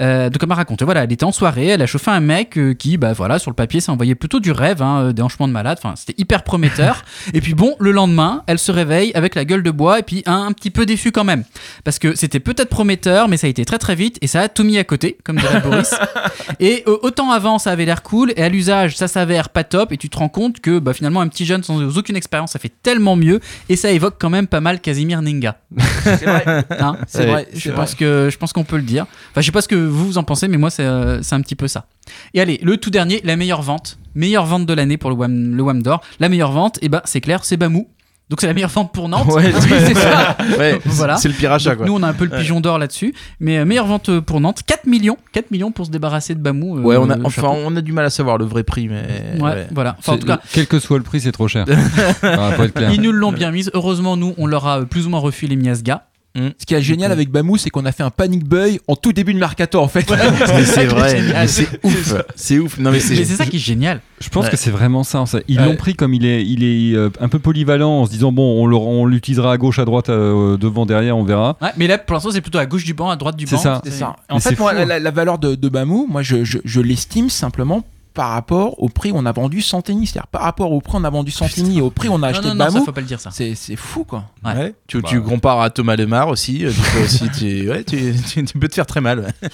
Euh, 0.00 0.30
donc 0.30 0.40
elle 0.40 0.48
m'a 0.48 0.54
raconté, 0.54 0.84
voilà, 0.84 1.02
elle 1.02 1.12
était 1.12 1.24
en 1.24 1.32
soirée, 1.32 1.66
elle 1.66 1.82
a 1.82 1.86
chauffé 1.86 2.12
un 2.12 2.20
mec 2.20 2.56
euh, 2.56 2.72
qui, 2.74 2.96
bah 2.96 3.12
voilà, 3.12 3.40
sur 3.40 3.50
le 3.50 3.56
papier, 3.56 3.80
ça 3.80 3.90
envoyait 3.90 4.14
plutôt 4.14 4.38
du 4.38 4.52
rêve, 4.52 4.80
hein, 4.80 5.12
des 5.12 5.22
hanchements 5.22 5.48
de 5.48 5.52
malade, 5.52 5.78
enfin 5.82 5.94
c'était 5.96 6.14
hyper 6.22 6.44
prometteur. 6.44 7.04
et 7.34 7.40
puis 7.40 7.54
bon, 7.54 7.74
le 7.80 7.90
lendemain, 7.90 8.44
elle 8.46 8.60
se 8.60 8.70
réveille 8.70 9.10
avec 9.14 9.34
la 9.34 9.44
gueule 9.44 9.64
de 9.64 9.72
bois 9.72 9.98
et 9.98 10.04
puis 10.04 10.22
un, 10.26 10.46
un 10.46 10.52
petit 10.52 10.70
peu 10.70 10.86
déçue 10.86 11.10
quand 11.18 11.24
même, 11.24 11.42
parce 11.82 11.98
que 11.98 12.14
c'était 12.14 12.38
peut-être 12.38 12.68
prometteur, 12.68 13.26
mais 13.26 13.36
ça 13.36 13.48
a 13.48 13.50
été 13.50 13.64
très 13.64 13.78
très 13.78 13.96
vite 13.96 14.18
et 14.22 14.28
ça 14.28 14.42
a 14.42 14.48
tout 14.48 14.62
mis 14.62 14.78
à 14.78 14.84
côté, 14.84 15.18
comme 15.24 15.34
dirait 15.34 15.60
Boris. 15.60 15.92
Et 16.60 16.84
euh, 16.86 16.96
autant 17.02 17.32
avant 17.32 17.58
ça 17.58 17.72
avait 17.72 17.84
l'air 17.84 18.04
cool 18.04 18.32
et 18.36 18.42
à 18.42 18.48
l'usage 18.48 18.96
ça 18.96 19.06
s'avère 19.06 19.48
pas 19.48 19.64
top 19.64 19.92
et 19.92 19.96
tu 19.96 20.08
te 20.08 20.16
rends 20.16 20.28
compte 20.28 20.60
que 20.60 20.78
bah, 20.78 20.92
finalement 20.92 21.20
un 21.20 21.28
petit 21.28 21.44
jeune 21.44 21.62
sans 21.62 21.96
aucune 21.96 22.16
expérience 22.16 22.52
ça 22.52 22.58
fait 22.58 22.72
tellement 22.82 23.16
mieux 23.16 23.40
et 23.68 23.76
ça 23.76 23.90
évoque 23.90 24.16
quand 24.18 24.30
même 24.30 24.46
pas 24.46 24.60
mal 24.60 24.80
Casimir 24.80 25.22
Ninga. 25.22 25.58
C'est 26.04 26.24
vrai. 26.24 26.64
Hein, 26.78 26.98
C'est 27.08 27.26
vrai, 27.26 27.48
Je 27.52 27.70
pense 27.70 27.94
que 27.94 28.28
je 28.30 28.38
pense 28.38 28.52
qu'on 28.52 28.64
peut 28.64 28.76
le 28.76 28.82
dire. 28.82 29.06
Enfin, 29.30 29.40
je 29.40 29.46
sais 29.46 29.52
pas 29.52 29.60
ce 29.60 29.68
que 29.68 29.74
vous 29.74 30.06
vous 30.06 30.18
en 30.18 30.24
pensez, 30.24 30.46
mais 30.46 30.56
moi 30.56 30.70
c'est 30.70 30.84
euh, 30.84 31.20
c'est 31.22 31.34
un 31.34 31.40
petit 31.40 31.56
peu 31.56 31.66
ça. 31.66 31.86
Et 32.34 32.40
allez, 32.40 32.60
le 32.62 32.76
tout 32.76 32.90
dernier, 32.90 33.20
la 33.24 33.36
meilleure 33.36 33.62
vente, 33.62 33.98
meilleure 34.14 34.46
vente 34.46 34.66
de 34.66 34.72
l'année 34.72 34.96
pour 34.96 35.10
le 35.10 35.16
Wham, 35.16 35.56
le 35.56 35.62
Wham 35.62 35.82
d'or. 35.82 36.00
La 36.20 36.28
meilleure 36.28 36.52
vente, 36.52 36.78
et 36.82 36.88
ben 36.88 37.02
c'est 37.04 37.20
clair, 37.20 37.44
c'est 37.44 37.56
Bamou. 37.56 37.88
Donc 38.30 38.40
c'est 38.42 38.46
la 38.46 38.52
meilleure 38.54 38.68
vente 38.70 38.92
pour 38.92 39.08
Nantes. 39.08 39.26
Ouais, 39.28 39.52
c'est 39.60 39.94
ça. 39.94 40.36
Ouais, 40.58 40.78
Voilà. 40.84 41.16
C'est 41.16 41.28
le 41.28 41.34
pire 41.34 41.52
achat, 41.52 41.76
quoi. 41.76 41.86
nous 41.86 41.94
on 41.94 42.02
a 42.02 42.08
un 42.08 42.12
peu 42.12 42.24
le 42.24 42.30
pigeon 42.36 42.60
d'or 42.60 42.78
là-dessus, 42.78 43.14
mais 43.40 43.58
euh, 43.58 43.64
meilleure 43.64 43.86
vente 43.86 44.08
euh, 44.10 44.20
pour 44.20 44.40
Nantes, 44.40 44.60
4 44.66 44.86
millions, 44.86 45.16
4 45.32 45.50
millions 45.50 45.72
pour 45.72 45.86
se 45.86 45.90
débarrasser 45.90 46.34
de 46.34 46.40
Bamou. 46.40 46.78
euh, 46.78 46.82
Ouais, 46.82 46.96
on 46.98 47.08
a, 47.08 47.18
enfin, 47.24 47.48
on 47.48 47.74
a 47.76 47.80
du 47.80 47.92
mal 47.92 48.04
à 48.04 48.10
savoir 48.10 48.36
le 48.38 48.44
vrai 48.44 48.64
prix, 48.64 48.88
mais. 48.88 49.02
Ouais, 49.40 49.42
ouais. 49.42 49.66
voilà. 49.72 49.96
Enfin, 49.98 50.12
en 50.14 50.18
tout 50.18 50.26
cas, 50.26 50.40
Quel 50.52 50.66
que 50.66 50.78
soit 50.78 50.98
le 50.98 51.04
prix, 51.04 51.20
c'est 51.20 51.32
trop 51.32 51.48
cher. 51.48 51.64
Faut 52.20 52.62
être 52.64 52.74
clair. 52.74 52.92
ils 52.92 53.00
nous 53.00 53.12
l'ont 53.12 53.32
bien 53.32 53.50
mise. 53.50 53.70
Heureusement, 53.74 54.16
nous, 54.16 54.34
on 54.36 54.46
leur 54.46 54.66
a 54.66 54.82
plus 54.84 55.06
ou 55.06 55.10
moins 55.10 55.20
refilé 55.20 55.56
Miasga. 55.56 56.07
Ce 56.36 56.64
qui 56.66 56.74
est 56.74 56.82
génial 56.82 57.10
avec 57.10 57.30
Bamou, 57.30 57.56
c'est 57.56 57.68
qu'on 57.70 57.84
a 57.84 57.90
fait 57.90 58.04
un 58.04 58.10
panic 58.10 58.44
buy 58.44 58.78
en 58.86 58.94
tout 58.94 59.12
début 59.12 59.34
de 59.34 59.38
mercato 59.40 59.80
en 59.80 59.88
fait. 59.88 60.08
Mais 60.54 60.64
c'est 60.64 60.84
vrai, 60.86 61.46
c'est 61.48 61.66
ouf. 61.84 62.14
C'est 62.36 62.58
ouf. 62.58 62.78
Non, 62.78 62.92
mais 62.92 63.00
c'est. 63.00 63.16
c'est 63.16 63.34
ça 63.34 63.44
qui 63.44 63.56
est 63.56 63.60
génial. 63.60 64.00
Je 64.20 64.28
pense 64.28 64.44
Ouais. 64.44 64.50
que 64.52 64.56
c'est 64.56 64.70
vraiment 64.70 65.02
ça. 65.02 65.26
ça. 65.26 65.40
Ils 65.48 65.58
Ouais. 65.58 65.64
l'ont 65.66 65.74
pris 65.76 65.94
comme 65.94 66.14
il 66.14 66.24
est, 66.24 66.44
il 66.46 66.62
est 66.62 66.94
euh, 66.96 67.10
un 67.20 67.28
peu 67.28 67.38
polyvalent 67.40 67.90
en 68.02 68.06
se 68.06 68.10
disant 68.10 68.30
bon, 68.30 68.62
on 68.62 68.66
le- 68.66 68.76
on 68.76 69.04
l'utilisera 69.06 69.52
à 69.52 69.56
gauche, 69.56 69.78
à 69.80 69.84
droite, 69.84 70.10
euh, 70.10 70.56
devant, 70.56 70.86
derrière, 70.86 71.16
on 71.16 71.24
verra. 71.24 71.56
Ouais, 71.60 71.70
mais 71.76 71.86
là, 71.88 71.98
pour 71.98 72.14
l'instant, 72.14 72.30
c'est 72.30 72.40
plutôt 72.40 72.58
à 72.58 72.66
gauche 72.66 72.84
du 72.84 72.94
banc, 72.94 73.10
à 73.10 73.16
droite 73.16 73.36
du 73.36 73.46
C'est 73.46 73.56
banc. 73.56 73.62
ça. 73.62 73.80
C'est 73.84 73.90
ça. 73.90 74.14
Mais 74.28 74.36
En 74.36 74.38
fait, 74.40 74.56
moi, 74.58 74.72
fou, 74.74 74.78
hein. 74.78 74.84
la- 74.84 74.98
la 75.00 75.10
valeur 75.10 75.38
de, 75.38 75.56
de 75.56 75.68
Bamou, 75.68 76.06
moi, 76.08 76.22
je, 76.22 76.44
je- 76.44 76.58
je 76.64 76.80
l'estime 76.80 77.30
simplement 77.30 77.82
par 78.18 78.30
rapport 78.30 78.82
au 78.82 78.88
prix 78.88 79.12
où 79.12 79.16
on 79.16 79.26
a 79.26 79.30
vendu 79.30 79.60
Santini. 79.62 80.04
C'est-à-dire 80.08 80.26
par 80.26 80.42
rapport 80.42 80.72
au 80.72 80.80
prix 80.80 80.96
où 80.96 81.00
on 81.00 81.04
a 81.04 81.10
vendu 81.10 81.30
Santini 81.30 81.78
et 81.78 81.80
au 81.80 81.90
prix 81.90 82.08
où 82.08 82.12
on 82.14 82.16
a 82.16 82.18
Non, 82.18 82.24
acheté 82.26 82.48
non, 82.48 82.54
non, 82.56 82.64
ça 82.64 82.70
Bamou. 82.72 82.84
faut 82.86 82.90
pas 82.92 83.00
le 83.00 83.06
dire 83.06 83.20
ça. 83.20 83.30
C'est 83.32 83.54
c'est 83.54 83.76
fou, 83.76 84.02
quoi. 84.02 84.24
Ouais. 84.44 84.54
Ouais. 84.56 84.74
Tu, 84.88 85.00
Bah, 85.00 85.08
tu 85.08 85.22
compares 85.22 85.60
à 85.60 85.70
Thomas 85.70 85.94
Lemar 85.94 86.26
aussi, 86.26 86.66
euh, 86.66 86.72
tu 86.72 86.80
peux 86.90 87.04
aussi, 87.04 87.30
tu, 87.30 87.70
ouais, 87.70 87.84
tu, 87.84 88.12
tu- 88.28 88.44
tu 88.44 88.58
peux 88.58 88.66
te 88.66 88.74
faire 88.74 88.86
très 88.86 89.00
mal. 89.00 89.20
ouais. 89.20 89.48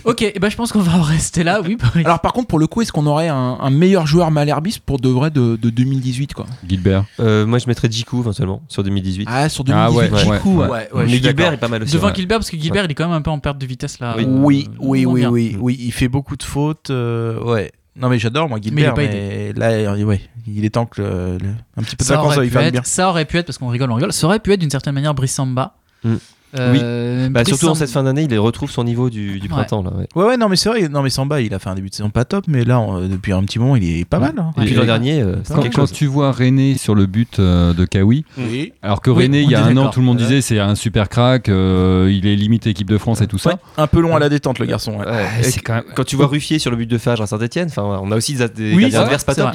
Ok, 0.04 0.22
et 0.22 0.38
ben 0.40 0.48
je 0.48 0.56
pense 0.56 0.70
qu'on 0.70 0.78
va 0.80 0.96
en 0.98 1.02
rester 1.02 1.42
là, 1.42 1.60
oui. 1.64 1.76
Alors, 2.04 2.20
par 2.20 2.32
contre, 2.32 2.46
pour 2.46 2.60
le 2.60 2.68
coup, 2.68 2.80
est-ce 2.82 2.92
qu'on 2.92 3.06
aurait 3.06 3.26
un, 3.28 3.58
un 3.60 3.70
meilleur 3.70 4.06
joueur 4.06 4.30
malherbiste 4.30 4.78
pour 4.86 5.00
de 5.00 5.08
vrai 5.08 5.30
de, 5.32 5.56
de 5.56 5.70
2018, 5.70 6.32
quoi? 6.34 6.46
Gilbert. 6.68 7.04
Euh, 7.18 7.44
moi, 7.44 7.58
je 7.58 7.66
mettrais 7.66 7.90
Jiku 7.90 8.20
éventuellement 8.20 8.62
sur 8.68 8.84
2018. 8.84 9.26
Ah, 9.28 9.48
sur 9.48 9.64
Ah 9.68 9.88
2018, 9.90 10.12
ouais, 10.12 10.36
Jiku, 10.36 10.48
ouais, 10.50 10.54
ouais. 10.56 10.68
Ouais, 10.68 10.88
ouais, 10.92 11.06
je 11.08 11.10
Mais 11.12 11.18
Gilbert 11.22 11.52
est 11.54 11.56
pas 11.56 11.66
mal 11.68 11.82
aussi. 11.82 11.92
Devant 11.92 12.06
ouais. 12.08 12.14
Gilbert, 12.14 12.38
parce 12.38 12.50
que 12.50 12.56
Gilbert, 12.56 12.84
il 12.84 12.90
est 12.92 12.94
quand 12.94 13.08
même 13.08 13.16
un 13.16 13.22
peu 13.22 13.30
en 13.30 13.40
perte 13.40 13.58
de 13.58 13.66
vitesse 13.66 13.98
là. 13.98 14.14
Oui. 14.16 14.24
Euh, 14.24 14.76
Oui, 14.80 15.06
oui, 15.06 15.26
oui, 15.26 15.56
oui, 15.58 15.76
il 15.80 15.92
fait 15.92 16.08
beaucoup 16.08 16.36
de 16.36 16.42
fautes. 16.44 16.90
euh, 16.90 17.42
ouais. 17.42 17.72
Non, 17.98 18.08
mais 18.08 18.18
j'adore, 18.18 18.48
moi, 18.48 18.58
Mais 18.58 18.66
il 18.66 18.74
Gilbert. 18.74 18.94
Mais, 18.96 19.52
là, 19.54 19.94
ouais, 20.04 20.20
il 20.46 20.64
est 20.64 20.70
temps 20.70 20.86
que 20.86 21.00
le- 21.00 21.38
le- 21.38 21.54
un 21.76 21.82
petit 21.82 21.96
peu 21.96 22.02
de 22.04 22.08
Ça 22.08 22.16
vacances, 22.16 22.34
ça 22.34 22.40
faire 22.50 22.60
être, 22.62 22.72
bien. 22.72 22.82
ça 22.84 23.08
aurait 23.08 23.24
pu 23.24 23.38
être, 23.38 23.46
parce 23.46 23.56
qu'on 23.58 23.68
rigole, 23.68 23.90
on 23.90 23.94
rigole, 23.94 24.12
ça 24.12 24.26
aurait 24.26 24.38
pu 24.40 24.52
être 24.52 24.60
d'une 24.60 24.70
certaine 24.70 24.94
manière 24.94 25.14
Brissamba. 25.14 25.74
Mm. 26.04 26.16
Euh, 26.58 27.28
Bah, 27.30 27.44
surtout 27.44 27.68
en 27.68 27.74
cette 27.74 27.90
fin 27.90 28.02
d'année, 28.04 28.26
il 28.30 28.38
retrouve 28.38 28.70
son 28.70 28.84
niveau 28.84 29.10
du, 29.10 29.38
du 29.40 29.42
Ouais. 29.42 29.48
printemps. 29.48 29.82
Là, 29.82 29.90
ouais. 29.90 30.06
Ouais, 30.14 30.24
ouais, 30.28 30.36
non, 30.36 30.48
mais 30.48 30.56
c'est 30.56 30.68
vrai. 30.68 30.88
Non, 30.88 31.02
mais 31.02 31.10
Samba, 31.10 31.40
il 31.40 31.52
a 31.54 31.58
fait 31.58 31.68
un 31.68 31.74
début 31.74 31.90
de 31.90 31.94
saison 31.94 32.10
pas 32.10 32.24
top, 32.24 32.44
mais 32.48 32.64
là, 32.64 32.80
on- 32.80 33.00
depuis 33.08 33.32
un 33.32 33.42
petit 33.42 33.58
moment, 33.58 33.76
il 33.76 34.00
est 34.00 34.04
pas 34.04 34.18
mal. 34.18 34.34
hein. 34.38 34.52
Et 34.58 34.60
puis 34.64 34.72
Et- 34.72 34.76
l'an 34.76 34.84
dernier, 34.84 35.20
euh, 35.20 35.36
Quand, 35.48 35.62
quelque 35.62 35.74
quand 35.74 35.82
chose. 35.82 35.92
tu 35.92 36.06
vois 36.06 36.32
René 36.32 36.76
sur 36.78 36.94
le 36.94 37.06
but 37.06 37.38
euh, 37.38 37.72
de 37.74 37.84
Kawi, 37.84 38.24
Oui. 38.38 38.72
alors 38.82 39.00
que 39.00 39.10
Oui, 39.10 39.24
René, 39.24 39.42
il 39.42 39.50
y 39.50 39.54
a 39.54 39.64
un 39.64 39.76
an, 39.76 39.88
tout 39.90 40.00
le 40.00 40.06
monde 40.06 40.18
disait 40.18 40.40
c'est 40.40 40.58
un 40.58 40.74
super 40.74 41.08
crack, 41.08 41.48
euh, 41.48 42.10
il 42.12 42.26
est 42.26 42.36
limite 42.36 42.66
équipe 42.66 42.88
de 42.90 42.98
France 42.98 43.20
et 43.20 43.26
tout 43.26 43.38
ça. 43.38 43.50
Ouais, 43.50 43.56
un 43.78 43.86
peu 43.86 44.00
long 44.00 44.14
à 44.16 44.18
la 44.18 44.28
détente, 44.28 44.58
le 44.58 44.66
garçon. 44.66 44.92
ouais. 44.98 45.06
Ouais, 45.06 45.26
c'est 45.42 45.56
et 45.58 45.60
quand 45.60 45.74
même- 45.74 45.84
Quand 45.94 46.04
tu 46.04 46.16
vois 46.16 46.26
Ruffier 46.26 46.58
sur 46.58 46.70
le 46.70 46.76
but 46.76 46.86
de 46.90 46.98
Fage 46.98 47.20
à 47.20 47.26
Saint-Etienne, 47.26 47.68
on 47.76 48.10
a 48.12 48.16
aussi 48.16 48.34
des, 48.34 48.48
des 48.48 48.74
Oui, 48.74 48.84
adverses 48.94 49.24
pas 49.24 49.34
top. 49.34 49.48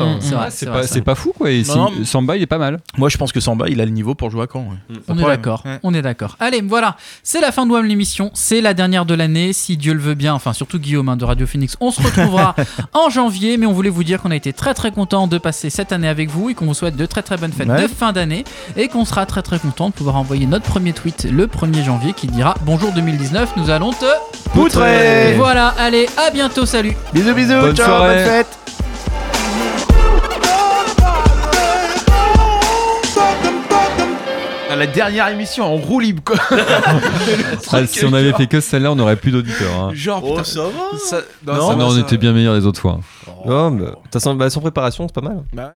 c'est 0.88 1.02
pas, 1.02 1.16
fou 1.16 1.34
quoi. 1.38 1.50
Samba, 2.04 2.36
il 2.38 2.42
est 2.44 2.48
pas 2.48 2.58
mal. 2.58 2.80
Moi, 2.98 3.10
je 3.10 3.18
pense 3.18 3.32
que 3.32 3.40
Samba, 3.40 3.68
il 3.70 3.80
a 3.82 3.86
le 3.86 3.92
niveau 3.92 4.16
pour 4.16 4.30
jouer 4.30 4.44
à 4.44 4.48
Caen. 4.52 4.62
ouais. 4.70 4.96
On 5.08 5.18
est 5.18 5.24
d'accord, 5.24 5.64
on 5.84 5.94
est 5.94 6.02
d'accord. 6.02 6.36
Allez, 6.40 6.62
voilà, 6.62 6.91
c'est 7.24 7.42
la 7.42 7.52
fin 7.52 7.66
de 7.66 7.72
WAM 7.72 7.86
l'émission, 7.86 8.32
c'est 8.34 8.62
la 8.62 8.74
dernière 8.74 9.06
de 9.06 9.14
l'année, 9.14 9.54
si 9.54 9.78
Dieu 9.78 9.94
le 9.94 10.00
veut 10.00 10.14
bien, 10.16 10.34
enfin 10.34 10.54
surtout 10.54 10.80
Guillaume 10.80 11.10
hein, 11.10 11.18
de 11.18 11.26
Radio 11.26 11.46
Phoenix. 11.48 11.76
On 11.82 11.92
se 11.92 12.02
retrouvera 12.02 12.56
en 12.94 13.10
janvier, 13.10 13.58
mais 13.58 13.66
on 13.66 13.74
voulait 13.74 13.90
vous 13.90 14.04
dire 14.04 14.22
qu'on 14.22 14.32
a 14.32 14.36
été 14.36 14.54
très 14.54 14.74
très 14.74 14.92
content 14.92 15.28
de 15.28 15.38
passer 15.38 15.70
cette 15.70 15.92
année 15.92 16.08
avec 16.08 16.30
vous 16.30 16.50
et 16.50 16.54
qu'on 16.54 16.66
vous 16.66 16.74
souhaite 16.74 16.96
de 16.96 17.06
très 17.06 17.22
très 17.22 17.38
bonnes 17.38 17.52
fêtes 17.54 17.68
Ouais. 17.70 17.84
de 17.84 17.88
fin 17.88 18.12
d'année 18.12 18.44
et 18.76 18.88
qu'on 18.88 19.06
sera 19.06 19.26
très 19.26 19.42
très 19.42 19.60
content 19.60 19.90
de 19.90 19.94
pouvoir 19.94 20.16
envoyer 20.18 20.46
notre 20.46 20.66
premier 20.66 20.94
tweet 20.94 21.28
le 21.32 21.48
1er 21.48 21.84
janvier 21.86 22.14
qui 22.14 22.28
dira 22.28 22.56
Bonjour 22.66 22.92
2019, 22.92 23.54
nous 23.58 23.70
allons 23.70 23.92
te... 23.94 24.06
Poutré 24.54 25.34
Voilà, 25.38 25.68
allez, 25.78 26.08
à 26.18 26.32
bientôt, 26.32 26.66
salut 26.66 26.96
Bisous, 27.14 27.34
bisous, 27.34 27.54
Bonne 27.62 27.76
ciao, 27.76 27.86
soirée. 27.88 28.16
bonne 28.16 28.26
fête 28.26 28.81
la 34.82 34.88
dernière 34.88 35.28
émission 35.28 35.64
en 35.66 35.76
roue 35.76 36.00
libre 36.00 36.24
quoi. 36.26 36.38
Ah, 37.72 37.86
si 37.86 38.04
on 38.06 38.14
avait 38.14 38.34
fait 38.34 38.48
que 38.48 38.60
celle-là, 38.60 38.92
on 38.92 39.00
aurait 39.00 39.16
plus 39.16 39.32
d'auditeurs. 39.32 39.74
hein. 39.80 39.92
Genre, 39.94 40.22
putain, 40.24 40.44
ça 40.44 40.62
va 40.64 40.70
ça- 40.98 41.22
Non, 41.46 41.54
ça 41.54 41.76
non, 41.76 41.78
va, 41.78 41.86
on 41.86 41.92
ça 41.92 42.00
était 42.00 42.18
bien 42.18 42.34
meilleurs 42.34 42.56
les 42.56 42.66
autres 42.66 42.82
fois. 42.82 43.00
Oh, 43.46 43.70
bah, 43.72 44.50
sans 44.50 44.62
préparation, 44.62 45.08
c'est 45.08 45.14
pas 45.14 45.22
mal. 45.22 45.44
Bah. 45.54 45.70